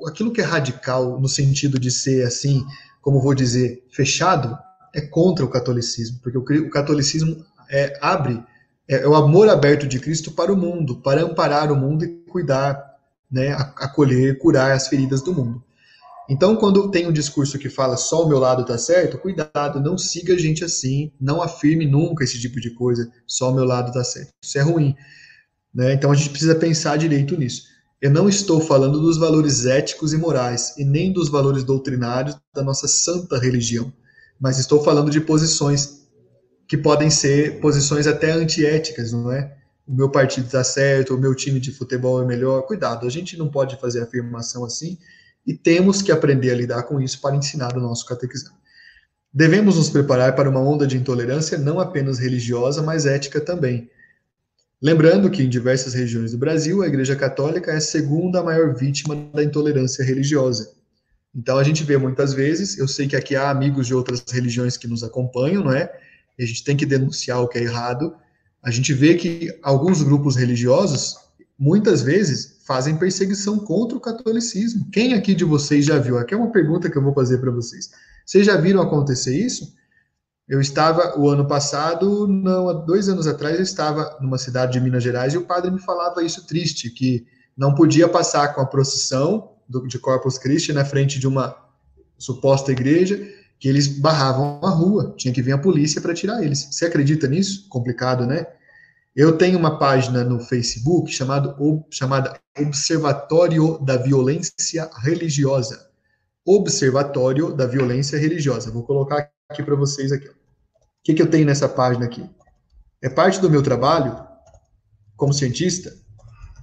aquilo 0.07 0.33
que 0.33 0.41
é 0.41 0.43
radical 0.43 1.21
no 1.21 1.27
sentido 1.27 1.77
de 1.77 1.91
ser 1.91 2.25
assim, 2.25 2.65
como 3.03 3.21
vou 3.21 3.35
dizer, 3.35 3.83
fechado, 3.91 4.57
é 4.95 4.99
contra 4.99 5.45
o 5.45 5.47
catolicismo, 5.47 6.19
porque 6.23 6.39
o, 6.39 6.69
catolicismo 6.71 7.45
é, 7.69 7.99
abre, 8.01 8.43
é, 8.89 8.95
é, 8.95 9.07
o 9.07 9.13
amor 9.13 9.47
aberto 9.47 9.87
de 9.87 9.99
Cristo 9.99 10.31
para 10.31 10.51
o 10.51 10.57
mundo, 10.57 10.95
para 11.01 11.21
amparar 11.21 11.71
o 11.71 11.75
mundo 11.75 12.03
e 12.03 12.07
cuidar, 12.31 12.97
né, 13.31 13.51
acolher, 13.51 14.39
curar 14.39 14.71
as 14.71 14.87
feridas 14.87 15.21
do 15.21 15.31
mundo. 15.31 15.63
Então, 16.27 16.55
quando 16.55 16.89
tem 16.89 17.07
um 17.07 17.13
discurso 17.13 17.59
que 17.59 17.69
fala 17.69 17.97
só 17.97 18.25
o 18.25 18.27
meu 18.27 18.39
lado 18.39 18.63
está 18.63 18.77
certo, 18.77 19.19
cuidado, 19.19 19.79
não 19.79 19.99
siga 19.99 20.37
gente 20.37 20.63
assim, 20.63 21.11
não 21.21 21.43
afirme 21.43 21.85
nunca 21.85 22.23
esse 22.23 22.39
tipo 22.39 22.59
de 22.59 22.71
coisa, 22.71 23.07
só 23.27 23.51
o 23.51 23.53
meu 23.53 23.65
lado 23.65 23.89
está 23.89 24.03
certo. 24.03 24.29
Isso 24.43 24.57
é 24.57 24.61
ruim. 24.61 24.95
Né? 25.71 25.93
Então, 25.93 26.11
a 26.11 26.15
gente 26.15 26.29
precisa 26.31 26.55
pensar 26.55 26.97
direito 26.97 27.37
nisso. 27.37 27.70
Eu 28.01 28.09
não 28.09 28.27
estou 28.27 28.59
falando 28.59 28.99
dos 28.99 29.17
valores 29.17 29.67
éticos 29.67 30.11
e 30.11 30.17
morais, 30.17 30.73
e 30.75 30.83
nem 30.83 31.13
dos 31.13 31.29
valores 31.29 31.63
doutrinários 31.63 32.35
da 32.51 32.63
nossa 32.63 32.87
santa 32.87 33.37
religião, 33.37 33.93
mas 34.39 34.57
estou 34.57 34.83
falando 34.83 35.11
de 35.11 35.21
posições 35.21 36.01
que 36.67 36.75
podem 36.75 37.11
ser 37.11 37.59
posições 37.59 38.07
até 38.07 38.31
antiéticas, 38.31 39.11
não 39.11 39.31
é? 39.31 39.55
O 39.85 39.93
meu 39.93 40.09
partido 40.09 40.45
está 40.45 40.63
certo, 40.63 41.13
o 41.13 41.17
meu 41.17 41.35
time 41.35 41.59
de 41.59 41.71
futebol 41.71 42.23
é 42.23 42.25
melhor. 42.25 42.63
Cuidado, 42.63 43.05
a 43.05 43.09
gente 43.09 43.37
não 43.37 43.49
pode 43.49 43.79
fazer 43.79 44.01
afirmação 44.01 44.65
assim 44.65 44.97
e 45.45 45.53
temos 45.53 46.01
que 46.01 46.11
aprender 46.11 46.51
a 46.51 46.55
lidar 46.55 46.83
com 46.83 46.99
isso 46.99 47.19
para 47.21 47.35
ensinar 47.35 47.75
o 47.77 47.81
nosso 47.81 48.05
catequizado. 48.05 48.55
Devemos 49.33 49.75
nos 49.75 49.89
preparar 49.89 50.35
para 50.35 50.49
uma 50.49 50.59
onda 50.59 50.87
de 50.87 50.97
intolerância 50.97 51.57
não 51.57 51.79
apenas 51.79 52.19
religiosa, 52.19 52.81
mas 52.81 53.05
ética 53.05 53.39
também. 53.39 53.89
Lembrando 54.81 55.29
que 55.29 55.43
em 55.43 55.49
diversas 55.49 55.93
regiões 55.93 56.31
do 56.31 56.39
Brasil, 56.39 56.81
a 56.81 56.87
Igreja 56.87 57.15
Católica 57.15 57.71
é 57.71 57.75
a 57.75 57.81
segunda 57.81 58.41
maior 58.41 58.73
vítima 58.73 59.15
da 59.31 59.43
intolerância 59.43 60.03
religiosa. 60.03 60.73
Então 61.35 61.59
a 61.59 61.63
gente 61.63 61.83
vê 61.83 61.97
muitas 61.97 62.33
vezes, 62.33 62.79
eu 62.79 62.87
sei 62.87 63.07
que 63.07 63.15
aqui 63.15 63.35
há 63.35 63.51
amigos 63.51 63.85
de 63.85 63.93
outras 63.93 64.23
religiões 64.27 64.77
que 64.77 64.87
nos 64.87 65.03
acompanham, 65.03 65.63
não 65.63 65.71
é? 65.71 65.93
E 66.37 66.43
a 66.43 66.47
gente 66.47 66.63
tem 66.63 66.75
que 66.75 66.85
denunciar 66.85 67.39
o 67.41 67.47
que 67.47 67.59
é 67.59 67.61
errado. 67.61 68.15
A 68.63 68.71
gente 68.71 68.91
vê 68.91 69.13
que 69.13 69.55
alguns 69.61 70.01
grupos 70.01 70.35
religiosos, 70.35 71.15
muitas 71.59 72.01
vezes, 72.01 72.57
fazem 72.65 72.97
perseguição 72.97 73.59
contra 73.59 73.95
o 73.95 74.01
catolicismo. 74.01 74.89
Quem 74.91 75.13
aqui 75.13 75.35
de 75.35 75.43
vocês 75.43 75.85
já 75.85 75.99
viu? 75.99 76.17
Aqui 76.17 76.33
é 76.33 76.37
uma 76.37 76.51
pergunta 76.51 76.89
que 76.89 76.97
eu 76.97 77.03
vou 77.03 77.13
fazer 77.13 77.37
para 77.37 77.51
vocês. 77.51 77.91
Vocês 78.25 78.47
já 78.47 78.57
viram 78.57 78.81
acontecer 78.81 79.37
isso? 79.37 79.75
Eu 80.51 80.59
estava, 80.59 81.17
o 81.17 81.29
ano 81.29 81.47
passado, 81.47 82.27
não, 82.27 82.67
há 82.67 82.73
dois 82.73 83.07
anos 83.07 83.25
atrás, 83.25 83.55
eu 83.55 83.61
estava 83.61 84.17
numa 84.19 84.37
cidade 84.37 84.73
de 84.73 84.81
Minas 84.81 85.01
Gerais 85.01 85.33
e 85.33 85.37
o 85.37 85.45
padre 85.45 85.71
me 85.71 85.79
falava 85.79 86.21
isso 86.21 86.45
triste, 86.45 86.89
que 86.89 87.25
não 87.55 87.73
podia 87.73 88.09
passar 88.09 88.53
com 88.53 88.59
a 88.59 88.65
procissão 88.65 89.53
do, 89.65 89.87
de 89.87 89.97
Corpus 89.97 90.37
Christi 90.37 90.73
na 90.73 90.83
frente 90.83 91.19
de 91.19 91.25
uma 91.25 91.55
suposta 92.17 92.69
igreja, 92.69 93.17
que 93.57 93.69
eles 93.69 93.87
barravam 93.87 94.59
a 94.61 94.69
rua, 94.69 95.13
tinha 95.15 95.33
que 95.33 95.41
vir 95.41 95.53
a 95.53 95.57
polícia 95.57 96.01
para 96.01 96.13
tirar 96.13 96.43
eles. 96.43 96.67
Você 96.69 96.85
acredita 96.85 97.29
nisso? 97.29 97.69
Complicado, 97.69 98.25
né? 98.25 98.45
Eu 99.15 99.37
tenho 99.37 99.57
uma 99.57 99.79
página 99.79 100.21
no 100.21 100.41
Facebook 100.41 101.13
chamado, 101.13 101.55
chamada 101.89 102.37
Observatório 102.59 103.79
da 103.79 103.95
Violência 103.95 104.89
Religiosa. 105.01 105.89
Observatório 106.45 107.53
da 107.53 107.65
Violência 107.65 108.19
Religiosa. 108.19 108.69
Vou 108.69 108.83
colocar 108.83 109.31
aqui 109.49 109.63
para 109.63 109.75
vocês 109.75 110.11
aqui. 110.11 110.40
O 111.01 111.03
que, 111.03 111.15
que 111.15 111.21
eu 111.21 111.29
tenho 111.29 111.47
nessa 111.47 111.67
página 111.67 112.05
aqui? 112.05 112.23
É 113.01 113.09
parte 113.09 113.41
do 113.41 113.49
meu 113.49 113.63
trabalho 113.63 114.15
como 115.17 115.33
cientista. 115.33 115.91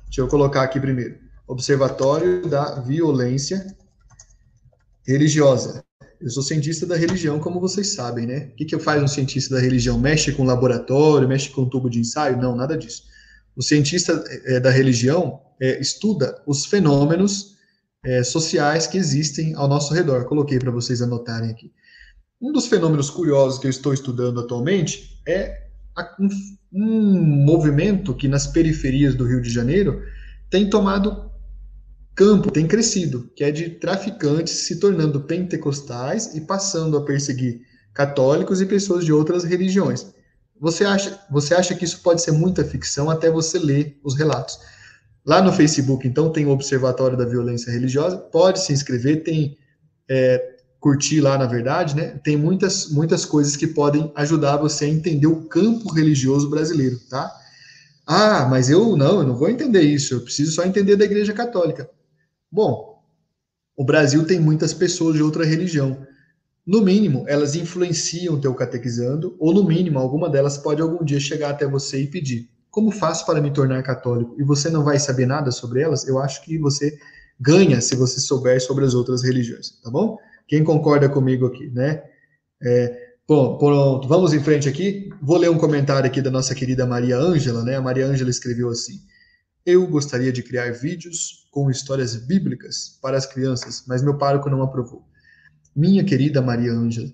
Deixa 0.04 0.20
eu 0.20 0.28
colocar 0.28 0.62
aqui 0.62 0.78
primeiro. 0.78 1.18
Observatório 1.44 2.48
da 2.48 2.78
Violência 2.80 3.66
Religiosa. 5.04 5.84
Eu 6.20 6.30
sou 6.30 6.42
cientista 6.42 6.86
da 6.86 6.94
religião, 6.94 7.40
como 7.40 7.58
vocês 7.58 7.94
sabem, 7.94 8.26
né? 8.26 8.50
O 8.52 8.56
que, 8.56 8.64
que 8.64 8.78
faz 8.78 9.02
um 9.02 9.08
cientista 9.08 9.56
da 9.56 9.60
religião? 9.60 9.98
Mexe 9.98 10.30
com 10.30 10.44
laboratório, 10.44 11.26
mexe 11.26 11.50
com 11.50 11.68
tubo 11.68 11.90
de 11.90 11.98
ensaio? 11.98 12.36
Não, 12.36 12.54
nada 12.54 12.78
disso. 12.78 13.04
O 13.56 13.62
cientista 13.62 14.22
é, 14.44 14.60
da 14.60 14.70
religião 14.70 15.40
é, 15.60 15.80
estuda 15.80 16.40
os 16.46 16.64
fenômenos 16.64 17.56
é, 18.04 18.22
sociais 18.22 18.86
que 18.86 18.98
existem 18.98 19.54
ao 19.54 19.66
nosso 19.66 19.92
redor. 19.92 20.26
Coloquei 20.26 20.60
para 20.60 20.70
vocês 20.70 21.02
anotarem 21.02 21.50
aqui. 21.50 21.72
Um 22.40 22.52
dos 22.52 22.66
fenômenos 22.66 23.10
curiosos 23.10 23.58
que 23.58 23.66
eu 23.66 23.70
estou 23.70 23.92
estudando 23.92 24.38
atualmente 24.38 25.20
é 25.26 25.66
um, 26.20 26.28
um 26.72 27.20
movimento 27.44 28.14
que 28.14 28.28
nas 28.28 28.46
periferias 28.46 29.16
do 29.16 29.26
Rio 29.26 29.42
de 29.42 29.50
Janeiro 29.50 30.02
tem 30.48 30.70
tomado 30.70 31.28
campo, 32.14 32.50
tem 32.50 32.66
crescido, 32.66 33.28
que 33.34 33.42
é 33.42 33.50
de 33.50 33.70
traficantes 33.70 34.52
se 34.52 34.78
tornando 34.78 35.20
pentecostais 35.22 36.34
e 36.36 36.40
passando 36.40 36.96
a 36.96 37.04
perseguir 37.04 37.60
católicos 37.92 38.60
e 38.60 38.66
pessoas 38.66 39.04
de 39.04 39.12
outras 39.12 39.42
religiões. 39.42 40.06
Você 40.60 40.84
acha, 40.84 41.18
você 41.30 41.54
acha 41.54 41.74
que 41.74 41.84
isso 41.84 42.00
pode 42.02 42.22
ser 42.22 42.32
muita 42.32 42.64
ficção 42.64 43.10
até 43.10 43.30
você 43.30 43.58
ler 43.58 43.98
os 44.04 44.16
relatos. 44.16 44.58
Lá 45.26 45.42
no 45.42 45.52
Facebook, 45.52 46.06
então, 46.06 46.30
tem 46.30 46.46
o 46.46 46.50
Observatório 46.50 47.16
da 47.16 47.24
Violência 47.24 47.70
Religiosa, 47.72 48.16
pode 48.16 48.60
se 48.60 48.72
inscrever, 48.72 49.22
tem 49.22 49.56
é, 50.08 50.57
curtir 50.80 51.20
lá, 51.20 51.36
na 51.36 51.46
verdade, 51.46 51.96
né? 51.96 52.18
Tem 52.22 52.36
muitas, 52.36 52.90
muitas 52.90 53.24
coisas 53.24 53.56
que 53.56 53.66
podem 53.66 54.12
ajudar 54.14 54.56
você 54.56 54.84
a 54.84 54.88
entender 54.88 55.26
o 55.26 55.42
campo 55.48 55.92
religioso 55.92 56.48
brasileiro, 56.48 56.98
tá? 57.10 57.32
Ah, 58.06 58.46
mas 58.48 58.70
eu 58.70 58.96
não, 58.96 59.20
eu 59.20 59.26
não 59.26 59.36
vou 59.36 59.50
entender 59.50 59.82
isso, 59.82 60.14
eu 60.14 60.20
preciso 60.22 60.52
só 60.52 60.64
entender 60.64 60.96
da 60.96 61.04
Igreja 61.04 61.32
Católica. 61.32 61.90
Bom, 62.50 63.02
o 63.76 63.84
Brasil 63.84 64.26
tem 64.26 64.40
muitas 64.40 64.72
pessoas 64.72 65.16
de 65.16 65.22
outra 65.22 65.44
religião. 65.44 66.06
No 66.66 66.82
mínimo, 66.82 67.24
elas 67.28 67.54
influenciam 67.54 68.34
o 68.34 68.40
teu 68.40 68.54
catequizando, 68.54 69.36
ou 69.38 69.54
no 69.54 69.64
mínimo, 69.64 69.98
alguma 69.98 70.28
delas 70.28 70.58
pode 70.58 70.82
algum 70.82 71.04
dia 71.04 71.20
chegar 71.20 71.50
até 71.50 71.66
você 71.66 72.02
e 72.02 72.06
pedir: 72.06 72.50
como 72.70 72.90
faço 72.90 73.24
para 73.26 73.40
me 73.40 73.52
tornar 73.52 73.82
católico? 73.82 74.34
E 74.38 74.44
você 74.44 74.68
não 74.70 74.84
vai 74.84 74.98
saber 74.98 75.26
nada 75.26 75.50
sobre 75.50 75.80
elas? 75.80 76.06
Eu 76.06 76.18
acho 76.18 76.42
que 76.44 76.58
você 76.58 76.98
ganha 77.40 77.80
se 77.80 77.96
você 77.96 78.20
souber 78.20 78.60
sobre 78.60 78.84
as 78.84 78.94
outras 78.94 79.22
religiões, 79.22 79.80
tá 79.82 79.90
bom? 79.90 80.18
Quem 80.48 80.64
concorda 80.64 81.08
comigo 81.08 81.46
aqui, 81.46 81.68
né? 81.70 82.02
É, 82.60 83.12
bom, 83.28 83.58
pronto, 83.58 84.08
vamos 84.08 84.32
em 84.32 84.40
frente 84.40 84.68
aqui. 84.68 85.10
Vou 85.22 85.36
ler 85.36 85.50
um 85.50 85.58
comentário 85.58 86.06
aqui 86.06 86.22
da 86.22 86.30
nossa 86.30 86.54
querida 86.54 86.86
Maria 86.86 87.18
Ângela, 87.18 87.62
né? 87.62 87.76
A 87.76 87.82
Maria 87.82 88.06
Ângela 88.06 88.30
escreveu 88.30 88.70
assim: 88.70 89.00
Eu 89.64 89.86
gostaria 89.86 90.32
de 90.32 90.42
criar 90.42 90.72
vídeos 90.72 91.46
com 91.52 91.70
histórias 91.70 92.16
bíblicas 92.16 92.98
para 93.02 93.16
as 93.16 93.26
crianças, 93.26 93.84
mas 93.86 94.02
meu 94.02 94.16
pároco 94.16 94.48
não 94.48 94.62
aprovou. 94.62 95.04
Minha 95.76 96.02
querida 96.02 96.40
Maria 96.40 96.72
Ângela, 96.72 97.08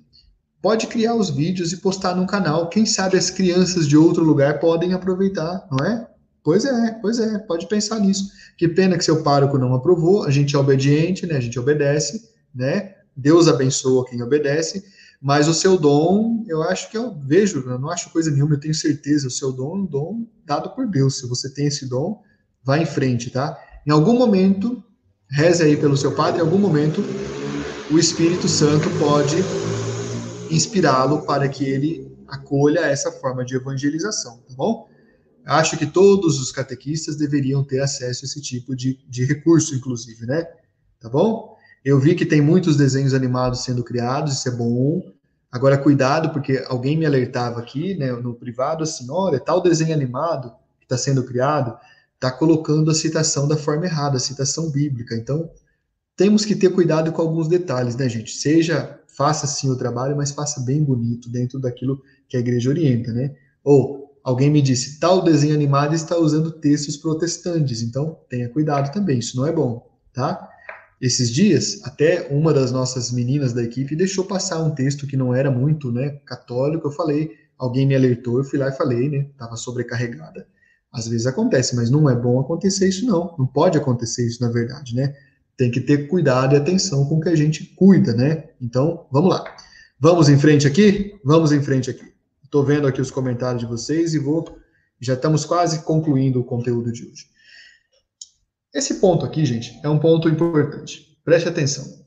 pode 0.63 0.87
criar 0.87 1.15
os 1.15 1.29
vídeos 1.29 1.73
e 1.73 1.79
postar 1.79 2.15
no 2.15 2.27
canal. 2.27 2.71
Quem 2.71 2.87
sabe 2.87 3.19
as 3.19 3.29
crianças 3.31 3.87
de 3.87 3.97
outro 3.97 4.25
lugar 4.25 4.61
podem 4.61 4.95
aproveitar, 4.95 5.67
não 5.71 5.85
é? 5.85 6.09
Pois 6.43 6.65
é, 6.65 6.99
pois 7.03 7.19
é, 7.19 7.39
pode 7.41 7.67
pensar 7.69 7.99
nisso. 7.99 8.31
Que 8.57 8.69
pena 8.69 8.97
que 8.97 9.05
seu 9.05 9.23
pároco 9.23 9.59
não 9.59 9.75
aprovou, 9.75 10.25
a 10.25 10.31
gente 10.31 10.55
é 10.55 10.59
obediente, 10.59 11.27
né? 11.27 11.37
A 11.37 11.41
gente 11.41 11.59
obedece, 11.59 12.31
né? 12.55 12.95
Deus 13.17 13.49
abençoa 13.49 14.07
quem 14.07 14.23
obedece, 14.23 14.85
mas 15.21 15.49
o 15.49 15.55
seu 15.55 15.79
dom, 15.79 16.45
eu 16.47 16.63
acho 16.63 16.91
que 16.91 16.99
eu 16.99 17.15
vejo, 17.15 17.61
eu 17.61 17.79
não 17.79 17.91
acho 17.91 18.11
coisa 18.11 18.31
nenhuma, 18.31 18.55
eu 18.55 18.61
tenho 18.61 18.75
certeza, 18.75 19.29
o 19.29 19.31
seu 19.31 19.53
dom 19.53 19.73
é 19.73 19.79
um 19.79 19.87
dom 19.87 20.27
dado 20.45 20.71
por 20.75 20.87
Deus. 20.87 21.19
Se 21.19 21.27
você 21.27 21.49
tem 21.53 21.67
esse 21.67 21.89
dom, 21.89 22.21
vá 22.63 22.79
em 22.79 22.87
frente, 22.87 23.31
tá? 23.31 23.59
Em 23.87 23.91
algum 23.91 24.19
momento, 24.19 24.83
reze 25.31 25.63
aí 25.63 25.77
pelo 25.77 25.97
seu 25.97 26.13
padre, 26.13 26.41
em 26.41 26.45
algum 26.45 26.59
momento, 26.59 27.01
o 27.91 27.99
Espírito 27.99 28.49
Santo 28.49 28.89
pode 28.99 29.37
inspirá-lo 30.51 31.23
para 31.23 31.49
que 31.49 31.65
ele 31.65 32.15
acolha 32.29 32.81
essa 32.81 33.11
forma 33.13 33.45
de 33.45 33.57
evangelização, 33.57 34.39
tá 34.49 34.55
bom? 34.55 34.89
Acho 35.47 35.77
que 35.77 35.87
todos 35.87 36.41
os 36.41 36.51
catequistas 36.51 37.17
deveriam 37.17 37.63
ter 37.63 37.81
acesso 37.81 38.25
a 38.25 38.27
esse 38.27 38.41
tipo 38.41 38.75
de, 38.75 38.99
de 39.09 39.25
recurso, 39.25 39.75
inclusive, 39.75 40.25
né? 40.27 40.47
Tá 40.99 41.09
bom? 41.09 41.54
Eu 41.85 42.01
vi 42.01 42.15
que 42.15 42.25
tem 42.25 42.41
muitos 42.41 42.77
desenhos 42.77 43.13
animados 43.13 43.63
sendo 43.63 43.85
criados, 43.85 44.35
isso 44.35 44.49
é 44.49 44.53
bom. 44.53 45.03
Agora, 45.53 45.77
cuidado, 45.77 46.31
porque 46.31 46.65
alguém 46.67 46.97
me 46.97 47.05
alertava 47.05 47.61
aqui, 47.61 47.95
né, 47.97 48.11
no 48.13 48.35
privado, 48.35 48.83
assim, 48.83 49.07
olha, 49.11 49.39
tal 49.39 49.63
desenho 49.63 49.95
animado 49.95 50.51
que 50.81 50.87
está 50.87 50.97
sendo 50.97 51.23
criado 51.23 51.77
está 52.15 52.31
colocando 52.31 52.91
a 52.91 52.95
citação 52.95 53.47
da 53.47 53.57
forma 53.57 53.85
errada, 53.85 54.17
a 54.17 54.21
citação 54.21 54.71
bíblica. 54.71 55.15
Então, 55.15 55.51
temos 56.17 56.45
que 56.45 56.57
ter 56.57 56.71
cuidado 56.71 57.13
com 57.13 57.21
alguns 57.21 57.49
detalhes, 57.49 57.97
né, 57.97 58.09
gente? 58.09 58.33
Seja, 58.33 58.99
faça 59.07 59.47
sim 59.47 59.71
o 59.71 59.77
trabalho, 59.77 60.17
mas 60.17 60.31
faça 60.31 60.61
bem 60.63 60.83
bonito, 60.83 61.29
dentro 61.29 61.59
daquilo 61.59 62.01
que 62.29 62.37
a 62.37 62.41
igreja 62.41 62.71
orienta, 62.71 63.13
né? 63.13 63.35
Ou, 63.63 64.19
alguém 64.25 64.51
me 64.51 64.63
disse, 64.63 64.99
tal 64.99 65.23
desenho 65.23 65.55
animado 65.55 65.95
está 65.95 66.17
usando 66.17 66.51
textos 66.51 66.97
protestantes, 66.97 67.83
então 67.83 68.19
tenha 68.29 68.49
cuidado 68.49 68.91
também, 68.91 69.19
isso 69.19 69.37
não 69.37 69.47
é 69.47 69.53
bom, 69.53 69.87
tá? 70.13 70.49
Esses 71.07 71.31
dias, 71.31 71.83
até 71.85 72.29
uma 72.31 72.51
das 72.51 72.73
nossas 72.73 73.13
meninas 73.13 73.53
da 73.53 73.63
equipe 73.63 73.95
deixou 73.95 74.25
passar 74.25 74.63
um 74.63 74.75
texto 74.75 75.07
que 75.07 75.19
não 75.19 75.35
era 75.35 75.51
muito, 75.51 75.93
né, 75.93 76.19
católico. 76.25 76.89
Eu 76.89 76.93
falei, 76.93 77.33
alguém 77.59 77.87
me 77.87 77.95
alertou, 77.95 78.39
eu 78.39 78.45
fui 78.45 78.59
lá 78.59 78.71
e 78.71 78.73
falei, 78.73 79.11
né, 79.11 79.27
estava 79.31 79.55
sobrecarregada. 79.55 80.47
Às 80.91 81.07
vezes 81.07 81.27
acontece, 81.27 81.77
mas 81.77 81.91
não 81.91 82.09
é 82.09 82.17
bom 82.17 82.41
acontecer 82.41 82.89
isso 82.89 83.05
não. 83.05 83.35
Não 83.39 83.47
pode 83.47 83.77
acontecer 83.77 84.27
isso 84.27 84.41
na 84.41 84.49
verdade, 84.49 84.95
né? 84.95 85.15
Tem 85.59 85.71
que 85.71 85.81
ter 85.81 86.09
cuidado 86.09 86.55
e 86.55 86.57
atenção 86.57 87.05
com 87.05 87.17
o 87.17 87.21
que 87.21 87.29
a 87.29 87.37
gente 87.37 87.65
cuida, 87.77 88.15
né? 88.15 88.45
Então, 88.59 89.07
vamos 89.13 89.29
lá. 89.29 89.45
Vamos 90.01 90.31
em 90.31 90.39
frente 90.39 90.67
aqui? 90.67 91.21
Vamos 91.23 91.53
em 91.53 91.61
frente 91.61 91.91
aqui. 91.91 92.15
Estou 92.43 92.65
vendo 92.65 92.87
aqui 92.87 93.01
os 93.01 93.11
comentários 93.11 93.61
de 93.61 93.69
vocês 93.69 94.15
e 94.15 94.19
vou. 94.19 94.57
Já 95.01 95.15
estamos 95.15 95.45
quase 95.45 95.81
concluindo 95.81 96.41
o 96.41 96.45
conteúdo 96.45 96.91
de 96.91 97.03
hoje. 97.03 97.27
Esse 98.75 98.95
ponto 98.95 99.25
aqui, 99.25 99.45
gente, 99.47 99.79
é 99.85 99.89
um 99.89 100.01
ponto 100.01 100.29
importante. 100.29 101.17
Preste 101.25 101.49
atenção. 101.49 102.05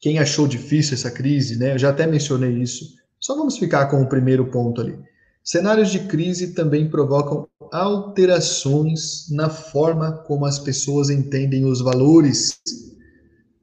Quem 0.00 0.18
achou 0.18 0.48
difícil 0.48 0.94
essa 0.94 1.12
crise, 1.12 1.56
né? 1.56 1.74
Eu 1.74 1.78
já 1.78 1.90
até 1.90 2.08
mencionei 2.08 2.50
isso. 2.60 2.84
Só 3.20 3.36
vamos 3.36 3.56
ficar 3.56 3.86
com 3.86 4.02
o 4.02 4.08
primeiro 4.08 4.50
ponto 4.50 4.80
ali. 4.80 4.98
Cenários 5.44 5.92
de 5.92 6.00
crise 6.00 6.54
também 6.54 6.90
provocam 6.90 7.46
alterações 7.70 9.30
na 9.30 9.48
forma 9.48 10.12
como 10.26 10.44
as 10.44 10.58
pessoas 10.58 11.08
entendem 11.08 11.64
os 11.64 11.80
valores. 11.80 12.60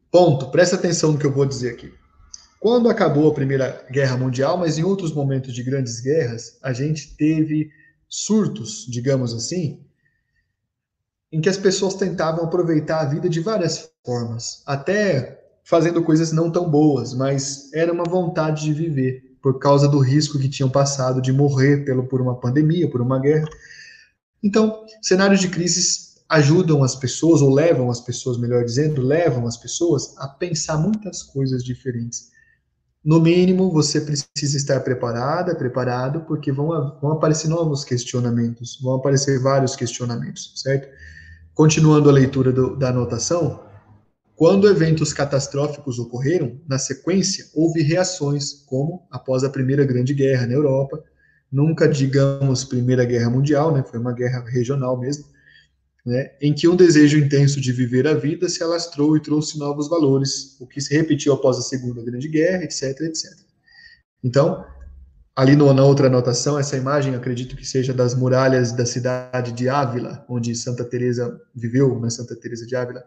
Ponto. 0.10 0.50
Presta 0.50 0.78
atenção 0.78 1.12
no 1.12 1.20
que 1.20 1.26
eu 1.26 1.34
vou 1.34 1.46
dizer 1.46 1.72
aqui. 1.72 1.92
Quando 2.62 2.90
acabou 2.90 3.30
a 3.30 3.34
Primeira 3.34 3.86
Guerra 3.92 4.18
Mundial, 4.18 4.58
mas 4.58 4.78
em 4.78 4.84
outros 4.84 5.14
momentos 5.14 5.54
de 5.54 5.62
grandes 5.62 6.00
guerras, 6.00 6.58
a 6.64 6.72
gente 6.72 7.16
teve 7.18 7.70
surtos, 8.08 8.86
digamos 8.90 9.34
assim, 9.34 9.82
em 11.32 11.40
que 11.42 11.50
as 11.50 11.58
pessoas 11.58 11.94
tentavam 11.94 12.44
aproveitar 12.44 13.02
a 13.02 13.06
vida 13.06 13.30
de 13.30 13.40
várias 13.40 13.90
formas, 14.06 14.64
até 14.66 15.40
fazendo 15.64 16.04
coisas 16.04 16.32
não 16.32 16.52
tão 16.52 16.70
boas, 16.70 17.14
mas 17.14 17.72
era 17.74 17.94
uma 17.94 18.04
vontade 18.04 18.64
de 18.64 18.74
viver 18.74 19.38
por 19.42 19.60
causa 19.60 19.88
do 19.88 20.00
risco 20.00 20.40
que 20.40 20.50
tinham 20.50 20.70
passado 20.70 21.22
de 21.22 21.32
morrer 21.32 21.86
pelo, 21.86 22.08
por 22.08 22.22
uma 22.22 22.40
pandemia, 22.40 22.90
por 22.90 23.02
uma 23.02 23.20
guerra. 23.20 23.48
Então, 24.44 24.84
cenários 25.02 25.40
de 25.40 25.50
crises 25.50 26.10
ajudam 26.28 26.84
as 26.84 26.96
pessoas, 26.96 27.42
ou 27.42 27.54
levam 27.54 27.90
as 27.90 28.02
pessoas, 28.02 28.38
melhor 28.38 28.64
dizendo, 28.64 29.02
levam 29.02 29.48
as 29.48 29.58
pessoas 29.58 30.16
a 30.18 30.28
pensar 30.28 30.78
muitas 30.78 31.24
coisas 31.24 31.64
diferentes. 31.64 32.30
No 33.04 33.20
mínimo, 33.22 33.72
você 33.72 34.02
precisa 34.02 34.58
estar 34.58 34.82
preparada, 34.82 35.56
preparado, 35.56 36.22
porque 36.22 36.52
vão, 36.52 36.68
vão 37.02 37.14
aparecer 37.14 37.48
novos 37.48 37.84
questionamentos, 37.84 38.78
vão 38.82 38.96
aparecer 38.96 39.40
vários 39.40 39.76
questionamentos, 39.76 40.54
certo? 40.58 40.90
Continuando 41.60 42.08
a 42.08 42.14
leitura 42.14 42.54
do, 42.54 42.74
da 42.74 42.88
anotação, 42.88 43.66
quando 44.34 44.70
eventos 44.70 45.12
catastróficos 45.12 46.00
ocorreram, 46.00 46.58
na 46.66 46.80
sequência, 46.80 47.48
houve 47.54 47.82
reações, 47.82 48.64
como 48.66 49.06
após 49.12 49.44
a 49.44 49.50
Primeira 49.50 49.84
Grande 49.84 50.14
Guerra 50.14 50.48
na 50.48 50.54
Europa, 50.54 51.04
nunca 51.52 51.86
digamos 51.86 52.64
Primeira 52.64 53.04
Guerra 53.04 53.30
Mundial, 53.30 53.74
né, 53.74 53.84
foi 53.84 54.00
uma 54.00 54.14
guerra 54.14 54.42
regional 54.48 54.98
mesmo, 54.98 55.26
né, 56.06 56.32
em 56.42 56.54
que 56.54 56.66
um 56.66 56.78
desejo 56.78 57.18
intenso 57.18 57.60
de 57.60 57.74
viver 57.74 58.08
a 58.08 58.14
vida 58.14 58.48
se 58.48 58.64
alastrou 58.64 59.18
e 59.18 59.22
trouxe 59.22 59.60
novos 59.60 59.90
valores, 59.90 60.56
o 60.62 60.66
que 60.66 60.80
se 60.80 60.96
repetiu 60.96 61.34
após 61.34 61.58
a 61.58 61.62
Segunda 61.62 62.02
Grande 62.02 62.30
Guerra, 62.30 62.64
etc, 62.64 63.02
etc. 63.02 63.38
Então, 64.24 64.64
Ali 65.40 65.56
no, 65.56 65.74
na 65.74 65.86
outra 65.86 66.08
anotação, 66.08 66.60
essa 66.60 66.76
imagem, 66.76 67.16
acredito 67.16 67.56
que 67.56 67.66
seja 67.66 67.94
das 67.94 68.14
muralhas 68.14 68.74
da 68.74 68.86
cidade 68.86 69.54
de 69.54 69.70
Ávila, 69.70 70.26
onde 70.28 70.54
Santa 70.54 70.84
Teresa 70.84 71.40
viveu, 71.56 71.98
né, 71.98 72.10
Santa 72.10 72.36
Teresa 72.36 72.68
de 72.68 72.76
Ávila. 72.76 73.06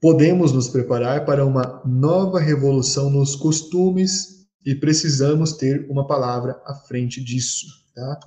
Podemos 0.00 0.50
nos 0.50 0.68
preparar 0.68 1.24
para 1.24 1.46
uma 1.46 1.80
nova 1.86 2.40
revolução 2.40 3.08
nos 3.08 3.36
costumes 3.36 4.48
e 4.66 4.74
precisamos 4.74 5.52
ter 5.52 5.86
uma 5.88 6.08
palavra 6.08 6.60
à 6.66 6.74
frente 6.74 7.22
disso, 7.22 7.66
tá? 7.94 8.18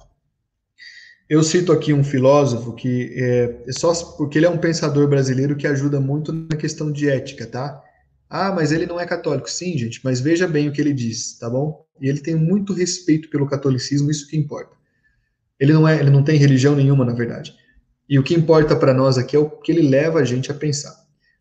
Eu 1.27 1.43
cito 1.43 1.73
aqui 1.73 1.91
um 1.91 2.01
filósofo 2.01 2.71
que 2.71 3.13
é, 3.13 3.61
é 3.67 3.71
só 3.73 3.93
porque 4.15 4.37
ele 4.37 4.45
é 4.45 4.49
um 4.49 4.57
pensador 4.57 5.05
brasileiro 5.09 5.57
que 5.57 5.67
ajuda 5.67 5.99
muito 5.99 6.31
na 6.31 6.55
questão 6.55 6.89
de 6.89 7.09
ética, 7.09 7.45
tá? 7.45 7.83
Ah, 8.29 8.53
mas 8.53 8.71
ele 8.71 8.85
não 8.85 8.97
é 8.97 9.05
católico. 9.05 9.51
Sim, 9.51 9.77
gente, 9.77 9.99
mas 10.01 10.21
veja 10.21 10.47
bem 10.47 10.69
o 10.69 10.71
que 10.71 10.79
ele 10.79 10.93
diz, 10.93 11.37
tá 11.37 11.49
bom? 11.49 11.84
E 11.99 12.09
ele 12.09 12.19
tem 12.19 12.35
muito 12.35 12.73
respeito 12.73 13.29
pelo 13.29 13.47
catolicismo, 13.47 14.11
isso 14.11 14.27
que 14.27 14.37
importa. 14.37 14.75
Ele 15.59 15.73
não 15.73 15.87
é, 15.87 15.99
ele 15.99 16.09
não 16.09 16.23
tem 16.23 16.37
religião 16.37 16.75
nenhuma, 16.75 17.05
na 17.05 17.13
verdade. 17.13 17.55
E 18.07 18.19
o 18.19 18.23
que 18.23 18.35
importa 18.35 18.75
para 18.75 18.93
nós 18.93 19.17
aqui 19.17 19.35
é 19.35 19.39
o 19.39 19.49
que 19.49 19.71
ele 19.71 19.87
leva 19.87 20.19
a 20.19 20.25
gente 20.25 20.51
a 20.51 20.53
pensar. 20.53 20.95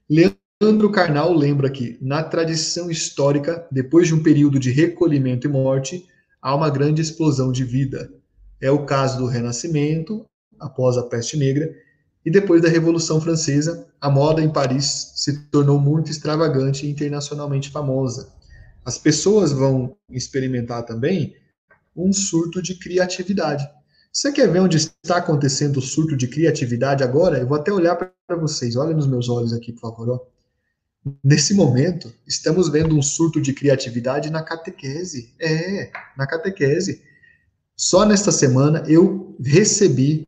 Leandro 0.09 0.91
Carnal 0.91 1.33
lembra 1.35 1.69
que, 1.69 1.99
na 2.01 2.23
tradição 2.23 2.91
histórica, 2.91 3.67
depois 3.71 4.07
de 4.07 4.15
um 4.15 4.23
período 4.23 4.59
de 4.59 4.71
recolhimento 4.71 5.47
e 5.47 5.51
morte, 5.51 6.07
há 6.41 6.55
uma 6.55 6.71
grande 6.71 7.03
explosão 7.03 7.51
de 7.51 7.65
vida. 7.65 8.11
É 8.61 8.71
o 8.71 8.87
caso 8.87 9.19
do 9.19 9.27
Renascimento, 9.27 10.25
após 10.59 10.97
a 10.97 11.03
Peste 11.03 11.37
Negra, 11.37 11.75
e 12.25 12.31
depois 12.31 12.63
da 12.63 12.69
Revolução 12.69 13.21
Francesa, 13.21 13.87
a 14.01 14.09
moda 14.09 14.41
em 14.41 14.51
Paris 14.51 15.13
se 15.17 15.47
tornou 15.51 15.79
muito 15.79 16.11
extravagante 16.11 16.87
e 16.87 16.91
internacionalmente 16.91 17.71
famosa. 17.71 18.33
As 18.85 18.99
pessoas 18.99 19.53
vão 19.53 19.97
experimentar 20.11 20.85
também 20.85 21.37
um 21.97 22.13
surto 22.13 22.61
de 22.61 22.75
criatividade. 22.75 23.67
Você 24.13 24.31
quer 24.31 24.51
ver 24.51 24.61
onde 24.61 24.77
está 24.77 25.17
acontecendo 25.17 25.79
o 25.79 25.83
surto 25.83 26.17
de 26.17 26.29
criatividade 26.29 27.03
agora? 27.03 27.39
Eu 27.39 27.47
vou 27.47 27.57
até 27.57 27.73
olhar 27.73 27.97
para 27.97 28.37
vocês. 28.37 28.77
Olhem 28.77 28.95
nos 28.95 29.07
meus 29.07 29.29
olhos 29.29 29.53
aqui, 29.53 29.73
por 29.73 29.81
favor. 29.81 30.09
Ó. 30.11 30.21
Nesse 31.23 31.53
momento, 31.55 32.13
estamos 32.27 32.69
vendo 32.69 32.97
um 32.97 33.03
surto 33.03 33.41
de 33.41 33.53
criatividade 33.53 34.31
na 34.31 34.43
catequese. 34.43 35.35
É, 35.41 35.91
na 36.17 36.27
catequese. 36.27 37.03
Só 37.77 38.07
nesta 38.07 38.31
semana 38.31 38.85
eu 38.87 39.37
recebi 39.43 40.27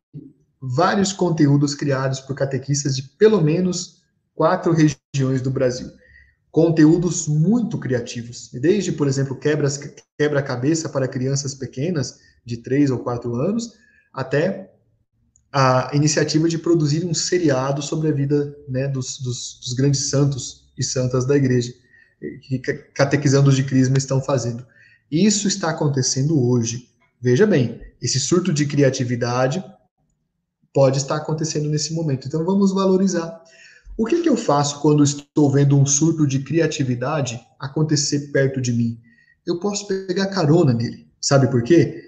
vários 0.61 1.13
conteúdos 1.13 1.73
criados 1.73 2.19
por 2.19 2.35
catequistas 2.35 2.95
de 2.95 3.03
pelo 3.03 3.41
menos 3.41 4.03
quatro 4.35 4.73
regiões 4.73 5.41
do 5.41 5.49
Brasil. 5.49 5.89
Conteúdos 6.57 7.27
muito 7.27 7.77
criativos, 7.77 8.49
desde, 8.51 8.91
por 8.91 9.07
exemplo, 9.07 9.39
quebra-cabeça 10.17 10.89
para 10.89 11.07
crianças 11.07 11.53
pequenas, 11.53 12.17
de 12.43 12.57
três 12.57 12.89
ou 12.89 12.97
quatro 12.97 13.35
anos, 13.35 13.73
até 14.11 14.73
a 15.53 15.91
iniciativa 15.93 16.49
de 16.49 16.57
produzir 16.57 17.05
um 17.05 17.13
seriado 17.13 17.83
sobre 17.83 18.07
a 18.07 18.11
vida 18.11 18.57
né, 18.67 18.87
dos, 18.87 19.19
dos, 19.19 19.59
dos 19.59 19.73
grandes 19.73 20.09
santos 20.09 20.71
e 20.75 20.83
santas 20.83 21.27
da 21.27 21.37
igreja, 21.37 21.71
que 22.41 22.57
catequizando 22.57 23.51
de 23.51 23.63
Crisma 23.63 23.99
estão 23.99 24.19
fazendo. 24.19 24.65
Isso 25.11 25.47
está 25.47 25.69
acontecendo 25.69 26.43
hoje. 26.43 26.89
Veja 27.21 27.45
bem, 27.45 27.79
esse 28.01 28.19
surto 28.19 28.51
de 28.51 28.65
criatividade 28.65 29.63
pode 30.73 30.97
estar 30.97 31.17
acontecendo 31.17 31.69
nesse 31.69 31.93
momento. 31.93 32.27
Então 32.27 32.43
vamos 32.43 32.73
valorizar. 32.73 33.43
O 33.97 34.05
que, 34.05 34.21
que 34.21 34.29
eu 34.29 34.37
faço 34.37 34.79
quando 34.79 35.03
estou 35.03 35.49
vendo 35.49 35.75
um 35.75 35.83
surto 35.83 36.27
de 36.27 36.43
criatividade 36.43 37.41
acontecer 37.59 38.31
perto 38.31 38.61
de 38.61 38.71
mim? 38.71 39.01
Eu 39.43 39.59
posso 39.59 39.87
pegar 39.87 40.27
carona 40.27 40.71
nele. 40.71 41.07
Sabe 41.19 41.49
por 41.49 41.63
quê? 41.63 42.03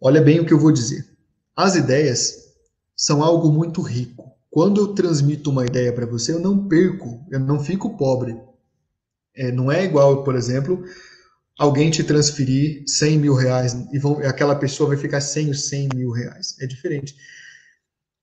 Olha 0.00 0.20
bem 0.20 0.40
o 0.40 0.44
que 0.44 0.52
eu 0.52 0.58
vou 0.58 0.72
dizer. 0.72 1.06
As 1.54 1.76
ideias 1.76 2.34
são 2.96 3.22
algo 3.22 3.52
muito 3.52 3.80
rico. 3.82 4.32
Quando 4.50 4.80
eu 4.80 4.88
transmito 4.94 5.48
uma 5.48 5.64
ideia 5.64 5.92
para 5.92 6.06
você, 6.06 6.32
eu 6.32 6.40
não 6.40 6.66
perco, 6.66 7.24
eu 7.30 7.38
não 7.38 7.60
fico 7.60 7.96
pobre. 7.96 8.36
É, 9.32 9.52
não 9.52 9.70
é 9.70 9.84
igual, 9.84 10.24
por 10.24 10.34
exemplo, 10.34 10.84
alguém 11.56 11.88
te 11.88 12.02
transferir 12.02 12.82
100 12.88 13.18
mil 13.18 13.34
reais 13.34 13.76
e 13.92 13.98
vão, 13.98 14.18
aquela 14.18 14.56
pessoa 14.56 14.88
vai 14.88 14.98
ficar 14.98 15.20
sem 15.20 15.50
os 15.50 15.68
100 15.68 15.90
mil 15.94 16.10
reais. 16.10 16.56
É 16.60 16.66
diferente. 16.66 17.14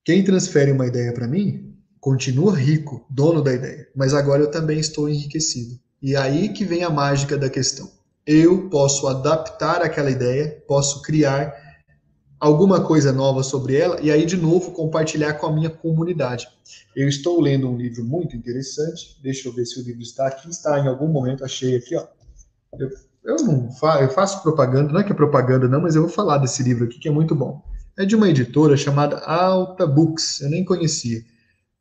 Quem 0.04 0.22
transfere 0.22 0.72
uma 0.72 0.86
ideia 0.86 1.14
para 1.14 1.28
mim 1.28 1.69
continua 2.00 2.56
rico, 2.56 3.06
dono 3.10 3.42
da 3.42 3.54
ideia, 3.54 3.88
mas 3.96 4.14
agora 4.14 4.42
eu 4.42 4.52
também 4.52 4.80
estou 4.80 5.10
enriquecido. 5.10 5.80
E 6.02 6.16
aí 6.16 6.50
que 6.50 6.64
vem 6.64 6.84
a 6.84 6.90
mágica 6.90 7.38
da 7.38 7.50
questão. 7.50 7.90
Eu 8.26 8.70
posso 8.70 9.08
adaptar 9.08 9.82
aquela 9.82 10.10
ideia, 10.10 10.64
posso 10.68 11.02
criar 11.02 11.54
alguma 12.40 12.82
coisa 12.82 13.12
nova 13.12 13.44
sobre 13.44 13.76
ela 13.76 14.00
e 14.02 14.10
aí 14.10 14.26
de 14.26 14.38
novo 14.38 14.72
compartilhar 14.72 15.34
com 15.34 15.48
a 15.48 15.52
minha 15.52 15.70
comunidade. 15.70 16.48
Eu 16.96 17.10
estou 17.10 17.42
lendo 17.42 17.70
um 17.70 17.76
livro 17.76 18.04
muito 18.04 18.36
interessante. 18.36 19.20
Deixa 19.22 19.48
eu 19.48 19.54
ver 19.54 19.66
se 19.66 19.80
o 19.80 19.84
livro 19.84 20.02
está 20.02 20.28
aqui. 20.28 20.50
Está 20.50 20.80
em 20.80 20.88
algum 20.88 21.08
momento, 21.08 21.44
achei 21.44 21.76
aqui, 21.76 21.96
ó. 21.96 22.06
Eu, 22.78 22.90
eu 23.26 23.36
não 23.44 23.72
fa 23.72 24.02
eu 24.02 24.10
faço 24.10 24.42
propaganda, 24.42 24.94
não 24.94 25.00
é 25.00 25.04
que 25.04 25.12
é 25.12 25.16
propaganda 25.16 25.68
não, 25.68 25.82
mas 25.82 25.96
eu 25.96 26.04
vou 26.04 26.12
falar 26.12 26.38
desse 26.38 26.62
livro 26.64 26.86
aqui 26.86 27.00
que 27.00 27.08
é 27.10 27.12
muito 27.12 27.36
bom 27.36 27.62
é 28.00 28.06
de 28.06 28.16
uma 28.16 28.30
editora 28.30 28.78
chamada 28.78 29.18
Alta 29.18 29.86
Books, 29.86 30.40
eu 30.40 30.50
nem 30.50 30.64
conhecia. 30.64 31.22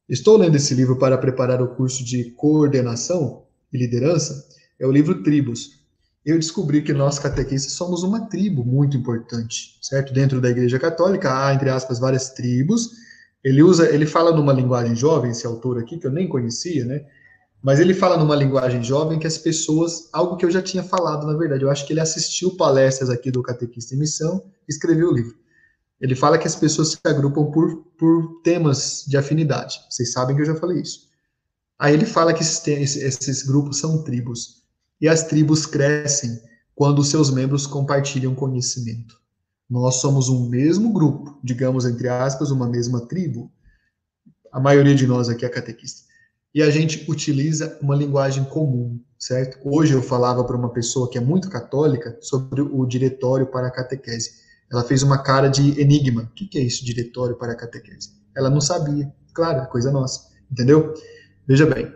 Estou 0.08 0.38
lendo 0.38 0.56
esse 0.56 0.72
livro 0.72 0.96
para 0.96 1.18
preparar 1.18 1.60
o 1.60 1.68
curso 1.68 2.02
de 2.02 2.30
coordenação 2.30 3.42
e 3.70 3.76
liderança, 3.76 4.48
é 4.80 4.86
o 4.86 4.90
livro 4.90 5.22
Tribos. 5.22 5.78
Eu 6.24 6.38
descobri 6.38 6.80
que 6.80 6.94
nós 6.94 7.18
catequistas 7.18 7.72
somos 7.72 8.02
uma 8.02 8.26
tribo 8.26 8.64
muito 8.64 8.96
importante, 8.96 9.78
certo? 9.82 10.12
Dentro 10.14 10.40
da 10.40 10.48
Igreja 10.48 10.78
Católica 10.78 11.30
há, 11.32 11.52
entre 11.52 11.68
aspas, 11.68 11.98
várias 11.98 12.30
tribos. 12.30 12.90
Ele 13.44 13.62
usa, 13.62 13.88
ele 13.90 14.06
fala 14.06 14.34
numa 14.34 14.52
linguagem 14.52 14.96
jovem, 14.96 15.30
esse 15.30 15.46
autor 15.46 15.78
aqui, 15.78 15.98
que 15.98 16.06
eu 16.06 16.10
nem 16.10 16.26
conhecia, 16.26 16.86
né? 16.86 17.04
Mas 17.62 17.78
ele 17.78 17.92
fala 17.92 18.16
numa 18.16 18.34
linguagem 18.34 18.82
jovem 18.82 19.18
que 19.18 19.26
as 19.26 19.36
pessoas, 19.36 20.08
algo 20.12 20.36
que 20.36 20.46
eu 20.46 20.50
já 20.50 20.62
tinha 20.62 20.82
falado, 20.82 21.26
na 21.26 21.36
verdade, 21.36 21.64
eu 21.64 21.70
acho 21.70 21.86
que 21.86 21.92
ele 21.92 22.00
assistiu 22.00 22.56
palestras 22.56 23.10
aqui 23.10 23.30
do 23.30 23.42
Catequista 23.42 23.94
em 23.94 23.98
Missão 23.98 24.42
escreveu 24.66 25.10
o 25.10 25.14
livro. 25.14 25.34
Ele 26.00 26.14
fala 26.14 26.38
que 26.38 26.46
as 26.46 26.54
pessoas 26.54 26.92
se 26.92 26.98
agrupam 27.04 27.50
por, 27.50 27.84
por 27.98 28.40
temas 28.42 29.04
de 29.06 29.16
afinidade. 29.16 29.80
Vocês 29.90 30.12
sabem 30.12 30.36
que 30.36 30.42
eu 30.42 30.46
já 30.46 30.54
falei 30.54 30.80
isso. 30.80 31.08
Aí 31.78 31.94
ele 31.94 32.06
fala 32.06 32.32
que 32.32 32.42
esses, 32.42 32.96
esses 32.96 33.42
grupos 33.42 33.78
são 33.78 34.02
tribos. 34.02 34.62
E 35.00 35.08
as 35.08 35.24
tribos 35.24 35.66
crescem 35.66 36.40
quando 36.74 37.04
seus 37.04 37.30
membros 37.30 37.66
compartilham 37.66 38.34
conhecimento. 38.34 39.18
Nós 39.68 39.96
somos 39.96 40.28
um 40.28 40.48
mesmo 40.48 40.92
grupo, 40.92 41.38
digamos 41.42 41.84
entre 41.84 42.08
aspas, 42.08 42.50
uma 42.50 42.68
mesma 42.68 43.06
tribo. 43.06 43.50
A 44.50 44.58
maioria 44.58 44.94
de 44.94 45.06
nós 45.06 45.28
aqui 45.28 45.44
é 45.44 45.48
catequista. 45.48 46.08
E 46.54 46.62
a 46.62 46.70
gente 46.70 47.08
utiliza 47.10 47.78
uma 47.82 47.94
linguagem 47.94 48.44
comum, 48.44 48.98
certo? 49.18 49.58
Hoje 49.62 49.92
eu 49.92 50.02
falava 50.02 50.42
para 50.42 50.56
uma 50.56 50.70
pessoa 50.70 51.10
que 51.10 51.18
é 51.18 51.20
muito 51.20 51.50
católica 51.50 52.16
sobre 52.20 52.62
o 52.62 52.86
diretório 52.86 53.46
para 53.46 53.68
a 53.68 53.70
catequese. 53.70 54.47
Ela 54.70 54.84
fez 54.84 55.02
uma 55.02 55.22
cara 55.22 55.48
de 55.48 55.80
enigma. 55.80 56.22
O 56.22 56.34
que 56.34 56.58
é 56.58 56.62
isso, 56.62 56.84
diretório 56.84 57.36
para 57.36 57.52
a 57.52 57.56
catequese? 57.56 58.10
Ela 58.36 58.50
não 58.50 58.60
sabia. 58.60 59.12
Claro, 59.32 59.60
é 59.60 59.66
coisa 59.66 59.90
nossa. 59.90 60.28
Entendeu? 60.50 60.94
Veja 61.46 61.66
bem. 61.66 61.92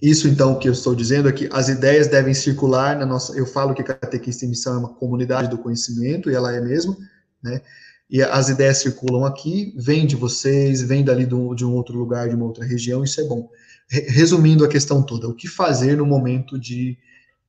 Isso, 0.00 0.28
então, 0.28 0.58
que 0.58 0.68
eu 0.68 0.72
estou 0.72 0.94
dizendo 0.94 1.28
é 1.28 1.32
que 1.32 1.48
as 1.52 1.68
ideias 1.68 2.06
devem 2.06 2.32
circular 2.32 2.96
na 2.96 3.04
nossa. 3.04 3.36
Eu 3.36 3.46
falo 3.46 3.74
que 3.74 3.82
catequista 3.82 4.44
em 4.44 4.48
missão 4.48 4.74
é 4.74 4.78
uma 4.78 4.94
comunidade 4.94 5.48
do 5.48 5.58
conhecimento, 5.58 6.30
e 6.30 6.34
ela 6.34 6.54
é 6.54 6.60
mesmo, 6.60 6.96
né? 7.42 7.60
E 8.08 8.22
as 8.22 8.48
ideias 8.48 8.78
circulam 8.78 9.24
aqui, 9.24 9.74
vêm 9.76 10.06
de 10.06 10.16
vocês, 10.16 10.80
vêm 10.80 11.04
dali 11.04 11.26
do, 11.26 11.54
de 11.54 11.64
um 11.64 11.74
outro 11.74 11.98
lugar, 11.98 12.28
de 12.28 12.34
uma 12.34 12.46
outra 12.46 12.64
região, 12.64 13.04
isso 13.04 13.20
é 13.20 13.24
bom. 13.24 13.50
Resumindo 13.90 14.64
a 14.64 14.68
questão 14.68 15.02
toda, 15.02 15.28
o 15.28 15.34
que 15.34 15.46
fazer 15.46 15.96
no 15.96 16.06
momento 16.06 16.58
de, 16.58 16.96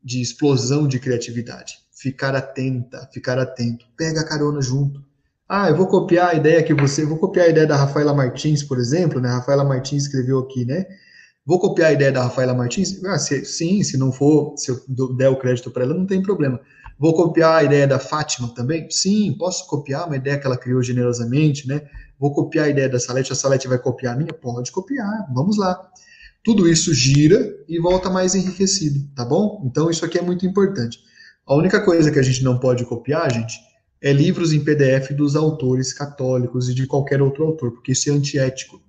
de 0.03 0.21
explosão 0.21 0.87
de 0.87 0.99
criatividade? 0.99 1.75
Ficar 1.99 2.35
atenta, 2.35 3.09
ficar 3.13 3.37
atento. 3.37 3.85
Pega 3.97 4.21
a 4.21 4.25
carona 4.25 4.61
junto. 4.61 5.03
Ah, 5.47 5.69
eu 5.69 5.75
vou 5.75 5.87
copiar 5.87 6.29
a 6.29 6.33
ideia 6.35 6.63
que 6.63 6.73
você. 6.73 7.05
Vou 7.05 7.17
copiar 7.17 7.47
a 7.47 7.49
ideia 7.49 7.67
da 7.67 7.75
Rafaela 7.75 8.13
Martins, 8.13 8.63
por 8.63 8.77
exemplo, 8.77 9.19
né? 9.19 9.29
A 9.29 9.37
Rafaela 9.37 9.63
Martins 9.63 10.03
escreveu 10.03 10.39
aqui, 10.39 10.63
né? 10.63 10.85
Vou 11.45 11.59
copiar 11.59 11.89
a 11.89 11.93
ideia 11.93 12.11
da 12.11 12.23
Rafaela 12.23 12.53
Martins? 12.53 13.03
Ah, 13.03 13.17
se, 13.17 13.43
sim, 13.43 13.83
se 13.83 13.97
não 13.97 14.11
for, 14.11 14.53
se 14.57 14.69
eu 14.71 14.79
der 15.17 15.29
o 15.29 15.39
crédito 15.39 15.71
para 15.71 15.83
ela, 15.83 15.93
não 15.93 16.05
tem 16.05 16.21
problema. 16.21 16.59
Vou 16.97 17.13
copiar 17.13 17.55
a 17.55 17.63
ideia 17.63 17.87
da 17.87 17.97
Fátima 17.97 18.53
também? 18.53 18.89
Sim, 18.91 19.35
posso 19.37 19.67
copiar 19.67 20.05
uma 20.05 20.15
ideia 20.15 20.37
que 20.37 20.45
ela 20.45 20.57
criou 20.57 20.83
generosamente, 20.83 21.67
né? 21.67 21.81
Vou 22.19 22.31
copiar 22.31 22.65
a 22.65 22.69
ideia 22.69 22.89
da 22.89 22.99
Salete, 22.99 23.31
a 23.31 23.35
Salete 23.35 23.67
vai 23.67 23.79
copiar 23.79 24.13
a 24.13 24.17
minha? 24.17 24.33
Pode 24.33 24.71
copiar, 24.71 25.25
vamos 25.33 25.57
lá. 25.57 25.79
Tudo 26.43 26.67
isso 26.67 26.93
gira 26.93 27.39
e 27.67 27.79
volta 27.79 28.09
mais 28.09 28.35
enriquecido, 28.35 29.09
tá 29.15 29.25
bom? 29.25 29.63
Então 29.65 29.89
isso 29.89 30.05
aqui 30.05 30.19
é 30.19 30.21
muito 30.21 30.45
importante. 30.45 30.99
A 31.49 31.55
única 31.55 31.83
coisa 31.83 32.11
que 32.11 32.19
a 32.19 32.21
gente 32.21 32.43
não 32.43 32.59
pode 32.59 32.85
copiar, 32.85 33.33
gente, 33.33 33.59
é 33.99 34.13
livros 34.13 34.53
em 34.53 34.63
PDF 34.63 35.13
dos 35.13 35.35
autores 35.35 35.91
católicos 35.91 36.69
e 36.69 36.75
de 36.75 36.85
qualquer 36.85 37.23
outro 37.23 37.43
autor, 37.43 37.71
porque 37.71 37.93
isso 37.93 38.07
é 38.07 38.13
antiético. 38.13 38.79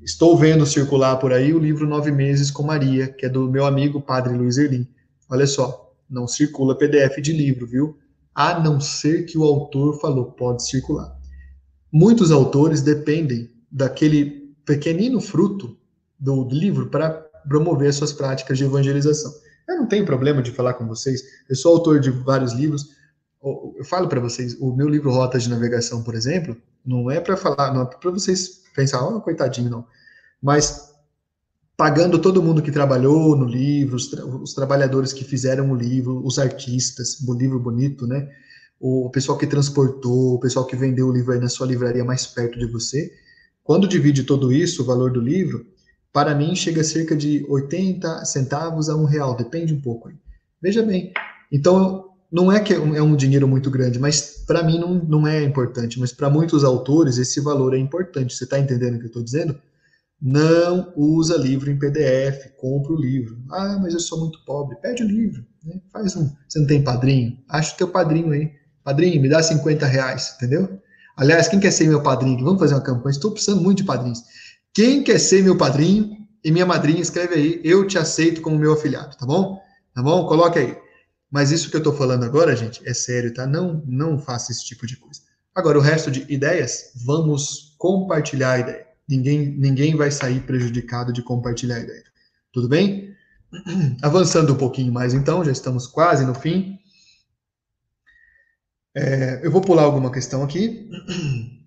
Estou 0.00 0.36
vendo 0.36 0.64
circular 0.64 1.16
por 1.16 1.32
aí 1.32 1.52
o 1.52 1.58
livro 1.58 1.88
Nove 1.88 2.12
Meses 2.12 2.52
com 2.52 2.62
Maria, 2.62 3.08
que 3.08 3.26
é 3.26 3.28
do 3.28 3.50
meu 3.50 3.66
amigo 3.66 4.00
Padre 4.00 4.38
Luiz 4.38 4.58
Erlim. 4.58 4.86
Olha 5.28 5.44
só, 5.44 5.92
não 6.08 6.28
circula 6.28 6.78
PDF 6.78 7.20
de 7.20 7.32
livro, 7.32 7.66
viu? 7.66 7.98
A 8.32 8.60
não 8.60 8.80
ser 8.80 9.24
que 9.24 9.36
o 9.36 9.42
autor 9.42 10.00
falou, 10.00 10.26
pode 10.26 10.64
circular. 10.64 11.12
Muitos 11.90 12.30
autores 12.30 12.80
dependem 12.80 13.50
daquele 13.72 14.54
pequenino 14.64 15.20
fruto 15.20 15.76
do 16.16 16.48
livro 16.48 16.90
para 16.90 17.10
promover 17.48 17.92
suas 17.92 18.12
práticas 18.12 18.56
de 18.56 18.62
evangelização. 18.62 19.32
Eu 19.68 19.76
não 19.76 19.86
tenho 19.86 20.06
problema 20.06 20.42
de 20.42 20.50
falar 20.50 20.74
com 20.74 20.86
vocês. 20.86 21.22
Eu 21.48 21.54
sou 21.54 21.76
autor 21.76 22.00
de 22.00 22.10
vários 22.10 22.52
livros. 22.52 22.96
Eu 23.42 23.84
falo 23.84 24.08
para 24.08 24.18
vocês, 24.18 24.56
o 24.60 24.74
meu 24.74 24.88
livro 24.88 25.10
Rotas 25.10 25.42
de 25.42 25.50
Navegação, 25.50 26.02
por 26.02 26.14
exemplo, 26.14 26.56
não 26.84 27.10
é 27.10 27.20
para 27.20 27.36
falar, 27.36 27.72
não 27.72 27.82
é 27.82 27.84
para 27.84 28.10
vocês 28.10 28.62
pensar, 28.74 29.06
oh, 29.06 29.20
coitadinho, 29.20 29.70
não. 29.70 29.86
Mas 30.42 30.88
pagando 31.76 32.18
todo 32.18 32.42
mundo 32.42 32.62
que 32.62 32.72
trabalhou 32.72 33.36
no 33.36 33.44
livro, 33.44 33.94
os, 33.94 34.08
tra 34.08 34.24
os 34.24 34.54
trabalhadores 34.54 35.12
que 35.12 35.22
fizeram 35.22 35.70
o 35.70 35.76
livro, 35.76 36.24
os 36.26 36.38
artistas, 36.38 37.20
o 37.20 37.34
livro 37.34 37.60
bonito, 37.60 38.06
né? 38.06 38.28
O 38.80 39.10
pessoal 39.10 39.36
que 39.38 39.46
transportou, 39.46 40.34
o 40.34 40.40
pessoal 40.40 40.64
que 40.66 40.74
vendeu 40.74 41.08
o 41.08 41.12
livro 41.12 41.32
aí 41.32 41.38
na 41.38 41.48
sua 41.48 41.66
livraria 41.66 42.04
mais 42.04 42.26
perto 42.26 42.58
de 42.58 42.66
você. 42.66 43.12
Quando 43.62 43.86
divide 43.86 44.24
todo 44.24 44.52
isso, 44.52 44.82
o 44.82 44.86
valor 44.86 45.12
do 45.12 45.20
livro, 45.20 45.66
para 46.12 46.34
mim 46.34 46.54
chega 46.54 46.82
cerca 46.82 47.16
de 47.16 47.44
80 47.48 48.24
centavos 48.24 48.88
a 48.88 48.96
um 48.96 49.04
real, 49.04 49.36
depende 49.36 49.74
um 49.74 49.80
pouco. 49.80 50.10
Veja 50.60 50.82
bem, 50.82 51.12
então 51.52 52.08
não 52.30 52.52
é 52.52 52.60
que 52.60 52.74
é 52.74 53.02
um 53.02 53.16
dinheiro 53.16 53.48
muito 53.48 53.70
grande, 53.70 53.98
mas 53.98 54.44
para 54.46 54.62
mim 54.62 54.78
não, 54.78 54.94
não 54.94 55.26
é 55.26 55.42
importante, 55.42 55.98
mas 55.98 56.12
para 56.12 56.28
muitos 56.28 56.62
autores 56.64 57.16
esse 57.16 57.40
valor 57.40 57.74
é 57.74 57.78
importante. 57.78 58.34
Você 58.34 58.44
está 58.44 58.58
entendendo 58.58 58.96
o 58.96 58.98
que 58.98 59.04
eu 59.04 59.08
estou 59.08 59.22
dizendo? 59.22 59.58
Não 60.20 60.92
usa 60.96 61.36
livro 61.36 61.70
em 61.70 61.78
PDF, 61.78 62.50
compra 62.56 62.92
o 62.92 63.00
livro. 63.00 63.38
Ah, 63.50 63.78
mas 63.80 63.94
eu 63.94 64.00
sou 64.00 64.18
muito 64.18 64.44
pobre. 64.44 64.76
Pede 64.82 65.04
o 65.04 65.06
livro. 65.06 65.46
Né? 65.64 65.80
Faz 65.92 66.16
um. 66.16 66.28
Você 66.48 66.58
não 66.58 66.66
tem 66.66 66.82
padrinho? 66.82 67.38
Acha 67.48 67.72
o 67.72 67.76
teu 67.76 67.88
padrinho 67.88 68.32
aí. 68.32 68.50
Padrinho, 68.82 69.22
me 69.22 69.28
dá 69.28 69.42
50 69.42 69.86
reais, 69.86 70.34
entendeu? 70.36 70.80
Aliás, 71.16 71.46
quem 71.46 71.60
quer 71.60 71.70
ser 71.70 71.86
meu 71.88 72.02
padrinho? 72.02 72.44
Vamos 72.44 72.58
fazer 72.58 72.74
uma 72.74 72.80
campanha. 72.80 73.12
Estou 73.12 73.30
precisando 73.30 73.62
muito 73.62 73.78
de 73.78 73.84
padrinhos. 73.84 74.22
Quem 74.78 75.02
quer 75.02 75.18
ser 75.18 75.42
meu 75.42 75.58
padrinho 75.58 76.16
e 76.44 76.52
minha 76.52 76.64
madrinha, 76.64 77.00
escreve 77.00 77.34
aí. 77.34 77.60
Eu 77.64 77.84
te 77.84 77.98
aceito 77.98 78.40
como 78.40 78.56
meu 78.56 78.74
afiliado, 78.74 79.16
tá 79.16 79.26
bom? 79.26 79.60
Tá 79.92 80.00
bom? 80.00 80.24
Coloque 80.28 80.56
aí. 80.56 80.78
Mas 81.28 81.50
isso 81.50 81.68
que 81.68 81.74
eu 81.74 81.80
estou 81.80 81.92
falando 81.92 82.22
agora, 82.22 82.54
gente, 82.54 82.88
é 82.88 82.94
sério, 82.94 83.34
tá? 83.34 83.44
Não, 83.44 83.82
não 83.84 84.20
faça 84.20 84.52
esse 84.52 84.64
tipo 84.64 84.86
de 84.86 84.96
coisa. 84.96 85.20
Agora, 85.52 85.76
o 85.76 85.80
resto 85.80 86.12
de 86.12 86.24
ideias, 86.32 86.92
vamos 87.04 87.74
compartilhar 87.76 88.52
a 88.52 88.58
ideia. 88.60 88.86
Ninguém, 89.08 89.48
ninguém 89.48 89.96
vai 89.96 90.12
sair 90.12 90.38
prejudicado 90.42 91.12
de 91.12 91.24
compartilhar 91.24 91.74
a 91.74 91.80
ideia. 91.80 92.04
Tudo 92.52 92.68
bem? 92.68 93.16
Avançando 94.00 94.52
um 94.52 94.58
pouquinho 94.58 94.92
mais, 94.92 95.12
então, 95.12 95.44
já 95.44 95.50
estamos 95.50 95.88
quase 95.88 96.24
no 96.24 96.36
fim. 96.36 96.78
É, 98.94 99.40
eu 99.42 99.50
vou 99.50 99.60
pular 99.60 99.82
alguma 99.82 100.12
questão 100.12 100.44
aqui, 100.44 100.88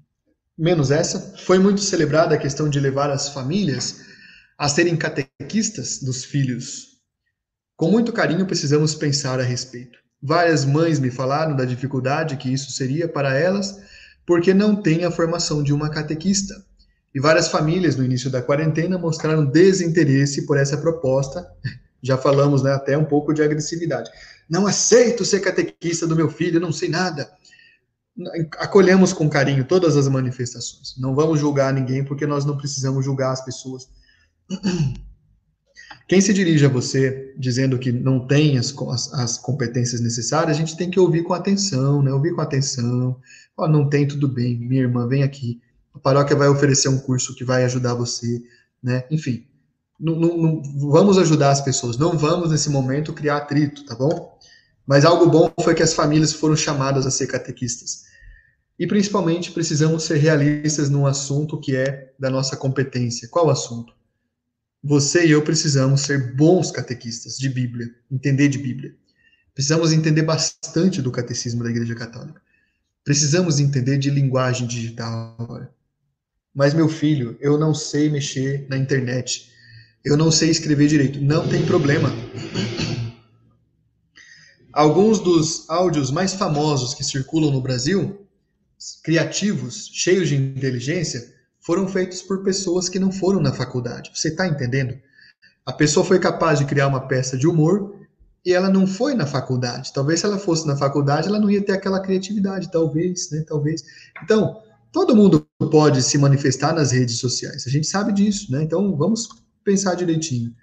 menos 0.61 0.91
essa. 0.91 1.33
Foi 1.43 1.57
muito 1.57 1.81
celebrada 1.81 2.35
a 2.35 2.37
questão 2.37 2.69
de 2.69 2.79
levar 2.79 3.09
as 3.09 3.29
famílias 3.29 4.01
a 4.55 4.69
serem 4.69 4.95
catequistas 4.95 5.97
dos 5.97 6.23
filhos. 6.23 6.99
Com 7.75 7.89
muito 7.89 8.13
carinho, 8.13 8.45
precisamos 8.45 8.93
pensar 8.93 9.39
a 9.39 9.43
respeito. 9.43 9.97
Várias 10.21 10.63
mães 10.63 10.99
me 10.99 11.09
falaram 11.09 11.55
da 11.55 11.65
dificuldade 11.65 12.37
que 12.37 12.53
isso 12.53 12.71
seria 12.71 13.07
para 13.07 13.35
elas, 13.35 13.81
porque 14.23 14.53
não 14.53 14.75
têm 14.75 15.03
a 15.03 15.09
formação 15.09 15.63
de 15.63 15.73
uma 15.73 15.89
catequista. 15.89 16.53
E 17.13 17.19
várias 17.19 17.47
famílias 17.47 17.95
no 17.95 18.05
início 18.05 18.29
da 18.29 18.41
quarentena 18.41 18.99
mostraram 18.99 19.43
desinteresse 19.43 20.45
por 20.45 20.57
essa 20.57 20.77
proposta. 20.77 21.43
Já 22.03 22.17
falamos 22.17 22.61
né, 22.61 22.71
até 22.71 22.95
um 22.95 23.05
pouco 23.05 23.33
de 23.33 23.41
agressividade. 23.41 24.11
Não 24.47 24.67
aceito 24.67 25.25
ser 25.25 25.39
catequista 25.39 26.05
do 26.05 26.15
meu 26.15 26.29
filho, 26.29 26.59
não 26.59 26.71
sei 26.71 26.89
nada. 26.89 27.31
Acolhemos 28.57 29.13
com 29.13 29.29
carinho 29.29 29.65
todas 29.65 29.95
as 29.97 30.07
manifestações. 30.07 30.95
Não 30.97 31.15
vamos 31.15 31.39
julgar 31.39 31.73
ninguém, 31.73 32.03
porque 32.03 32.25
nós 32.25 32.45
não 32.45 32.57
precisamos 32.57 33.03
julgar 33.05 33.31
as 33.31 33.43
pessoas. 33.43 33.89
Quem 36.07 36.19
se 36.19 36.33
dirige 36.33 36.65
a 36.65 36.69
você 36.69 37.33
dizendo 37.37 37.79
que 37.79 37.91
não 37.91 38.27
tem 38.27 38.57
as, 38.57 38.75
as, 38.89 39.13
as, 39.13 39.37
competências 39.37 40.01
necessárias, 40.01 40.57
a 40.57 40.59
gente 40.59 40.75
tem 40.75 40.89
que 40.89 40.99
ouvir 40.99 41.23
com 41.23 41.33
atenção, 41.33 42.01
né? 42.01 42.11
Ouvir 42.11 42.35
com 42.35 42.41
atenção. 42.41 43.17
Oh, 43.55 43.67
não 43.67 43.87
tem, 43.87 44.07
tudo 44.07 44.27
bem, 44.27 44.57
minha 44.57 44.81
irmã, 44.81 45.07
vem 45.07 45.23
aqui 45.23 45.61
a 45.93 45.99
paróquia 45.99 46.35
vai 46.35 46.47
oferecer 46.47 46.89
um 46.89 46.99
curso 46.99 47.35
que 47.35 47.43
vai 47.43 47.63
ajudar 47.63 47.93
você, 47.93 48.41
né? 48.81 49.03
Enfim, 49.11 49.45
não, 49.99 50.15
não, 50.15 50.37
não, 50.37 50.61
vamos 50.89 51.17
ajudar 51.17 51.51
as 51.51 51.61
pessoas, 51.61 51.97
não 51.97 52.17
vamos 52.17 52.51
nesse 52.51 52.69
momento 52.69 53.13
criar 53.13 53.37
atrito, 53.37 53.85
tá 53.85 53.95
bom? 53.95 54.37
Mas 54.85 55.05
algo 55.05 55.29
bom 55.29 55.51
foi 55.61 55.75
que 55.75 55.83
as 55.83 55.93
famílias 55.93 56.33
foram 56.33 56.55
chamadas 56.55 57.05
a 57.05 57.11
ser 57.11 57.27
catequistas. 57.27 58.03
E 58.77 58.87
principalmente 58.87 59.51
precisamos 59.51 60.03
ser 60.03 60.17
realistas 60.17 60.89
num 60.89 61.05
assunto 61.05 61.59
que 61.59 61.75
é 61.75 62.13
da 62.17 62.29
nossa 62.29 62.57
competência. 62.57 63.27
Qual 63.29 63.49
assunto? 63.49 63.93
Você 64.83 65.27
e 65.27 65.31
eu 65.31 65.43
precisamos 65.43 66.01
ser 66.01 66.35
bons 66.35 66.71
catequistas 66.71 67.37
de 67.37 67.47
Bíblia, 67.47 67.87
entender 68.11 68.47
de 68.47 68.57
Bíblia. 68.57 68.95
Precisamos 69.53 69.91
entender 69.91 70.23
bastante 70.23 71.01
do 71.01 71.11
catecismo 71.11 71.63
da 71.63 71.69
Igreja 71.69 71.93
Católica. 71.93 72.41
Precisamos 73.03 73.59
entender 73.59 73.97
de 73.97 74.09
linguagem 74.09 74.65
digital 74.65 75.35
agora. 75.37 75.71
Mas, 76.53 76.73
meu 76.73 76.89
filho, 76.89 77.37
eu 77.39 77.57
não 77.57 77.73
sei 77.73 78.09
mexer 78.09 78.65
na 78.69 78.77
internet. 78.77 79.49
Eu 80.03 80.17
não 80.17 80.31
sei 80.31 80.49
escrever 80.49 80.87
direito. 80.87 81.21
Não 81.21 81.47
tem 81.47 81.65
problema. 81.65 82.09
Alguns 84.73 85.19
dos 85.19 85.69
áudios 85.69 86.11
mais 86.11 86.33
famosos 86.33 86.93
que 86.93 87.03
circulam 87.03 87.51
no 87.51 87.61
Brasil, 87.61 88.20
criativos, 89.03 89.89
cheios 89.93 90.29
de 90.29 90.35
inteligência, 90.35 91.33
foram 91.59 91.87
feitos 91.87 92.21
por 92.21 92.43
pessoas 92.43 92.89
que 92.89 92.99
não 92.99 93.11
foram 93.11 93.39
na 93.39 93.53
faculdade. 93.53 94.11
Você 94.13 94.29
está 94.29 94.47
entendendo? 94.47 94.97
A 95.65 95.73
pessoa 95.73 96.05
foi 96.05 96.19
capaz 96.19 96.59
de 96.59 96.65
criar 96.65 96.87
uma 96.87 97.07
peça 97.07 97.37
de 97.37 97.47
humor 97.47 97.95
e 98.43 98.53
ela 98.53 98.69
não 98.69 98.87
foi 98.87 99.13
na 99.13 99.27
faculdade. 99.27 99.93
Talvez 99.93 100.19
se 100.19 100.25
ela 100.25 100.39
fosse 100.39 100.65
na 100.65 100.75
faculdade, 100.75 101.27
ela 101.27 101.39
não 101.39 101.49
ia 101.49 101.63
ter 101.63 101.73
aquela 101.73 101.99
criatividade, 101.99 102.71
talvez, 102.71 103.29
né? 103.29 103.43
Talvez. 103.47 103.83
Então, 104.23 104.61
Todo 104.91 105.15
mundo 105.15 105.47
pode 105.71 106.03
se 106.03 106.17
manifestar 106.17 106.73
nas 106.73 106.91
redes 106.91 107.17
sociais, 107.19 107.65
a 107.65 107.69
gente 107.69 107.87
sabe 107.87 108.11
disso, 108.11 108.51
né? 108.51 108.61
Então 108.61 108.95
vamos 108.97 109.29
pensar 109.63 109.95
direitinho. 109.95 110.53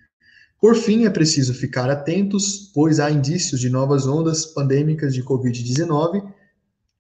Por 0.60 0.74
fim, 0.76 1.06
é 1.06 1.10
preciso 1.10 1.54
ficar 1.54 1.88
atentos, 1.88 2.70
pois 2.74 3.00
há 3.00 3.10
indícios 3.10 3.58
de 3.58 3.70
novas 3.70 4.06
ondas 4.06 4.44
pandêmicas 4.44 5.14
de 5.14 5.22
Covid-19 5.22 6.30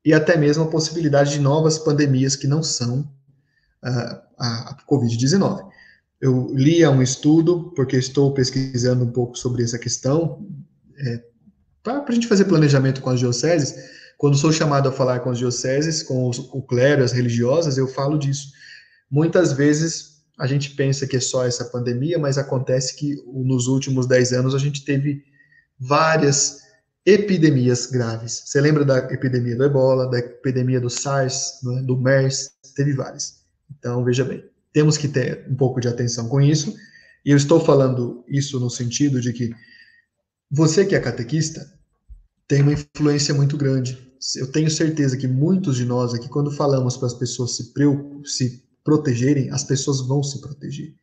e 0.08 0.14
até 0.14 0.38
mesmo 0.38 0.64
a 0.64 0.68
possibilidade 0.68 1.32
de 1.32 1.38
novas 1.38 1.78
pandemias 1.78 2.34
que 2.34 2.46
não 2.46 2.62
são 2.62 3.00
uh, 3.84 4.18
a 4.38 4.74
Covid-19. 4.90 5.68
Eu 6.18 6.50
li 6.54 6.86
um 6.86 7.02
estudo, 7.02 7.74
porque 7.76 7.98
estou 7.98 8.32
pesquisando 8.32 9.04
um 9.04 9.12
pouco 9.12 9.36
sobre 9.36 9.62
essa 9.62 9.78
questão, 9.78 10.46
é, 10.98 11.22
para 11.82 12.02
a 12.08 12.12
gente 12.12 12.26
fazer 12.26 12.46
planejamento 12.46 13.02
com 13.02 13.10
as 13.10 13.20
dioceses, 13.20 13.74
quando 14.16 14.38
sou 14.38 14.50
chamado 14.50 14.88
a 14.88 14.92
falar 14.92 15.20
com 15.20 15.28
as 15.28 15.36
dioceses, 15.36 16.02
com 16.02 16.26
os, 16.26 16.38
o 16.38 16.62
clero, 16.62 17.04
as 17.04 17.12
religiosas, 17.12 17.76
eu 17.76 17.86
falo 17.86 18.18
disso. 18.18 18.48
Muitas 19.10 19.52
vezes 19.52 20.22
a 20.38 20.46
gente 20.46 20.70
pensa 20.70 21.06
que 21.06 21.18
é 21.18 21.20
só 21.20 21.44
essa 21.44 21.66
pandemia, 21.66 22.18
mas 22.18 22.38
acontece 22.38 22.96
que 22.96 23.14
nos 23.26 23.66
últimos 23.66 24.06
dez 24.06 24.32
anos 24.32 24.54
a 24.54 24.58
gente 24.58 24.86
teve 24.86 25.22
várias 25.78 26.62
epidemias 27.10 27.86
graves. 27.86 28.42
Você 28.44 28.60
lembra 28.60 28.84
da 28.84 28.98
epidemia 28.98 29.56
do 29.56 29.64
ebola, 29.64 30.10
da 30.10 30.18
epidemia 30.18 30.80
do 30.80 30.90
SARS, 30.90 31.60
é? 31.78 31.82
do 31.82 31.96
MERS? 31.96 32.50
Teve 32.74 32.92
várias. 32.92 33.38
Então, 33.78 34.04
veja 34.04 34.24
bem, 34.24 34.44
temos 34.72 34.96
que 34.96 35.08
ter 35.08 35.46
um 35.48 35.54
pouco 35.54 35.80
de 35.80 35.88
atenção 35.88 36.28
com 36.28 36.40
isso. 36.40 36.74
E 37.24 37.30
eu 37.30 37.36
estou 37.36 37.60
falando 37.60 38.24
isso 38.28 38.58
no 38.60 38.70
sentido 38.70 39.20
de 39.20 39.32
que 39.32 39.54
você 40.50 40.84
que 40.84 40.94
é 40.94 41.00
catequista 41.00 41.72
tem 42.46 42.62
uma 42.62 42.72
influência 42.72 43.34
muito 43.34 43.56
grande 43.56 44.08
eu 44.36 44.50
tenho 44.50 44.70
certeza 44.70 45.16
que 45.16 45.28
muitos 45.28 45.76
de 45.76 45.84
nós 45.84 46.12
aqui, 46.12 46.28
quando 46.28 46.50
falamos 46.50 46.96
para 46.96 47.06
as 47.06 47.14
pessoas 47.14 47.56
se, 47.56 47.72
se 48.24 48.62
protegerem, 48.84 49.50
as 49.50 49.64
pessoas 49.64 50.00
vão 50.00 50.22
se 50.22 50.40
proteger. 50.40 50.94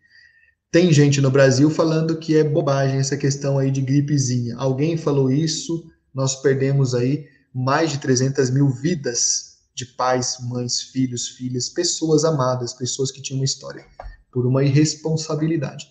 Tem 0.71 0.91
gente 0.91 1.21
no 1.21 1.31
Brasil 1.31 1.69
falando 1.69 2.17
que 2.17 2.35
é 2.35 2.43
bobagem 2.43 2.99
essa 2.99 3.15
questão 3.15 3.57
aí 3.57 3.71
de 3.71 3.81
gripezinha. 3.81 4.55
Alguém 4.57 4.97
falou 4.97 5.31
isso, 5.31 5.89
nós 6.15 6.41
perdemos 6.41 6.95
aí 6.95 7.27
mais 7.53 7.91
de 7.91 7.99
300 7.99 8.49
mil 8.49 8.69
vidas 8.69 9.57
de 9.75 9.85
pais, 9.85 10.37
mães, 10.41 10.81
filhos, 10.81 11.27
filhas, 11.27 11.67
pessoas 11.67 12.23
amadas, 12.23 12.73
pessoas 12.73 13.11
que 13.11 13.21
tinham 13.21 13.39
uma 13.39 13.45
história, 13.45 13.85
por 14.31 14.45
uma 14.45 14.63
irresponsabilidade. 14.63 15.87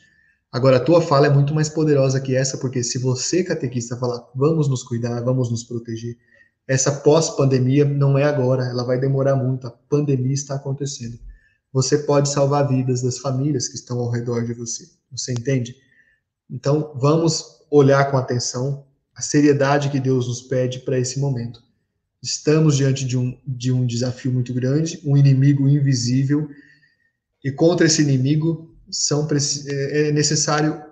Agora, 0.51 0.79
a 0.79 0.81
tua 0.81 1.03
fala 1.03 1.27
é 1.27 1.31
muito 1.31 1.55
mais 1.55 1.69
poderosa 1.69 2.21
que 2.21 2.35
essa, 2.35 2.57
porque 2.57 2.83
se 2.83 2.99
você, 2.99 3.45
catequista, 3.45 3.97
falar, 3.97 4.27
vamos 4.35 4.69
nos 4.69 4.83
cuidar, 4.83 5.21
vamos 5.21 5.51
nos 5.51 5.65
proteger, 5.65 6.17
essa 6.67 6.91
pós-pandemia 6.91 7.85
não 7.85 8.17
é 8.17 8.25
agora, 8.25 8.65
ela 8.65 8.85
vai 8.85 8.99
demorar 8.99 9.37
muito. 9.37 9.67
A 9.67 9.71
pandemia 9.71 10.33
está 10.33 10.55
acontecendo. 10.55 11.19
Você 11.73 11.99
pode 11.99 12.31
salvar 12.31 12.67
vidas 12.69 13.03
das 13.03 13.19
famílias 13.19 13.69
que 13.69 13.75
estão 13.75 13.99
ao 13.99 14.11
redor 14.11 14.47
de 14.47 14.55
você. 14.55 14.89
Você 15.11 15.33
entende? 15.33 15.75
Então, 16.49 16.93
vamos 16.95 17.67
olhar 17.71 18.11
com 18.11 18.17
atenção 18.17 18.87
a 19.17 19.23
seriedade 19.23 19.91
que 19.91 20.01
Deus 20.01 20.29
nos 20.29 20.43
pede 20.43 20.81
para 20.81 20.99
esse 20.99 21.21
momento. 21.21 21.63
Estamos 22.23 22.77
diante 22.77 23.05
de 23.05 23.17
um, 23.17 23.39
de 23.47 23.71
um 23.71 23.87
desafio 23.87 24.33
muito 24.33 24.53
grande, 24.53 25.01
um 25.05 25.17
inimigo 25.17 25.69
invisível, 25.69 26.49
e 27.45 27.53
contra 27.53 27.87
esse 27.87 28.03
inimigo 28.03 28.75
são, 28.91 29.29
é, 29.67 30.09
é 30.09 30.13
necessário 30.13 30.83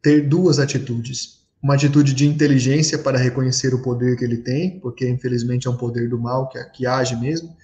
ter 0.00 0.28
duas 0.28 0.58
atitudes 0.58 1.38
uma 1.62 1.74
atitude 1.74 2.14
de 2.14 2.26
inteligência 2.26 2.98
para 2.98 3.18
reconhecer 3.18 3.74
o 3.74 3.82
poder 3.82 4.16
que 4.16 4.24
ele 4.24 4.38
tem, 4.38 4.78
porque 4.80 5.08
infelizmente 5.08 5.66
é 5.66 5.70
um 5.70 5.76
poder 5.76 6.08
do 6.08 6.18
mal 6.18 6.48
que, 6.48 6.62
que 6.70 6.86
age 6.86 7.16
mesmo, 7.16 7.54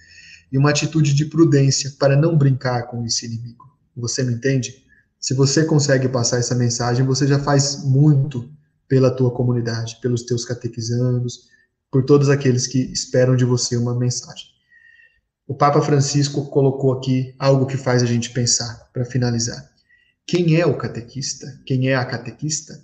e 0.51 0.57
uma 0.57 0.69
atitude 0.69 1.13
de 1.13 1.25
prudência 1.25 1.91
para 1.97 2.15
não 2.15 2.37
brincar 2.37 2.83
com 2.83 3.03
esse 3.05 3.25
inimigo. 3.25 3.65
Você 3.95 4.23
me 4.23 4.33
entende? 4.33 4.83
Se 5.19 5.33
você 5.33 5.63
consegue 5.63 6.07
passar 6.09 6.37
essa 6.37 6.53
mensagem, 6.53 7.05
você 7.05 7.25
já 7.25 7.39
faz 7.39 7.83
muito 7.83 8.49
pela 8.87 9.11
tua 9.11 9.31
comunidade, 9.31 9.99
pelos 10.01 10.23
teus 10.23 10.45
catequizandos, 10.45 11.49
por 11.91 12.03
todos 12.03 12.29
aqueles 12.29 12.67
que 12.67 12.79
esperam 12.91 13.35
de 13.35 13.45
você 13.45 13.77
uma 13.77 13.97
mensagem. 13.97 14.47
O 15.47 15.53
Papa 15.53 15.81
Francisco 15.81 16.49
colocou 16.49 16.91
aqui 16.93 17.35
algo 17.37 17.67
que 17.67 17.77
faz 17.77 18.01
a 18.01 18.05
gente 18.05 18.31
pensar, 18.31 18.89
para 18.91 19.05
finalizar. 19.05 19.69
Quem 20.25 20.59
é 20.59 20.65
o 20.65 20.75
catequista? 20.75 21.45
Quem 21.65 21.87
é 21.89 21.95
a 21.95 22.03
catequista? 22.03 22.81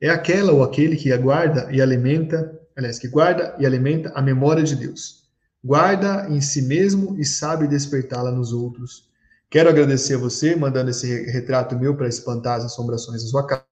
É 0.00 0.10
aquela 0.10 0.52
ou 0.52 0.62
aquele 0.62 0.94
que 0.96 1.10
aguarda 1.10 1.68
e 1.72 1.80
alimenta, 1.80 2.60
aliás, 2.76 2.98
que 2.98 3.08
guarda 3.08 3.56
e 3.58 3.64
alimenta 3.64 4.12
a 4.14 4.20
memória 4.20 4.62
de 4.62 4.76
Deus. 4.76 5.22
Guarda 5.64 6.28
em 6.28 6.40
si 6.40 6.62
mesmo 6.62 7.16
e 7.18 7.24
sabe 7.24 7.66
despertá-la 7.66 8.30
nos 8.30 8.52
outros. 8.52 9.08
Quero 9.48 9.70
agradecer 9.70 10.14
a 10.14 10.18
você, 10.18 10.54
mandando 10.54 10.90
esse 10.90 11.30
retrato 11.30 11.78
meu 11.78 11.96
para 11.96 12.08
espantar 12.08 12.58
as 12.58 12.64
assombrações 12.64 13.22
da 13.22 13.28
sua 13.28 13.46
casa, 13.46 13.64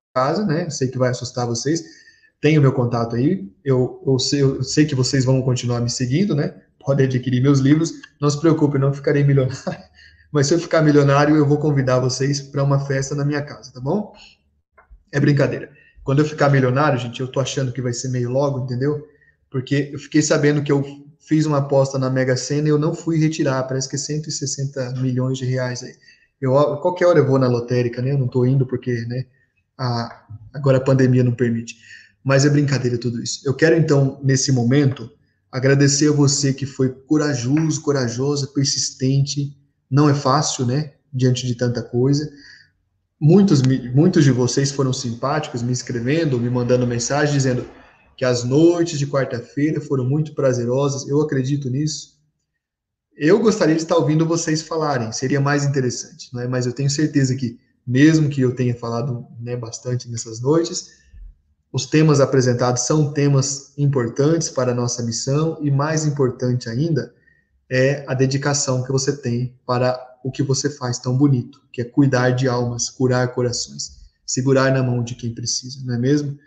né? 0.47 0.69
Sei 0.71 0.89
que 0.89 0.99
vai 0.99 1.11
assustar 1.11 1.47
vocês. 1.47 1.83
Tenho 2.41 2.61
meu 2.61 2.73
contato 2.73 3.17
aí. 3.17 3.49
Eu, 3.65 4.03
eu, 4.07 4.19
sei, 4.19 4.43
eu 4.43 4.63
sei 4.63 4.85
que 4.85 4.95
vocês 4.95 5.25
vão 5.25 5.41
continuar 5.43 5.81
me 5.81 5.91
seguindo, 5.91 6.35
né? 6.35 6.55
Podem 6.79 7.07
adquirir 7.07 7.41
meus 7.41 7.61
livros. 7.61 7.93
Não 8.21 8.29
se 8.29 8.41
preocupe, 8.41 8.79
não 8.79 8.93
ficarei 8.93 9.23
milionário. 9.23 9.61
Mas 10.33 10.47
se 10.47 10.55
eu 10.55 10.59
ficar 10.59 10.83
milionário, 10.83 11.37
eu 11.37 11.47
vou 11.47 11.59
convidar 11.59 11.99
vocês 11.99 12.41
para 12.41 12.63
uma 12.63 12.81
festa 12.87 13.15
na 13.15 13.25
minha 13.25 13.43
casa, 13.43 13.73
tá 13.73 13.81
bom? 13.81 14.13
É 15.13 15.19
brincadeira. 15.19 15.73
Quando 16.05 16.21
eu 16.21 16.25
ficar 16.25 16.49
milionário, 16.49 16.99
gente, 16.99 17.21
eu 17.21 17.29
tô 17.29 17.41
achando 17.41 17.73
que 17.73 17.83
vai 17.83 17.93
ser 17.93 18.09
meio 18.09 18.31
logo, 18.31 18.61
entendeu? 18.61 19.07
Porque 19.51 19.91
eu 19.93 19.99
fiquei 19.99 20.23
sabendo 20.23 20.63
que 20.63 20.71
eu 20.71 20.85
fiz 21.19 21.47
uma 21.47 21.59
aposta 21.59 21.99
na 21.99 22.09
Mega 22.09 22.37
Sena 22.37 22.69
e 22.69 22.71
eu 22.71 22.79
não 22.79 22.95
fui 22.95 23.19
retirar, 23.19 23.63
parece 23.65 23.89
que 23.89 23.97
é 23.97 23.99
160 23.99 24.93
milhões 25.01 25.37
de 25.37 25.45
reais 25.45 25.83
aí. 25.83 25.95
Eu, 26.41 26.53
qualquer 26.79 27.07
hora 27.07 27.19
eu 27.19 27.27
vou 27.27 27.39
na 27.39 27.49
lotérica, 27.49 28.01
né? 28.01 28.13
Eu 28.13 28.19
não 28.19 28.29
tô 28.29 28.47
indo 28.47 28.65
porque, 28.65 28.93
né, 29.07 29.27
a, 29.81 30.26
agora 30.53 30.76
a 30.76 30.83
pandemia 30.83 31.24
não 31.24 31.33
permite. 31.33 31.78
Mas 32.22 32.45
é 32.45 32.51
brincadeira 32.51 32.99
tudo 32.99 33.22
isso. 33.22 33.41
Eu 33.47 33.55
quero 33.55 33.74
então, 33.74 34.20
nesse 34.22 34.53
momento, 34.53 35.11
agradecer 35.51 36.11
a 36.11 36.12
você 36.12 36.53
que 36.53 36.66
foi 36.66 36.91
corajoso, 36.91 37.81
corajosa, 37.81 38.47
persistente. 38.49 39.57
Não 39.91 40.09
é 40.09 40.14
fácil, 40.14 40.66
né? 40.66 40.93
Diante 41.11 41.47
de 41.47 41.55
tanta 41.55 41.83
coisa. 41.83 42.31
Muitos, 43.18 43.62
muitos 43.95 44.22
de 44.22 44.31
vocês 44.31 44.70
foram 44.70 44.93
simpáticos, 44.93 45.62
me 45.62 45.72
escrevendo, 45.72 46.39
me 46.39 46.51
mandando 46.51 46.87
mensagem 46.87 47.35
dizendo 47.35 47.66
que 48.16 48.24
as 48.24 48.45
noites 48.45 48.99
de 48.99 49.07
quarta-feira 49.07 49.81
foram 49.81 50.05
muito 50.05 50.35
prazerosas. 50.35 51.09
Eu 51.09 51.22
acredito 51.22 51.70
nisso. 51.70 52.20
Eu 53.16 53.41
gostaria 53.41 53.74
de 53.74 53.83
estar 53.83 53.97
ouvindo 53.97 54.26
vocês 54.26 54.62
falarem, 54.62 55.11
seria 55.12 55.41
mais 55.41 55.64
interessante, 55.64 56.33
não 56.33 56.41
é? 56.41 56.49
Mas 56.49 56.64
eu 56.64 56.72
tenho 56.72 56.89
certeza 56.89 57.35
que, 57.35 57.59
mesmo 57.91 58.28
que 58.28 58.41
eu 58.41 58.55
tenha 58.55 58.72
falado 58.72 59.26
né, 59.41 59.57
bastante 59.57 60.09
nessas 60.09 60.41
noites, 60.41 61.01
os 61.72 61.86
temas 61.86 62.20
apresentados 62.20 62.82
são 62.82 63.12
temas 63.12 63.72
importantes 63.76 64.49
para 64.49 64.70
a 64.70 64.74
nossa 64.74 65.03
missão 65.03 65.59
e, 65.61 65.72
mais 65.72 66.07
importante 66.07 66.68
ainda, 66.68 67.12
é 67.68 68.05
a 68.07 68.14
dedicação 68.14 68.84
que 68.84 68.93
você 68.93 69.16
tem 69.16 69.59
para 69.66 69.99
o 70.22 70.30
que 70.30 70.41
você 70.41 70.70
faz 70.70 71.01
tão 71.01 71.18
bonito, 71.18 71.61
que 71.72 71.80
é 71.80 71.84
cuidar 71.84 72.30
de 72.30 72.47
almas, 72.47 72.88
curar 72.88 73.34
corações, 73.34 73.99
segurar 74.24 74.72
na 74.72 74.84
mão 74.84 75.03
de 75.03 75.16
quem 75.16 75.34
precisa, 75.34 75.84
não 75.84 75.95
é 75.95 75.99
mesmo? 75.99 76.38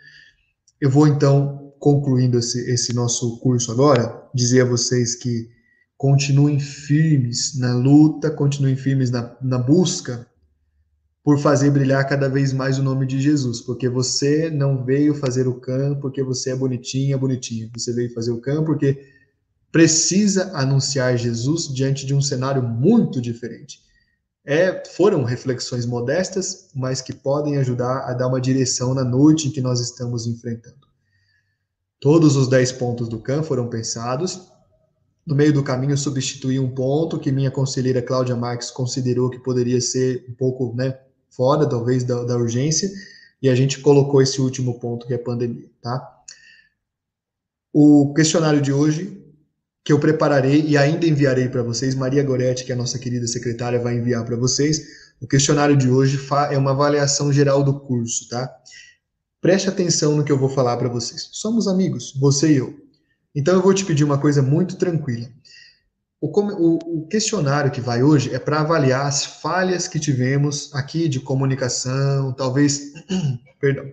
Eu 0.80 0.88
vou 0.88 1.06
então, 1.06 1.74
concluindo 1.78 2.38
esse, 2.38 2.70
esse 2.70 2.94
nosso 2.94 3.38
curso 3.40 3.70
agora, 3.70 4.18
dizer 4.34 4.62
a 4.62 4.66
vocês 4.66 5.14
que 5.14 5.50
continuem 5.98 6.58
firmes 6.58 7.58
na 7.58 7.74
luta, 7.74 8.30
continuem 8.30 8.76
firmes 8.76 9.10
na, 9.10 9.36
na 9.42 9.58
busca 9.58 10.26
por 11.24 11.38
fazer 11.38 11.70
brilhar 11.70 12.06
cada 12.06 12.28
vez 12.28 12.52
mais 12.52 12.78
o 12.78 12.82
nome 12.82 13.06
de 13.06 13.18
Jesus, 13.18 13.62
porque 13.62 13.88
você 13.88 14.50
não 14.50 14.84
veio 14.84 15.14
fazer 15.14 15.48
o 15.48 15.58
campo 15.58 16.02
porque 16.02 16.22
você 16.22 16.50
é 16.50 16.56
bonitinha, 16.56 17.16
bonitinho. 17.16 17.70
Você 17.74 17.94
veio 17.94 18.12
fazer 18.12 18.30
o 18.30 18.42
campo 18.42 18.66
porque 18.66 19.02
precisa 19.72 20.52
anunciar 20.54 21.16
Jesus 21.16 21.66
diante 21.66 22.04
de 22.04 22.14
um 22.14 22.20
cenário 22.20 22.62
muito 22.62 23.22
diferente. 23.22 23.80
É, 24.44 24.84
foram 24.90 25.24
reflexões 25.24 25.86
modestas, 25.86 26.68
mas 26.74 27.00
que 27.00 27.14
podem 27.14 27.56
ajudar 27.56 28.00
a 28.00 28.12
dar 28.12 28.28
uma 28.28 28.40
direção 28.40 28.92
na 28.92 29.02
noite 29.02 29.48
em 29.48 29.50
que 29.50 29.62
nós 29.62 29.80
estamos 29.80 30.26
enfrentando. 30.26 30.86
Todos 31.98 32.36
os 32.36 32.48
dez 32.48 32.70
pontos 32.70 33.08
do 33.08 33.18
CAN 33.18 33.42
foram 33.42 33.66
pensados. 33.70 34.52
No 35.26 35.34
meio 35.34 35.54
do 35.54 35.62
caminho, 35.62 35.96
substituí 35.96 36.60
um 36.60 36.74
ponto 36.74 37.18
que 37.18 37.32
minha 37.32 37.50
conselheira 37.50 38.02
Cláudia 38.02 38.36
Marques 38.36 38.70
considerou 38.70 39.30
que 39.30 39.38
poderia 39.38 39.80
ser 39.80 40.26
um 40.28 40.34
pouco 40.34 40.74
né, 40.76 40.98
fora, 41.36 41.68
talvez, 41.68 42.04
da, 42.04 42.24
da 42.24 42.36
urgência, 42.36 42.90
e 43.40 43.48
a 43.48 43.54
gente 43.54 43.80
colocou 43.80 44.22
esse 44.22 44.40
último 44.40 44.78
ponto, 44.78 45.06
que 45.06 45.14
é 45.14 45.18
pandemia, 45.18 45.70
tá? 45.82 46.22
O 47.72 48.12
questionário 48.14 48.60
de 48.60 48.72
hoje 48.72 49.24
que 49.84 49.92
eu 49.92 50.00
prepararei 50.00 50.62
e 50.62 50.78
ainda 50.78 51.06
enviarei 51.06 51.48
para 51.48 51.62
vocês. 51.62 51.94
Maria 51.94 52.22
Goretti, 52.22 52.64
que 52.64 52.72
é 52.72 52.74
a 52.74 52.78
nossa 52.78 52.98
querida 52.98 53.26
secretária, 53.26 53.78
vai 53.78 53.96
enviar 53.96 54.24
para 54.24 54.34
vocês. 54.34 54.80
O 55.20 55.26
questionário 55.26 55.76
de 55.76 55.90
hoje 55.90 56.18
é 56.50 56.56
uma 56.56 56.70
avaliação 56.70 57.30
geral 57.30 57.62
do 57.62 57.78
curso, 57.80 58.28
tá? 58.28 58.50
Preste 59.42 59.68
atenção 59.68 60.16
no 60.16 60.24
que 60.24 60.32
eu 60.32 60.38
vou 60.38 60.48
falar 60.48 60.78
para 60.78 60.88
vocês. 60.88 61.28
Somos 61.32 61.68
amigos, 61.68 62.14
você 62.18 62.52
e 62.52 62.56
eu. 62.56 62.74
Então 63.34 63.54
eu 63.54 63.62
vou 63.62 63.74
te 63.74 63.84
pedir 63.84 64.04
uma 64.04 64.16
coisa 64.16 64.40
muito 64.40 64.76
tranquila. 64.76 65.28
O, 66.26 67.06
questionário 67.06 67.70
que 67.70 67.82
vai 67.82 68.02
hoje 68.02 68.34
é 68.34 68.38
para 68.38 68.60
avaliar 68.60 69.06
as 69.06 69.26
falhas 69.26 69.86
que 69.86 70.00
tivemos 70.00 70.74
aqui 70.74 71.06
de 71.06 71.20
comunicação, 71.20 72.32
talvez, 72.32 72.94
perdão, 73.60 73.84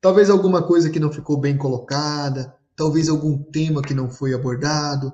talvez 0.00 0.30
alguma 0.30 0.62
coisa 0.62 0.88
que 0.88 1.00
não 1.00 1.12
ficou 1.12 1.36
bem 1.36 1.56
colocada, 1.56 2.54
talvez 2.76 3.08
algum 3.08 3.36
tema 3.36 3.82
que 3.82 3.92
não 3.92 4.08
foi 4.08 4.32
abordado, 4.32 5.12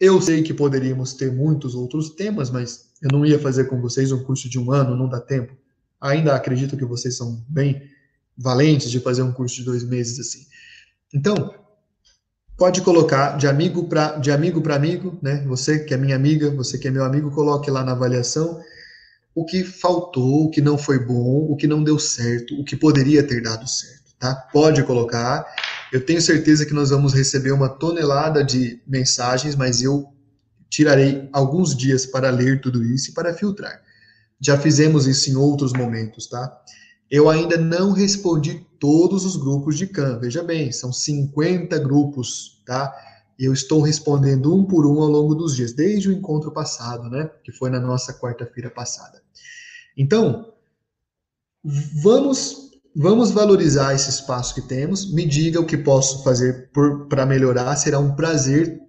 eu 0.00 0.22
sei 0.22 0.42
que 0.42 0.54
poderíamos 0.54 1.12
ter 1.12 1.30
muitos 1.30 1.74
outros 1.74 2.10
temas, 2.10 2.50
mas 2.50 2.86
eu 3.02 3.10
não 3.12 3.26
ia 3.26 3.38
fazer 3.38 3.64
com 3.64 3.78
vocês 3.78 4.10
um 4.10 4.24
curso 4.24 4.48
de 4.48 4.58
um 4.58 4.72
ano, 4.72 4.96
não 4.96 5.06
dá 5.08 5.20
tempo. 5.20 5.54
Ainda 6.00 6.34
acredito 6.34 6.78
que 6.78 6.84
vocês 6.86 7.14
são 7.14 7.44
bem 7.46 7.82
valentes 8.36 8.90
de 8.90 9.00
fazer 9.00 9.20
um 9.20 9.32
curso 9.32 9.56
de 9.56 9.64
dois 9.64 9.84
meses 9.84 10.18
assim. 10.18 10.46
Então, 11.12 11.54
pode 12.56 12.80
colocar 12.82 13.36
de 13.36 13.46
amigo 13.46 13.84
para 13.88 14.18
de 14.18 14.30
amigo 14.30 14.60
para 14.60 14.76
amigo, 14.76 15.18
né? 15.22 15.44
Você 15.46 15.80
que 15.80 15.94
é 15.94 15.96
minha 15.96 16.16
amiga, 16.16 16.50
você 16.50 16.78
que 16.78 16.88
é 16.88 16.90
meu 16.90 17.04
amigo, 17.04 17.30
coloque 17.30 17.70
lá 17.70 17.84
na 17.84 17.92
avaliação 17.92 18.60
o 19.34 19.44
que 19.44 19.64
faltou, 19.64 20.44
o 20.44 20.50
que 20.50 20.60
não 20.60 20.78
foi 20.78 20.98
bom, 20.98 21.50
o 21.50 21.56
que 21.56 21.66
não 21.66 21.82
deu 21.82 21.98
certo, 21.98 22.54
o 22.54 22.64
que 22.64 22.76
poderia 22.76 23.20
ter 23.20 23.42
dado 23.42 23.68
certo, 23.68 24.14
tá? 24.18 24.32
Pode 24.52 24.82
colocar 24.84 25.44
eu 25.94 26.04
tenho 26.04 26.20
certeza 26.20 26.66
que 26.66 26.74
nós 26.74 26.90
vamos 26.90 27.14
receber 27.14 27.52
uma 27.52 27.68
tonelada 27.68 28.42
de 28.42 28.82
mensagens, 28.84 29.54
mas 29.54 29.80
eu 29.80 30.12
tirarei 30.68 31.28
alguns 31.32 31.72
dias 31.76 32.04
para 32.04 32.30
ler 32.30 32.60
tudo 32.60 32.84
isso 32.84 33.12
e 33.12 33.14
para 33.14 33.32
filtrar. 33.32 33.80
Já 34.40 34.58
fizemos 34.58 35.06
isso 35.06 35.30
em 35.30 35.36
outros 35.36 35.72
momentos, 35.72 36.26
tá? 36.26 36.52
Eu 37.10 37.28
ainda 37.28 37.56
não 37.56 37.92
respondi 37.92 38.66
todos 38.78 39.24
os 39.24 39.36
grupos 39.36 39.76
de 39.76 39.86
CAN. 39.86 40.18
Veja 40.18 40.42
bem, 40.42 40.72
são 40.72 40.92
50 40.92 41.78
grupos, 41.78 42.62
tá? 42.66 42.94
Eu 43.38 43.52
estou 43.52 43.80
respondendo 43.80 44.54
um 44.54 44.64
por 44.64 44.86
um 44.86 45.00
ao 45.00 45.08
longo 45.08 45.34
dos 45.34 45.54
dias, 45.56 45.72
desde 45.72 46.08
o 46.08 46.12
encontro 46.12 46.52
passado, 46.52 47.08
né? 47.08 47.30
Que 47.42 47.52
foi 47.52 47.70
na 47.70 47.80
nossa 47.80 48.12
quarta-feira 48.12 48.70
passada. 48.70 49.22
Então, 49.96 50.52
vamos 52.02 52.64
Vamos 52.96 53.32
valorizar 53.32 53.92
esse 53.92 54.08
espaço 54.08 54.54
que 54.54 54.62
temos. 54.62 55.12
Me 55.12 55.26
diga 55.26 55.60
o 55.60 55.66
que 55.66 55.76
posso 55.76 56.22
fazer 56.22 56.70
para 57.08 57.26
melhorar. 57.26 57.74
Será 57.74 57.98
um 57.98 58.14
prazer 58.14 58.80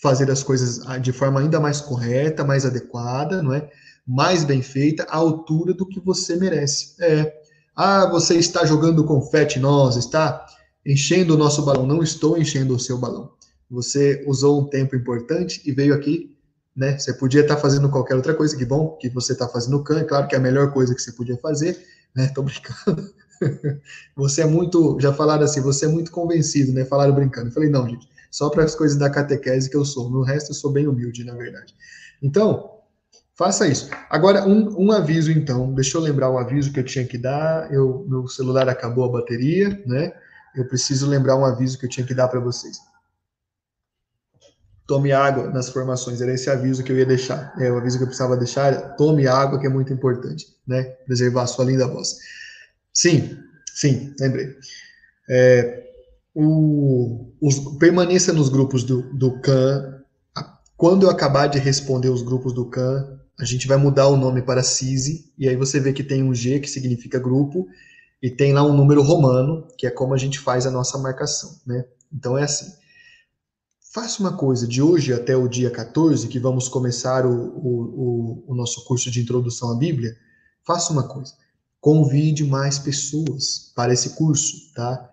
fazer 0.00 0.30
as 0.30 0.42
coisas 0.42 0.86
ah, 0.86 0.98
de 0.98 1.12
forma 1.12 1.40
ainda 1.40 1.58
mais 1.58 1.80
correta, 1.80 2.44
mais 2.44 2.64
adequada, 2.64 3.42
não 3.42 3.52
é? 3.52 3.68
Mais 4.06 4.44
bem 4.44 4.62
feita, 4.62 5.02
à 5.04 5.16
altura 5.16 5.74
do 5.74 5.84
que 5.84 5.98
você 5.98 6.36
merece. 6.36 6.94
É. 7.00 7.39
Ah, 7.82 8.04
você 8.04 8.36
está 8.36 8.66
jogando 8.66 9.02
confete 9.04 9.58
nós, 9.58 9.96
está 9.96 10.44
enchendo 10.84 11.32
o 11.32 11.38
nosso 11.38 11.64
balão. 11.64 11.86
Não 11.86 12.02
estou 12.02 12.36
enchendo 12.36 12.74
o 12.74 12.78
seu 12.78 12.98
balão. 12.98 13.32
Você 13.70 14.22
usou 14.26 14.60
um 14.60 14.66
tempo 14.66 14.94
importante 14.94 15.62
e 15.64 15.72
veio 15.72 15.94
aqui, 15.94 16.36
né? 16.76 16.98
Você 16.98 17.14
podia 17.14 17.40
estar 17.40 17.56
fazendo 17.56 17.88
qualquer 17.88 18.16
outra 18.16 18.34
coisa, 18.34 18.54
que 18.54 18.66
bom 18.66 18.98
que 19.00 19.08
você 19.08 19.32
está 19.32 19.48
fazendo 19.48 19.82
can, 19.82 20.04
claro 20.04 20.28
que 20.28 20.34
é 20.34 20.38
a 20.38 20.42
melhor 20.42 20.74
coisa 20.74 20.94
que 20.94 21.00
você 21.00 21.10
podia 21.12 21.38
fazer, 21.38 21.82
né? 22.14 22.30
Tô 22.34 22.42
brincando. 22.42 23.14
você 24.14 24.42
é 24.42 24.46
muito, 24.46 25.00
já 25.00 25.14
falaram 25.14 25.44
assim, 25.44 25.62
você 25.62 25.86
é 25.86 25.88
muito 25.88 26.10
convencido, 26.10 26.74
né? 26.74 26.84
Falaram 26.84 27.14
brincando. 27.14 27.48
Eu 27.48 27.52
falei, 27.52 27.70
não, 27.70 27.88
gente, 27.88 28.06
só 28.30 28.50
para 28.50 28.62
as 28.62 28.74
coisas 28.74 28.98
da 28.98 29.08
catequese 29.08 29.70
que 29.70 29.76
eu 29.78 29.86
sou. 29.86 30.10
No 30.10 30.20
resto, 30.20 30.50
eu 30.50 30.54
sou 30.54 30.70
bem 30.70 30.86
humilde, 30.86 31.24
na 31.24 31.34
verdade. 31.34 31.74
Então, 32.22 32.79
faça 33.40 33.66
isso. 33.66 33.88
Agora, 34.10 34.46
um, 34.46 34.86
um 34.88 34.92
aviso, 34.92 35.32
então. 35.32 35.72
Deixa 35.72 35.96
eu 35.96 36.02
lembrar 36.02 36.28
o 36.28 36.36
aviso 36.36 36.70
que 36.70 36.78
eu 36.78 36.84
tinha 36.84 37.06
que 37.06 37.16
dar. 37.16 37.72
Eu, 37.72 38.04
meu 38.06 38.28
celular 38.28 38.68
acabou 38.68 39.02
a 39.06 39.12
bateria, 39.12 39.82
né? 39.86 40.12
Eu 40.54 40.68
preciso 40.68 41.08
lembrar 41.08 41.36
um 41.36 41.44
aviso 41.46 41.78
que 41.78 41.86
eu 41.86 41.88
tinha 41.88 42.06
que 42.06 42.12
dar 42.12 42.28
para 42.28 42.38
vocês. 42.38 42.76
Tome 44.86 45.10
água 45.10 45.48
nas 45.48 45.70
formações, 45.70 46.20
era 46.20 46.34
esse 46.34 46.50
aviso 46.50 46.84
que 46.84 46.92
eu 46.92 46.98
ia 46.98 47.06
deixar. 47.06 47.54
É 47.58 47.72
o 47.72 47.78
aviso 47.78 47.96
que 47.96 48.02
eu 48.02 48.08
precisava 48.08 48.36
deixar. 48.36 48.94
Tome 48.96 49.26
água, 49.26 49.58
que 49.58 49.66
é 49.66 49.70
muito 49.70 49.90
importante, 49.90 50.44
né? 50.66 50.82
Preservar 51.06 51.44
a 51.44 51.46
sua 51.46 51.64
linda 51.64 51.86
voz. 51.86 52.18
Sim, 52.92 53.38
sim, 53.72 54.14
lembrei. 54.20 54.54
É, 55.30 55.84
o, 56.34 57.32
os, 57.40 57.58
permaneça 57.78 58.34
nos 58.34 58.50
grupos 58.50 58.84
do, 58.84 59.00
do 59.14 59.40
CAN. 59.40 60.02
Quando 60.76 61.06
eu 61.06 61.10
acabar 61.10 61.46
de 61.46 61.58
responder 61.58 62.10
os 62.10 62.20
grupos 62.20 62.52
do 62.52 62.66
CAN, 62.66 63.19
a 63.40 63.44
gente 63.44 63.66
vai 63.66 63.78
mudar 63.78 64.06
o 64.08 64.16
nome 64.16 64.42
para 64.42 64.62
CISI, 64.62 65.32
e 65.38 65.48
aí 65.48 65.56
você 65.56 65.80
vê 65.80 65.92
que 65.92 66.04
tem 66.04 66.22
um 66.22 66.34
G, 66.34 66.60
que 66.60 66.68
significa 66.68 67.18
grupo, 67.18 67.66
e 68.22 68.30
tem 68.30 68.52
lá 68.52 68.62
um 68.62 68.76
número 68.76 69.02
romano, 69.02 69.66
que 69.78 69.86
é 69.86 69.90
como 69.90 70.12
a 70.12 70.18
gente 70.18 70.38
faz 70.38 70.66
a 70.66 70.70
nossa 70.70 70.98
marcação, 70.98 71.58
né? 71.66 71.86
Então 72.12 72.36
é 72.36 72.42
assim. 72.42 72.70
Faça 73.92 74.20
uma 74.20 74.36
coisa, 74.36 74.68
de 74.68 74.82
hoje 74.82 75.12
até 75.12 75.34
o 75.34 75.48
dia 75.48 75.70
14, 75.70 76.28
que 76.28 76.38
vamos 76.38 76.68
começar 76.68 77.24
o, 77.24 77.32
o, 77.32 78.44
o, 78.46 78.52
o 78.52 78.54
nosso 78.54 78.84
curso 78.84 79.10
de 79.10 79.20
introdução 79.20 79.72
à 79.72 79.74
Bíblia, 79.74 80.14
faça 80.64 80.92
uma 80.92 81.08
coisa. 81.08 81.32
Convide 81.80 82.44
mais 82.44 82.78
pessoas 82.78 83.72
para 83.74 83.92
esse 83.92 84.10
curso, 84.10 84.72
tá? 84.74 85.10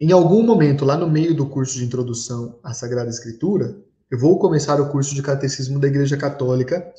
Em 0.00 0.12
algum 0.12 0.42
momento, 0.42 0.84
lá 0.84 0.96
no 0.96 1.10
meio 1.10 1.34
do 1.34 1.46
curso 1.46 1.74
de 1.76 1.84
introdução 1.84 2.58
à 2.62 2.72
Sagrada 2.72 3.10
Escritura, 3.10 3.76
eu 4.08 4.18
vou 4.18 4.38
começar 4.38 4.80
o 4.80 4.88
curso 4.88 5.14
de 5.14 5.22
Catecismo 5.22 5.80
da 5.80 5.88
Igreja 5.88 6.16
Católica, 6.16 6.92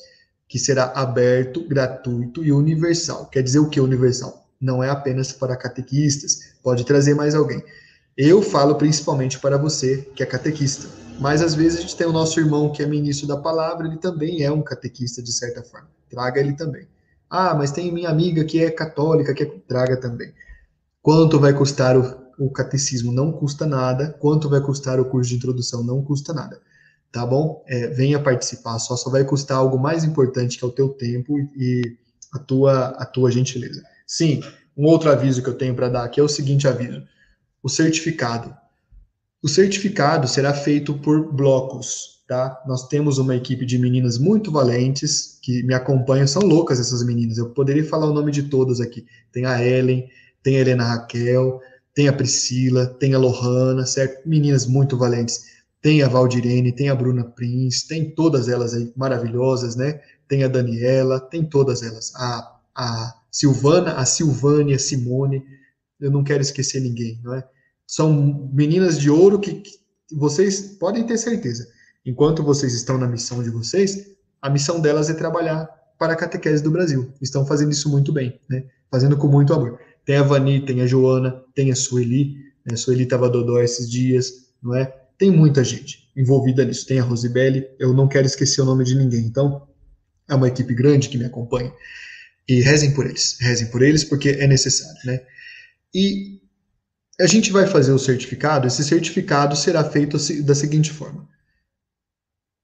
que 0.48 0.58
será 0.58 0.92
aberto, 0.94 1.62
gratuito 1.68 2.42
e 2.42 2.50
universal. 2.50 3.26
Quer 3.26 3.42
dizer 3.42 3.58
o 3.58 3.68
que 3.68 3.78
universal? 3.80 4.48
Não 4.58 4.82
é 4.82 4.88
apenas 4.88 5.30
para 5.30 5.56
catequistas, 5.56 6.54
pode 6.62 6.84
trazer 6.84 7.14
mais 7.14 7.34
alguém. 7.34 7.62
Eu 8.16 8.42
falo 8.42 8.74
principalmente 8.76 9.38
para 9.38 9.58
você 9.58 10.08
que 10.16 10.22
é 10.22 10.26
catequista, 10.26 10.88
mas 11.20 11.42
às 11.42 11.54
vezes 11.54 11.78
a 11.78 11.82
gente 11.82 11.96
tem 11.96 12.06
o 12.06 12.12
nosso 12.12 12.40
irmão 12.40 12.72
que 12.72 12.82
é 12.82 12.86
ministro 12.86 13.28
da 13.28 13.36
palavra, 13.36 13.86
ele 13.86 13.98
também 13.98 14.42
é 14.42 14.50
um 14.50 14.62
catequista 14.62 15.22
de 15.22 15.32
certa 15.32 15.62
forma. 15.62 15.88
Traga 16.08 16.40
ele 16.40 16.54
também. 16.54 16.88
Ah, 17.30 17.54
mas 17.54 17.70
tem 17.70 17.92
minha 17.92 18.08
amiga 18.08 18.42
que 18.42 18.64
é 18.64 18.70
católica, 18.70 19.34
que 19.34 19.42
é... 19.42 19.46
traga 19.68 20.00
também. 20.00 20.32
Quanto 21.02 21.38
vai 21.38 21.52
custar 21.52 21.96
o, 21.96 22.16
o 22.38 22.50
catecismo? 22.50 23.12
Não 23.12 23.30
custa 23.30 23.66
nada. 23.66 24.16
Quanto 24.18 24.48
vai 24.48 24.60
custar 24.60 24.98
o 24.98 25.04
curso 25.04 25.28
de 25.30 25.36
introdução? 25.36 25.84
Não 25.84 26.02
custa 26.02 26.32
nada 26.32 26.58
tá 27.10 27.24
bom? 27.24 27.64
É, 27.66 27.88
venha 27.88 28.18
participar, 28.20 28.78
só 28.78 28.96
só 28.96 29.10
vai 29.10 29.24
custar 29.24 29.58
algo 29.58 29.78
mais 29.78 30.04
importante 30.04 30.58
que 30.58 30.64
é 30.64 30.68
o 30.68 30.72
teu 30.72 30.90
tempo 30.90 31.38
e 31.56 31.96
a 32.32 32.38
tua, 32.38 32.88
a 32.90 33.04
tua 33.04 33.30
gentileza. 33.30 33.82
Sim, 34.06 34.42
um 34.76 34.84
outro 34.84 35.10
aviso 35.10 35.42
que 35.42 35.48
eu 35.48 35.56
tenho 35.56 35.74
para 35.74 35.88
dar 35.88 36.04
aqui 36.04 36.20
é 36.20 36.22
o 36.22 36.28
seguinte 36.28 36.68
aviso: 36.68 37.02
o 37.62 37.68
certificado. 37.68 38.54
O 39.42 39.48
certificado 39.48 40.26
será 40.26 40.52
feito 40.52 40.94
por 40.94 41.32
blocos, 41.32 42.22
tá? 42.26 42.60
Nós 42.66 42.88
temos 42.88 43.18
uma 43.18 43.36
equipe 43.36 43.64
de 43.64 43.78
meninas 43.78 44.18
muito 44.18 44.50
valentes 44.50 45.38
que 45.40 45.62
me 45.62 45.74
acompanham, 45.74 46.26
são 46.26 46.42
loucas 46.42 46.80
essas 46.80 47.04
meninas. 47.04 47.38
Eu 47.38 47.50
poderia 47.50 47.84
falar 47.84 48.06
o 48.06 48.12
nome 48.12 48.32
de 48.32 48.44
todas 48.44 48.80
aqui. 48.80 49.06
Tem 49.32 49.44
a 49.44 49.64
Ellen, 49.64 50.08
tem 50.42 50.56
a 50.56 50.60
Helena 50.60 50.84
Raquel, 50.84 51.60
tem 51.94 52.08
a 52.08 52.12
Priscila, 52.12 52.86
tem 52.86 53.14
a 53.14 53.18
Lohana, 53.18 53.86
certo? 53.86 54.28
Meninas 54.28 54.66
muito 54.66 54.96
valentes 54.96 55.57
tem 55.80 56.02
a 56.02 56.08
Valdirene, 56.08 56.72
tem 56.72 56.88
a 56.88 56.94
Bruna 56.94 57.24
Prince, 57.24 57.86
tem 57.86 58.14
todas 58.14 58.48
elas 58.48 58.74
aí 58.74 58.92
maravilhosas, 58.96 59.76
né? 59.76 60.00
Tem 60.26 60.44
a 60.44 60.48
Daniela, 60.48 61.20
tem 61.20 61.44
todas 61.44 61.82
elas. 61.82 62.12
A, 62.16 62.60
a 62.74 63.14
Silvana, 63.30 63.94
a 63.94 64.04
Silvânia, 64.04 64.76
a 64.76 64.78
Simone, 64.78 65.42
eu 66.00 66.10
não 66.10 66.24
quero 66.24 66.42
esquecer 66.42 66.80
ninguém, 66.80 67.20
não 67.22 67.34
é? 67.34 67.44
São 67.86 68.50
meninas 68.52 68.98
de 68.98 69.08
ouro 69.10 69.38
que, 69.38 69.54
que 69.54 69.70
vocês 70.12 70.76
podem 70.78 71.06
ter 71.06 71.16
certeza. 71.16 71.66
Enquanto 72.04 72.42
vocês 72.42 72.74
estão 72.74 72.98
na 72.98 73.06
missão 73.06 73.42
de 73.42 73.50
vocês, 73.50 74.16
a 74.40 74.50
missão 74.50 74.80
delas 74.80 75.08
é 75.08 75.14
trabalhar 75.14 75.68
para 75.98 76.12
a 76.12 76.16
catequese 76.16 76.62
do 76.62 76.70
Brasil. 76.70 77.12
Estão 77.20 77.46
fazendo 77.46 77.72
isso 77.72 77.88
muito 77.88 78.12
bem, 78.12 78.40
né? 78.48 78.64
Fazendo 78.90 79.16
com 79.16 79.28
muito 79.28 79.52
amor. 79.52 79.78
Tem 80.04 80.16
a 80.16 80.22
Vani, 80.22 80.64
tem 80.64 80.80
a 80.80 80.86
Joana, 80.86 81.42
tem 81.54 81.70
a 81.70 81.76
Sueli, 81.76 82.36
né? 82.64 82.74
a 82.74 82.76
Sueli 82.76 83.04
estava 83.04 83.28
dodó 83.28 83.60
esses 83.60 83.90
dias, 83.90 84.48
não 84.62 84.74
é? 84.74 84.94
Tem 85.18 85.30
muita 85.30 85.64
gente 85.64 86.08
envolvida 86.16 86.64
nisso. 86.64 86.86
Tem 86.86 87.00
a 87.00 87.02
Rosibelli, 87.02 87.66
eu 87.78 87.92
não 87.92 88.08
quero 88.08 88.26
esquecer 88.26 88.60
o 88.60 88.64
nome 88.64 88.84
de 88.84 88.94
ninguém. 88.94 89.20
Então, 89.20 89.66
é 90.28 90.34
uma 90.34 90.48
equipe 90.48 90.72
grande 90.74 91.08
que 91.08 91.18
me 91.18 91.24
acompanha. 91.24 91.72
E 92.48 92.60
rezem 92.60 92.94
por 92.94 93.04
eles. 93.04 93.36
Rezem 93.40 93.68
por 93.70 93.82
eles 93.82 94.04
porque 94.04 94.30
é 94.30 94.46
necessário, 94.46 94.98
né? 95.04 95.20
E 95.94 96.40
a 97.20 97.26
gente 97.26 97.50
vai 97.50 97.66
fazer 97.66 97.92
o 97.92 97.98
certificado. 97.98 98.66
Esse 98.66 98.84
certificado 98.84 99.56
será 99.56 99.82
feito 99.84 100.16
da 100.44 100.54
seguinte 100.54 100.92
forma. 100.92 101.28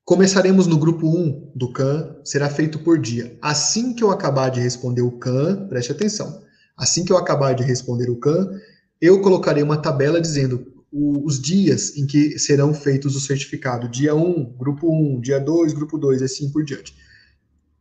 Começaremos 0.05 0.67
no 0.67 0.79
grupo 0.79 1.09
1 1.09 1.53
do 1.57 1.73
CAN, 1.73 2.21
será 2.25 2.51
feito 2.51 2.79
por 2.79 2.99
dia. 2.99 3.39
Assim 3.41 3.95
que 3.95 4.05
eu 4.05 4.11
acabar 4.11 4.51
de 4.51 4.61
responder 4.61 5.01
o 5.01 5.19
CAN, 5.19 5.67
preste 5.67 5.91
atenção. 5.91 6.45
Assim 6.77 7.05
que 7.05 7.13
eu 7.13 7.17
acabar 7.17 7.55
de 7.55 7.63
responder 7.63 8.11
o 8.11 8.19
CAN, 8.19 8.51
eu 9.01 9.21
colocarei 9.23 9.63
uma 9.63 9.81
tabela 9.81 10.21
dizendo 10.21 10.74
o, 10.95 11.27
os 11.27 11.43
dias 11.43 11.97
em 11.97 12.07
que 12.07 12.39
serão 12.39 12.73
feitos 12.73 13.17
o 13.17 13.21
certificado. 13.21 13.89
Dia 13.89 14.15
1, 14.15 14.55
grupo 14.57 14.89
1, 14.89 15.21
dia 15.21 15.41
2, 15.41 15.73
grupo 15.73 15.99
2, 15.99 16.21
e 16.21 16.25
assim 16.25 16.51
por 16.51 16.65
diante. 16.65 16.95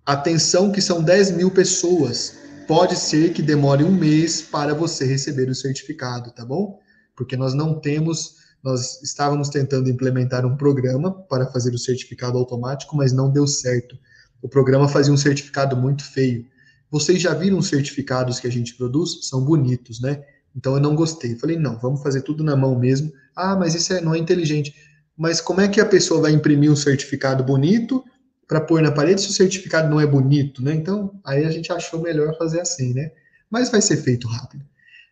Atenção 0.04 0.72
que 0.72 0.82
são 0.82 1.04
10 1.04 1.32
mil 1.32 1.52
pessoas. 1.52 2.36
Pode 2.68 2.96
ser 2.96 3.32
que 3.32 3.44
demore 3.44 3.84
um 3.84 3.92
mês 3.92 4.42
para 4.42 4.74
você 4.74 5.06
receber 5.06 5.48
o 5.48 5.54
certificado, 5.54 6.32
tá 6.32 6.44
bom? 6.44 6.80
Porque 7.16 7.38
nós 7.38 7.54
não 7.54 7.80
temos, 7.80 8.38
nós 8.64 9.04
estávamos 9.04 9.50
tentando 9.50 9.90
implementar 9.90 10.44
um 10.44 10.58
programa 10.58 11.12
para 11.12 11.46
fazer 11.46 11.72
o 11.74 11.78
certificado 11.78 12.38
automático, 12.40 12.98
mas 12.98 13.14
não 13.14 13.32
deu 13.32 13.46
certo. 13.46 13.96
O 14.42 14.50
programa 14.50 14.88
fazia 14.88 15.14
um 15.14 15.18
certificado 15.18 15.78
muito 15.78 16.04
feio. 16.04 16.48
Vocês 16.90 17.22
já 17.22 17.34
viram 17.34 17.60
os 17.60 17.68
certificados 17.68 18.40
que 18.40 18.48
a 18.48 18.52
gente 18.52 18.76
produz? 18.76 19.28
São 19.28 19.44
bonitos, 19.46 20.02
né? 20.02 20.24
Então 20.56 20.76
eu 20.76 20.80
não 20.80 20.96
gostei. 20.96 21.36
Falei, 21.36 21.58
não, 21.58 21.78
vamos 21.78 22.02
fazer 22.02 22.22
tudo 22.22 22.44
na 22.44 22.56
mão 22.56 22.78
mesmo. 22.78 23.12
Ah, 23.36 23.56
mas 23.56 23.76
isso 23.76 23.94
é, 23.94 24.02
não 24.02 24.14
é 24.14 24.18
inteligente. 24.18 24.76
Mas 25.18 25.42
como 25.42 25.62
é 25.62 25.68
que 25.68 25.82
a 25.82 25.86
pessoa 25.86 26.22
vai 26.22 26.32
imprimir 26.32 26.72
um 26.72 26.76
certificado 26.76 27.44
bonito 27.44 28.04
para 28.48 28.62
pôr 28.62 28.82
na 28.82 28.92
parede 28.92 29.22
se 29.22 29.30
o 29.30 29.34
certificado 29.34 29.90
não 29.90 30.00
é 30.00 30.06
bonito, 30.06 30.64
né? 30.64 30.74
Então, 30.74 31.20
aí 31.24 31.46
a 31.46 31.50
gente 31.50 31.72
achou 31.72 32.02
melhor 32.02 32.38
fazer 32.38 32.62
assim, 32.62 32.94
né? 32.94 33.12
Mas 33.50 33.70
vai 33.70 33.82
ser 33.82 33.98
feito 33.98 34.28
rápido. 34.28 34.64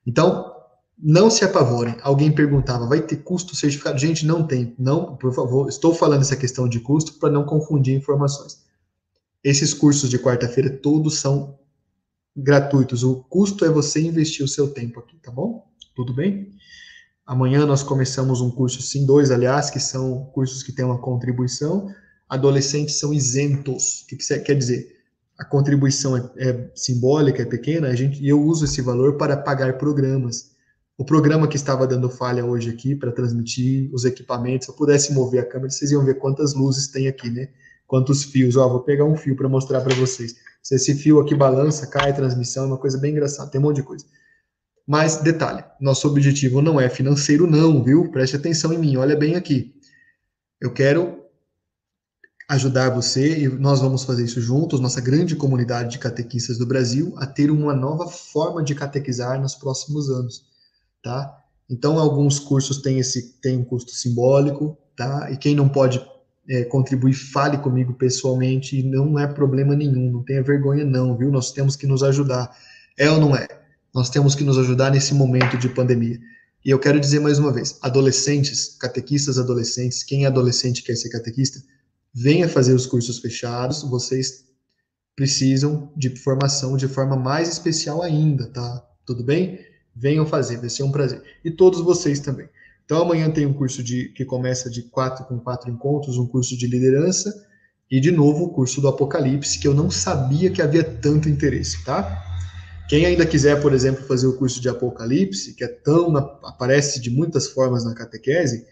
Então, 0.05 0.51
não 1.01 1.29
se 1.29 1.43
apavorem. 1.43 1.95
Alguém 2.01 2.31
perguntava, 2.31 2.85
vai 2.87 3.01
ter 3.01 3.17
custo 3.17 3.55
certificado? 3.55 3.97
Gente, 3.97 4.25
não 4.25 4.45
tem. 4.45 4.75
Não, 4.77 5.15
por 5.15 5.33
favor, 5.33 5.67
estou 5.67 5.93
falando 5.93 6.21
essa 6.21 6.35
questão 6.35 6.67
de 6.67 6.79
custo 6.79 7.13
para 7.13 7.31
não 7.31 7.43
confundir 7.43 7.95
informações. 7.95 8.59
Esses 9.43 9.73
cursos 9.73 10.09
de 10.09 10.19
quarta-feira 10.19 10.69
todos 10.69 11.19
são 11.19 11.57
gratuitos. 12.36 13.03
O 13.03 13.23
custo 13.23 13.65
é 13.65 13.69
você 13.69 14.01
investir 14.01 14.43
o 14.45 14.47
seu 14.47 14.73
tempo 14.73 14.99
aqui, 14.99 15.17
tá 15.17 15.32
bom? 15.32 15.65
Tudo 15.95 16.13
bem? 16.13 16.51
Amanhã 17.25 17.65
nós 17.65 17.84
começamos 17.84 18.41
um 18.41 18.49
curso, 18.49 18.82
sim, 18.82 19.05
dois, 19.05 19.32
aliás, 19.32 19.69
que 19.69 19.79
são 19.79 20.25
cursos 20.34 20.63
que 20.63 20.71
têm 20.71 20.86
uma 20.86 20.99
contribuição. 20.99 21.88
Adolescentes 22.27 22.99
são 22.99 23.13
isentos. 23.13 24.01
O 24.01 24.07
que, 24.07 24.15
que 24.15 24.39
quer 24.39 24.55
dizer? 24.55 24.95
A 25.38 25.45
contribuição 25.45 26.17
é, 26.17 26.29
é 26.38 26.71
simbólica, 26.75 27.41
é 27.41 27.45
pequena, 27.45 27.88
a 27.88 27.95
gente, 27.95 28.21
e 28.21 28.29
eu 28.29 28.41
uso 28.41 28.65
esse 28.65 28.82
valor 28.82 29.17
para 29.17 29.36
pagar 29.38 29.77
programas. 29.77 30.51
O 30.97 31.05
programa 31.05 31.47
que 31.47 31.55
estava 31.55 31.88
dando 31.88 32.09
falha 32.09 32.45
hoje 32.45 32.69
aqui 32.69 32.95
para 32.95 33.11
transmitir 33.11 33.89
os 33.91 34.05
equipamentos, 34.05 34.65
se 34.65 34.71
eu 34.71 34.75
pudesse 34.75 35.13
mover 35.13 35.41
a 35.41 35.45
câmera, 35.45 35.71
vocês 35.71 35.91
iam 35.91 36.05
ver 36.05 36.19
quantas 36.19 36.53
luzes 36.53 36.88
tem 36.88 37.07
aqui, 37.07 37.29
né? 37.29 37.49
Quantos 37.88 38.23
fios. 38.23 38.55
Ó, 38.55 38.69
vou 38.69 38.82
pegar 38.82 39.05
um 39.05 39.17
fio 39.17 39.36
para 39.36 39.49
mostrar 39.49 39.82
para 39.82 39.95
vocês. 39.95 40.36
Se 40.62 40.76
esse 40.76 40.95
fio 40.95 41.20
aqui 41.20 41.36
balança, 41.36 41.88
cai 41.88 42.14
transmissão, 42.14 42.66
é 42.66 42.68
uma 42.68 42.78
coisa 42.78 42.97
bem 42.97 43.12
engraçada, 43.12 43.49
tem 43.49 43.59
um 43.59 43.64
monte 43.64 43.78
de 43.78 43.84
coisa. 43.84 44.05
Mas, 44.88 45.18
detalhe, 45.18 45.64
nosso 45.80 46.07
objetivo 46.07 46.62
não 46.62 46.80
é 46.80 46.89
financeiro, 46.89 47.47
não, 47.47 47.84
viu? 47.84 48.12
Preste 48.12 48.36
atenção 48.36 48.74
em 48.74 48.78
mim, 48.78 48.97
olha 48.97 49.16
bem 49.16 49.36
aqui. 49.36 49.74
Eu 50.59 50.72
quero 50.74 51.22
ajudar 52.49 52.89
você, 52.89 53.43
e 53.43 53.47
nós 53.47 53.80
vamos 53.80 54.03
fazer 54.03 54.26
isso 54.26 54.41
juntos, 54.41 54.80
nossa 54.80 54.99
grande 54.99 55.36
comunidade 55.36 55.91
de 55.91 55.99
catequistas 55.99 56.57
do 56.57 56.66
Brasil, 56.66 57.14
a 57.18 57.26
ter 57.26 57.49
uma 57.49 57.74
nova 57.74 58.07
forma 58.07 58.62
de 58.62 58.76
catequizar 58.76 59.39
nos 59.39 59.55
próximos 59.55 60.09
anos, 60.09 60.43
tá? 61.01 61.38
Então, 61.70 61.97
alguns 61.97 62.38
cursos 62.38 62.82
têm 62.82 62.99
esse 62.99 63.39
têm 63.39 63.59
um 63.59 63.64
custo 63.64 63.91
simbólico, 63.91 64.78
tá? 64.97 65.32
E 65.32 65.38
quem 65.38 65.55
não 65.55 65.70
pode 65.70 66.05
é, 66.52 66.66
contribuir, 66.66 67.14
fale 67.14 67.58
comigo 67.58 67.93
pessoalmente, 67.93 68.78
e 68.78 68.84
não 68.84 69.18
é 69.18 69.26
problema 69.26 69.74
nenhum, 69.74 70.12
não 70.12 70.22
tenha 70.22 70.43
vergonha 70.43 70.84
não, 70.84 71.18
viu? 71.18 71.32
Nós 71.32 71.54
temos 71.54 71.78
que 71.78 71.88
nos 71.88 72.04
ajudar. 72.04 72.54
É 72.97 73.10
ou 73.10 73.22
não 73.22 73.34
é? 73.34 73.47
Nós 73.95 74.10
temos 74.10 74.36
que 74.36 74.43
nos 74.43 74.58
ajudar 74.58 74.91
nesse 74.91 75.14
momento 75.14 75.58
de 75.58 75.70
pandemia. 75.70 76.20
E 76.66 76.70
eu 76.70 76.78
quero 76.78 76.99
dizer 76.99 77.22
mais 77.22 77.39
uma 77.39 77.54
vez, 77.54 77.80
adolescentes, 77.82 78.76
catequistas 78.78 79.39
adolescentes, 79.39 80.04
quem 80.04 80.26
é 80.26 80.28
adolescente 80.28 80.84
quer 80.84 80.95
ser 80.95 81.08
catequista, 81.08 81.64
venha 82.14 82.49
fazer 82.49 82.74
os 82.74 82.86
cursos 82.86 83.20
fechados, 83.20 83.82
vocês 83.84 84.43
precisam 85.16 85.89
de 85.95 86.10
formação 86.18 86.76
de 86.76 86.88
forma 86.89 87.16
mais 87.16 87.47
especial 87.47 88.02
ainda, 88.02 88.47
tá? 88.47 88.86
Tudo 89.06 89.24
bem? 89.24 89.58
Venham 89.95 90.26
fazer, 90.26 90.58
vai 90.58 90.70
ser 90.70 90.84
um 90.84 90.91
prazer. 90.91 91.24
E 91.45 91.49
todos 91.49 91.80
vocês 91.80 92.20
também. 92.20 92.49
Então 92.91 93.03
amanhã 93.03 93.31
tem 93.31 93.45
um 93.45 93.53
curso 93.53 93.81
de 93.81 94.09
que 94.09 94.25
começa 94.25 94.69
de 94.69 94.81
quatro 94.81 95.23
com 95.23 95.39
quatro 95.39 95.71
encontros, 95.71 96.17
um 96.17 96.27
curso 96.27 96.57
de 96.57 96.67
liderança 96.67 97.33
e 97.89 98.01
de 98.01 98.11
novo 98.11 98.43
o 98.43 98.49
curso 98.49 98.81
do 98.81 98.89
Apocalipse, 98.89 99.57
que 99.57 99.65
eu 99.65 99.73
não 99.73 99.89
sabia 99.89 100.51
que 100.51 100.61
havia 100.61 100.83
tanto 100.83 101.29
interesse, 101.29 101.85
tá? 101.85 102.21
Quem 102.89 103.05
ainda 103.05 103.25
quiser, 103.25 103.61
por 103.61 103.71
exemplo, 103.71 104.05
fazer 104.05 104.27
o 104.27 104.37
curso 104.37 104.59
de 104.59 104.67
Apocalipse, 104.67 105.53
que 105.53 105.63
é 105.63 105.69
tão 105.69 106.17
aparece 106.17 106.99
de 106.99 107.09
muitas 107.09 107.47
formas 107.47 107.85
na 107.85 107.95
catequese, 107.95 108.65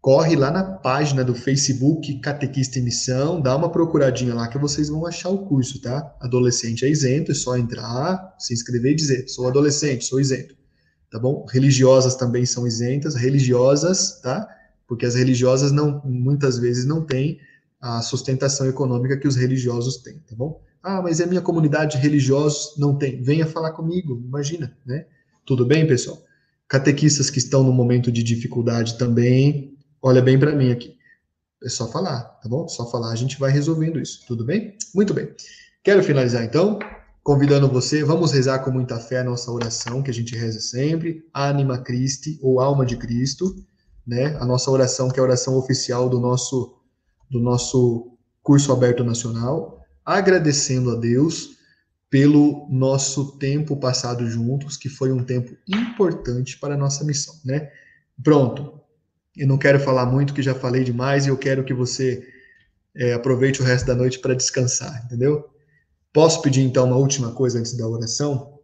corre 0.00 0.34
lá 0.34 0.50
na 0.50 0.64
página 0.64 1.22
do 1.22 1.34
Facebook 1.34 2.20
Catequista 2.20 2.78
em 2.78 2.84
Missão, 2.84 3.38
dá 3.38 3.54
uma 3.54 3.70
procuradinha 3.70 4.34
lá 4.34 4.48
que 4.48 4.56
vocês 4.56 4.88
vão 4.88 5.04
achar 5.04 5.28
o 5.28 5.44
curso, 5.44 5.78
tá? 5.82 6.16
Adolescente 6.22 6.86
é 6.86 6.88
isento, 6.88 7.32
é 7.32 7.34
só 7.34 7.58
entrar, 7.58 8.34
se 8.38 8.54
inscrever 8.54 8.92
e 8.92 8.96
dizer: 8.96 9.28
sou 9.28 9.46
adolescente, 9.46 10.06
sou 10.06 10.18
isento. 10.18 10.58
Tá 11.10 11.18
bom? 11.18 11.44
Religiosas 11.50 12.14
também 12.14 12.46
são 12.46 12.66
isentas, 12.66 13.16
religiosas, 13.16 14.20
tá? 14.20 14.48
Porque 14.86 15.04
as 15.04 15.14
religiosas 15.14 15.72
não 15.72 16.00
muitas 16.04 16.58
vezes 16.58 16.86
não 16.86 17.04
têm 17.04 17.40
a 17.80 18.00
sustentação 18.02 18.66
econômica 18.68 19.16
que 19.16 19.26
os 19.26 19.36
religiosos 19.36 19.96
têm, 19.98 20.18
tá 20.28 20.36
bom? 20.36 20.62
Ah, 20.82 21.02
mas 21.02 21.20
é 21.20 21.26
minha 21.26 21.40
comunidade 21.40 21.96
de 21.96 22.02
religiosos 22.02 22.76
não 22.78 22.96
tem. 22.96 23.22
Venha 23.22 23.46
falar 23.46 23.72
comigo, 23.72 24.22
imagina, 24.24 24.76
né? 24.86 25.06
Tudo 25.44 25.66
bem, 25.66 25.86
pessoal? 25.86 26.22
Catequistas 26.68 27.28
que 27.28 27.38
estão 27.38 27.64
no 27.64 27.72
momento 27.72 28.12
de 28.12 28.22
dificuldade 28.22 28.96
também, 28.96 29.76
olha 30.00 30.22
bem 30.22 30.38
para 30.38 30.54
mim 30.54 30.70
aqui. 30.70 30.96
É 31.62 31.68
só 31.68 31.90
falar, 31.90 32.22
tá 32.42 32.48
bom? 32.48 32.68
Só 32.68 32.88
falar, 32.90 33.10
a 33.10 33.16
gente 33.16 33.38
vai 33.38 33.50
resolvendo 33.50 34.00
isso, 34.00 34.24
tudo 34.26 34.44
bem? 34.44 34.76
Muito 34.94 35.12
bem. 35.12 35.34
Quero 35.82 36.02
finalizar 36.02 36.44
então, 36.44 36.78
convidando 37.22 37.68
você, 37.68 38.02
vamos 38.02 38.32
rezar 38.32 38.60
com 38.60 38.70
muita 38.70 38.98
fé 38.98 39.20
a 39.20 39.24
nossa 39.24 39.50
oração, 39.50 40.02
que 40.02 40.10
a 40.10 40.14
gente 40.14 40.34
reza 40.34 40.60
sempre, 40.60 41.24
Anima 41.32 41.78
Christi, 41.78 42.38
ou 42.42 42.60
Alma 42.60 42.84
de 42.84 42.96
Cristo, 42.96 43.54
né? 44.06 44.36
A 44.40 44.46
nossa 44.46 44.70
oração, 44.70 45.08
que 45.10 45.18
é 45.18 45.22
a 45.22 45.24
oração 45.24 45.56
oficial 45.56 46.08
do 46.08 46.18
nosso, 46.18 46.76
do 47.30 47.38
nosso 47.38 48.16
curso 48.42 48.72
aberto 48.72 49.04
nacional, 49.04 49.80
agradecendo 50.04 50.90
a 50.90 50.96
Deus 50.96 51.58
pelo 52.08 52.66
nosso 52.68 53.38
tempo 53.38 53.76
passado 53.76 54.26
juntos, 54.26 54.76
que 54.76 54.88
foi 54.88 55.12
um 55.12 55.22
tempo 55.22 55.56
importante 55.68 56.58
para 56.58 56.74
a 56.74 56.76
nossa 56.76 57.04
missão, 57.04 57.34
né? 57.44 57.70
Pronto. 58.22 58.80
Eu 59.36 59.46
não 59.46 59.56
quero 59.56 59.78
falar 59.78 60.06
muito, 60.06 60.34
que 60.34 60.42
já 60.42 60.54
falei 60.54 60.82
demais, 60.82 61.24
e 61.24 61.28
eu 61.28 61.36
quero 61.36 61.62
que 61.62 61.72
você 61.72 62.26
é, 62.96 63.12
aproveite 63.12 63.62
o 63.62 63.64
resto 63.64 63.86
da 63.86 63.94
noite 63.94 64.18
para 64.18 64.34
descansar, 64.34 65.04
entendeu? 65.04 65.48
Posso 66.12 66.42
pedir 66.42 66.62
então 66.62 66.86
uma 66.86 66.96
última 66.96 67.32
coisa 67.32 67.58
antes 67.58 67.76
da 67.76 67.86
oração? 67.86 68.58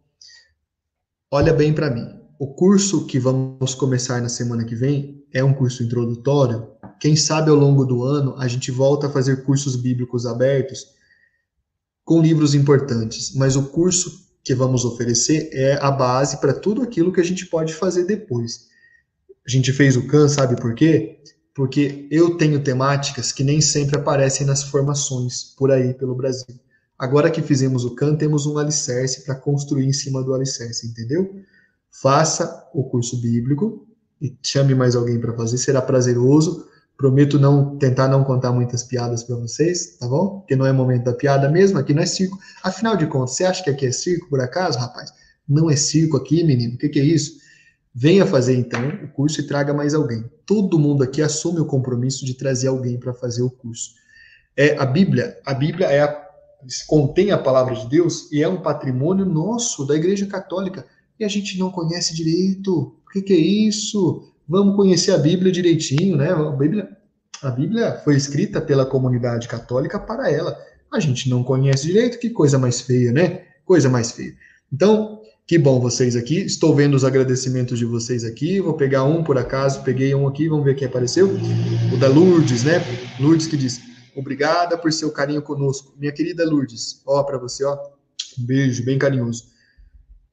Olha 1.31 1.53
bem 1.53 1.73
para 1.73 1.89
mim. 1.89 2.05
O 2.37 2.53
curso 2.53 3.05
que 3.05 3.17
vamos 3.17 3.73
começar 3.73 4.21
na 4.21 4.27
semana 4.27 4.65
que 4.65 4.75
vem 4.75 5.25
é 5.33 5.41
um 5.41 5.53
curso 5.53 5.81
introdutório. 5.81 6.67
Quem 6.99 7.15
sabe 7.15 7.49
ao 7.49 7.55
longo 7.55 7.85
do 7.85 8.03
ano 8.03 8.35
a 8.37 8.47
gente 8.49 8.69
volta 8.69 9.07
a 9.07 9.09
fazer 9.09 9.43
cursos 9.43 9.77
bíblicos 9.77 10.25
abertos 10.25 10.87
com 12.03 12.21
livros 12.21 12.53
importantes, 12.53 13.33
mas 13.33 13.55
o 13.55 13.69
curso 13.69 14.27
que 14.43 14.53
vamos 14.53 14.83
oferecer 14.83 15.49
é 15.53 15.73
a 15.81 15.89
base 15.89 16.39
para 16.41 16.53
tudo 16.53 16.81
aquilo 16.81 17.13
que 17.13 17.21
a 17.21 17.25
gente 17.25 17.45
pode 17.45 17.73
fazer 17.73 18.05
depois. 18.05 18.67
A 19.45 19.49
gente 19.49 19.71
fez 19.71 19.95
o 19.95 20.05
CAN, 20.07 20.27
sabe 20.27 20.59
por 20.59 20.75
quê? 20.75 21.21
Porque 21.55 22.07
eu 22.11 22.37
tenho 22.37 22.61
temáticas 22.61 23.31
que 23.31 23.43
nem 23.43 23.61
sempre 23.61 23.97
aparecem 23.97 24.45
nas 24.45 24.63
formações 24.63 25.55
por 25.57 25.71
aí 25.71 25.93
pelo 25.93 26.13
Brasil. 26.13 26.59
Agora 26.97 27.29
que 27.29 27.41
fizemos 27.41 27.85
o 27.85 27.95
CAN, 27.95 28.15
temos 28.15 28.45
um 28.45 28.57
alicerce 28.57 29.23
para 29.23 29.35
construir 29.35 29.85
em 29.85 29.93
cima 29.93 30.23
do 30.23 30.33
alicerce, 30.33 30.87
entendeu? 30.87 31.35
Faça 31.91 32.67
o 32.73 32.83
curso 32.83 33.21
bíblico 33.21 33.87
e 34.21 34.35
chame 34.41 34.73
mais 34.73 34.95
alguém 34.95 35.19
para 35.19 35.33
fazer, 35.33 35.57
será 35.57 35.81
prazeroso 35.81 36.67
Prometo 36.97 37.37
não 37.37 37.77
tentar 37.77 38.07
não 38.07 38.23
contar 38.23 38.51
muitas 38.51 38.81
piadas 38.81 39.23
para 39.23 39.35
vocês, 39.35 39.97
tá 39.97 40.07
bom? 40.07 40.39
Porque 40.39 40.55
não 40.55 40.65
é 40.65 40.73
momento 40.73 41.03
da 41.03 41.13
piada 41.13 41.47
mesmo, 41.47 41.77
aqui 41.77 41.93
não 41.93 42.01
é 42.01 42.07
circo. 42.07 42.39
Afinal 42.63 42.97
de 42.97 43.05
contas, 43.05 43.35
você 43.35 43.45
acha 43.45 43.63
que 43.63 43.69
aqui 43.69 43.85
é 43.85 43.91
circo, 43.91 44.27
por 44.27 44.41
acaso, 44.41 44.79
rapaz? 44.79 45.13
Não 45.47 45.69
é 45.69 45.75
circo 45.75 46.17
aqui, 46.17 46.43
menino. 46.43 46.73
O 46.73 46.77
que, 46.79 46.89
que 46.89 46.99
é 46.99 47.03
isso? 47.03 47.37
Venha 47.93 48.25
fazer 48.25 48.55
então 48.55 48.81
o 49.03 49.07
curso 49.09 49.39
e 49.39 49.43
traga 49.45 49.75
mais 49.75 49.93
alguém. 49.93 50.25
Todo 50.43 50.79
mundo 50.79 51.03
aqui 51.03 51.21
assume 51.21 51.59
o 51.59 51.67
compromisso 51.67 52.25
de 52.25 52.33
trazer 52.33 52.67
alguém 52.67 52.99
para 52.99 53.13
fazer 53.13 53.43
o 53.43 53.49
curso. 53.49 53.91
É 54.55 54.75
a 54.79 54.85
Bíblia. 54.85 55.37
A 55.45 55.53
Bíblia 55.53 55.85
é 55.85 56.01
a, 56.01 56.26
contém 56.87 57.31
a 57.31 57.37
palavra 57.37 57.75
de 57.75 57.87
Deus 57.87 58.31
e 58.31 58.41
é 58.41 58.47
um 58.47 58.61
patrimônio 58.61 59.25
nosso 59.25 59.85
da 59.85 59.95
Igreja 59.95 60.25
Católica 60.25 60.85
e 61.19 61.25
a 61.25 61.27
gente 61.27 61.57
não 61.57 61.71
conhece 61.71 62.15
direito. 62.15 62.95
O 63.05 63.09
que, 63.11 63.21
que 63.21 63.33
é 63.33 63.37
isso? 63.37 64.33
vamos 64.47 64.75
conhecer 64.75 65.11
a 65.11 65.17
Bíblia 65.17 65.51
direitinho, 65.51 66.15
né? 66.15 66.31
A 66.31 66.51
Bíblia, 66.51 66.89
a 67.43 67.51
Bíblia 67.51 68.01
foi 68.03 68.15
escrita 68.15 68.61
pela 68.61 68.85
comunidade 68.85 69.47
católica 69.47 69.99
para 69.99 70.31
ela. 70.31 70.57
A 70.91 70.99
gente 70.99 71.29
não 71.29 71.43
conhece 71.43 71.85
direito, 71.85 72.19
que 72.19 72.29
coisa 72.29 72.57
mais 72.57 72.79
feia, 72.79 73.11
né? 73.11 73.41
Coisa 73.65 73.89
mais 73.89 74.11
feia. 74.11 74.33
Então, 74.71 75.19
que 75.45 75.57
bom 75.57 75.79
vocês 75.79 76.15
aqui. 76.15 76.37
Estou 76.39 76.73
vendo 76.73 76.93
os 76.93 77.03
agradecimentos 77.03 77.77
de 77.77 77.85
vocês 77.85 78.23
aqui. 78.23 78.61
Vou 78.61 78.73
pegar 78.73 79.03
um 79.03 79.23
por 79.23 79.37
acaso, 79.37 79.83
peguei 79.83 80.15
um 80.15 80.27
aqui, 80.27 80.47
vamos 80.47 80.63
ver 80.63 80.75
quem 80.75 80.87
apareceu. 80.87 81.29
O 81.93 81.97
da 81.97 82.07
Lourdes, 82.07 82.63
né? 82.63 82.81
Lourdes 83.19 83.47
que 83.47 83.57
diz: 83.57 83.81
"Obrigada 84.19 84.77
por 84.77 84.91
seu 84.91 85.11
carinho 85.11 85.41
conosco". 85.41 85.93
Minha 85.97 86.11
querida 86.11 86.45
Lourdes, 86.45 87.01
ó 87.05 87.23
para 87.23 87.37
você, 87.37 87.63
ó. 87.63 87.77
Um 88.37 88.45
beijo 88.45 88.83
bem 88.83 88.97
carinhoso. 88.97 89.45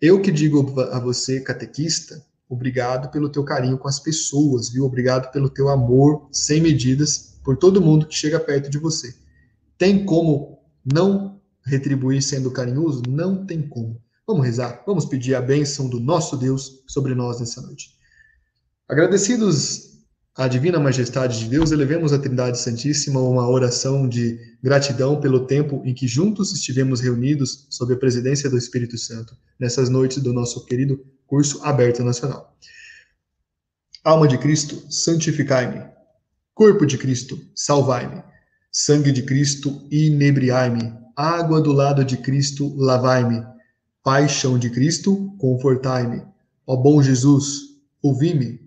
Eu 0.00 0.20
que 0.20 0.30
digo 0.30 0.78
a 0.80 0.98
você, 0.98 1.40
catequista, 1.40 2.22
Obrigado 2.48 3.10
pelo 3.10 3.28
teu 3.28 3.42
carinho 3.42 3.78
com 3.78 3.88
as 3.88 3.98
pessoas, 3.98 4.68
viu? 4.68 4.84
Obrigado 4.84 5.30
pelo 5.32 5.48
teu 5.48 5.68
amor 5.68 6.28
sem 6.30 6.60
medidas 6.60 7.38
por 7.42 7.56
todo 7.56 7.80
mundo 7.80 8.06
que 8.06 8.14
chega 8.14 8.38
perto 8.38 8.70
de 8.70 8.78
você. 8.78 9.14
Tem 9.78 10.04
como 10.04 10.58
não 10.84 11.40
retribuir 11.64 12.22
sendo 12.22 12.50
carinhoso? 12.50 13.02
Não 13.08 13.44
tem 13.46 13.62
como. 13.62 14.00
Vamos 14.26 14.44
rezar, 14.44 14.82
vamos 14.86 15.04
pedir 15.04 15.34
a 15.34 15.42
bênção 15.42 15.88
do 15.88 15.98
nosso 15.98 16.36
Deus 16.36 16.82
sobre 16.86 17.14
nós 17.14 17.40
nessa 17.40 17.60
noite. 17.60 17.90
Agradecidos 18.88 19.93
à 20.36 20.48
divina 20.48 20.80
majestade 20.80 21.38
de 21.38 21.48
Deus, 21.48 21.70
elevemos 21.70 22.12
à 22.12 22.18
Trindade 22.18 22.58
Santíssima 22.58 23.20
uma 23.20 23.48
oração 23.48 24.08
de 24.08 24.36
gratidão 24.60 25.20
pelo 25.20 25.46
tempo 25.46 25.80
em 25.84 25.94
que 25.94 26.08
juntos 26.08 26.52
estivemos 26.52 27.00
reunidos 27.00 27.68
sob 27.70 27.94
a 27.94 27.96
presidência 27.96 28.50
do 28.50 28.58
Espírito 28.58 28.98
Santo, 28.98 29.36
nessas 29.60 29.88
noites 29.88 30.18
do 30.18 30.32
nosso 30.32 30.66
querido 30.66 31.04
curso 31.24 31.62
aberto 31.62 32.02
nacional. 32.02 32.56
Alma 34.02 34.26
de 34.26 34.36
Cristo, 34.36 34.84
santificai-me. 34.92 35.84
Corpo 36.52 36.84
de 36.84 36.98
Cristo, 36.98 37.38
salvai-me. 37.54 38.22
Sangue 38.72 39.12
de 39.12 39.22
Cristo, 39.22 39.86
inebriai-me. 39.88 40.92
Água 41.16 41.60
do 41.60 41.72
lado 41.72 42.04
de 42.04 42.16
Cristo, 42.16 42.74
lavai-me. 42.76 43.40
Paixão 44.02 44.58
de 44.58 44.68
Cristo, 44.68 45.32
confortai-me. 45.38 46.22
Ó 46.66 46.76
bom 46.76 47.00
Jesus, 47.00 47.60
ouvi-me. 48.02 48.63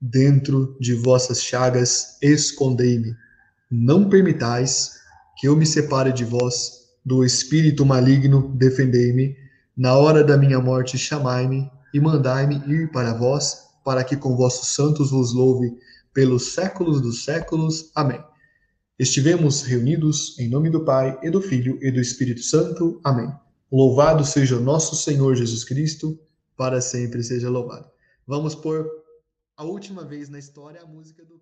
Dentro 0.00 0.76
de 0.78 0.94
vossas 0.94 1.42
chagas, 1.42 2.18
escondei-me. 2.22 3.16
Não 3.70 4.08
permitais 4.08 4.98
que 5.36 5.48
eu 5.48 5.56
me 5.56 5.66
separe 5.66 6.12
de 6.12 6.24
vós. 6.24 6.86
Do 7.04 7.24
espírito 7.24 7.84
maligno, 7.84 8.52
defendei-me. 8.54 9.36
Na 9.76 9.96
hora 9.96 10.22
da 10.22 10.36
minha 10.36 10.60
morte, 10.60 10.96
chamai-me 10.96 11.70
e 11.92 12.00
mandai-me 12.00 12.62
ir 12.66 12.90
para 12.92 13.14
vós, 13.14 13.68
para 13.84 14.04
que 14.04 14.16
com 14.16 14.36
vossos 14.36 14.74
santos 14.74 15.10
vos 15.10 15.32
louve 15.32 15.72
pelos 16.12 16.52
séculos 16.52 17.00
dos 17.00 17.24
séculos. 17.24 17.90
Amém. 17.94 18.22
Estivemos 18.98 19.62
reunidos 19.62 20.38
em 20.38 20.48
nome 20.48 20.70
do 20.70 20.84
Pai, 20.84 21.18
e 21.22 21.30
do 21.30 21.40
Filho, 21.40 21.78
e 21.80 21.90
do 21.90 22.00
Espírito 22.00 22.42
Santo. 22.42 23.00
Amém. 23.04 23.32
Louvado 23.70 24.24
seja 24.24 24.56
o 24.56 24.60
nosso 24.60 24.96
Senhor 24.96 25.34
Jesus 25.36 25.62
Cristo, 25.64 26.18
para 26.56 26.80
sempre 26.80 27.22
seja 27.22 27.48
louvado. 27.48 27.86
Vamos 28.26 28.54
por 28.54 28.86
a 29.58 29.64
última 29.64 30.04
vez 30.04 30.28
na 30.28 30.38
história 30.38 30.80
a 30.80 30.86
música 30.86 31.24
do. 31.24 31.38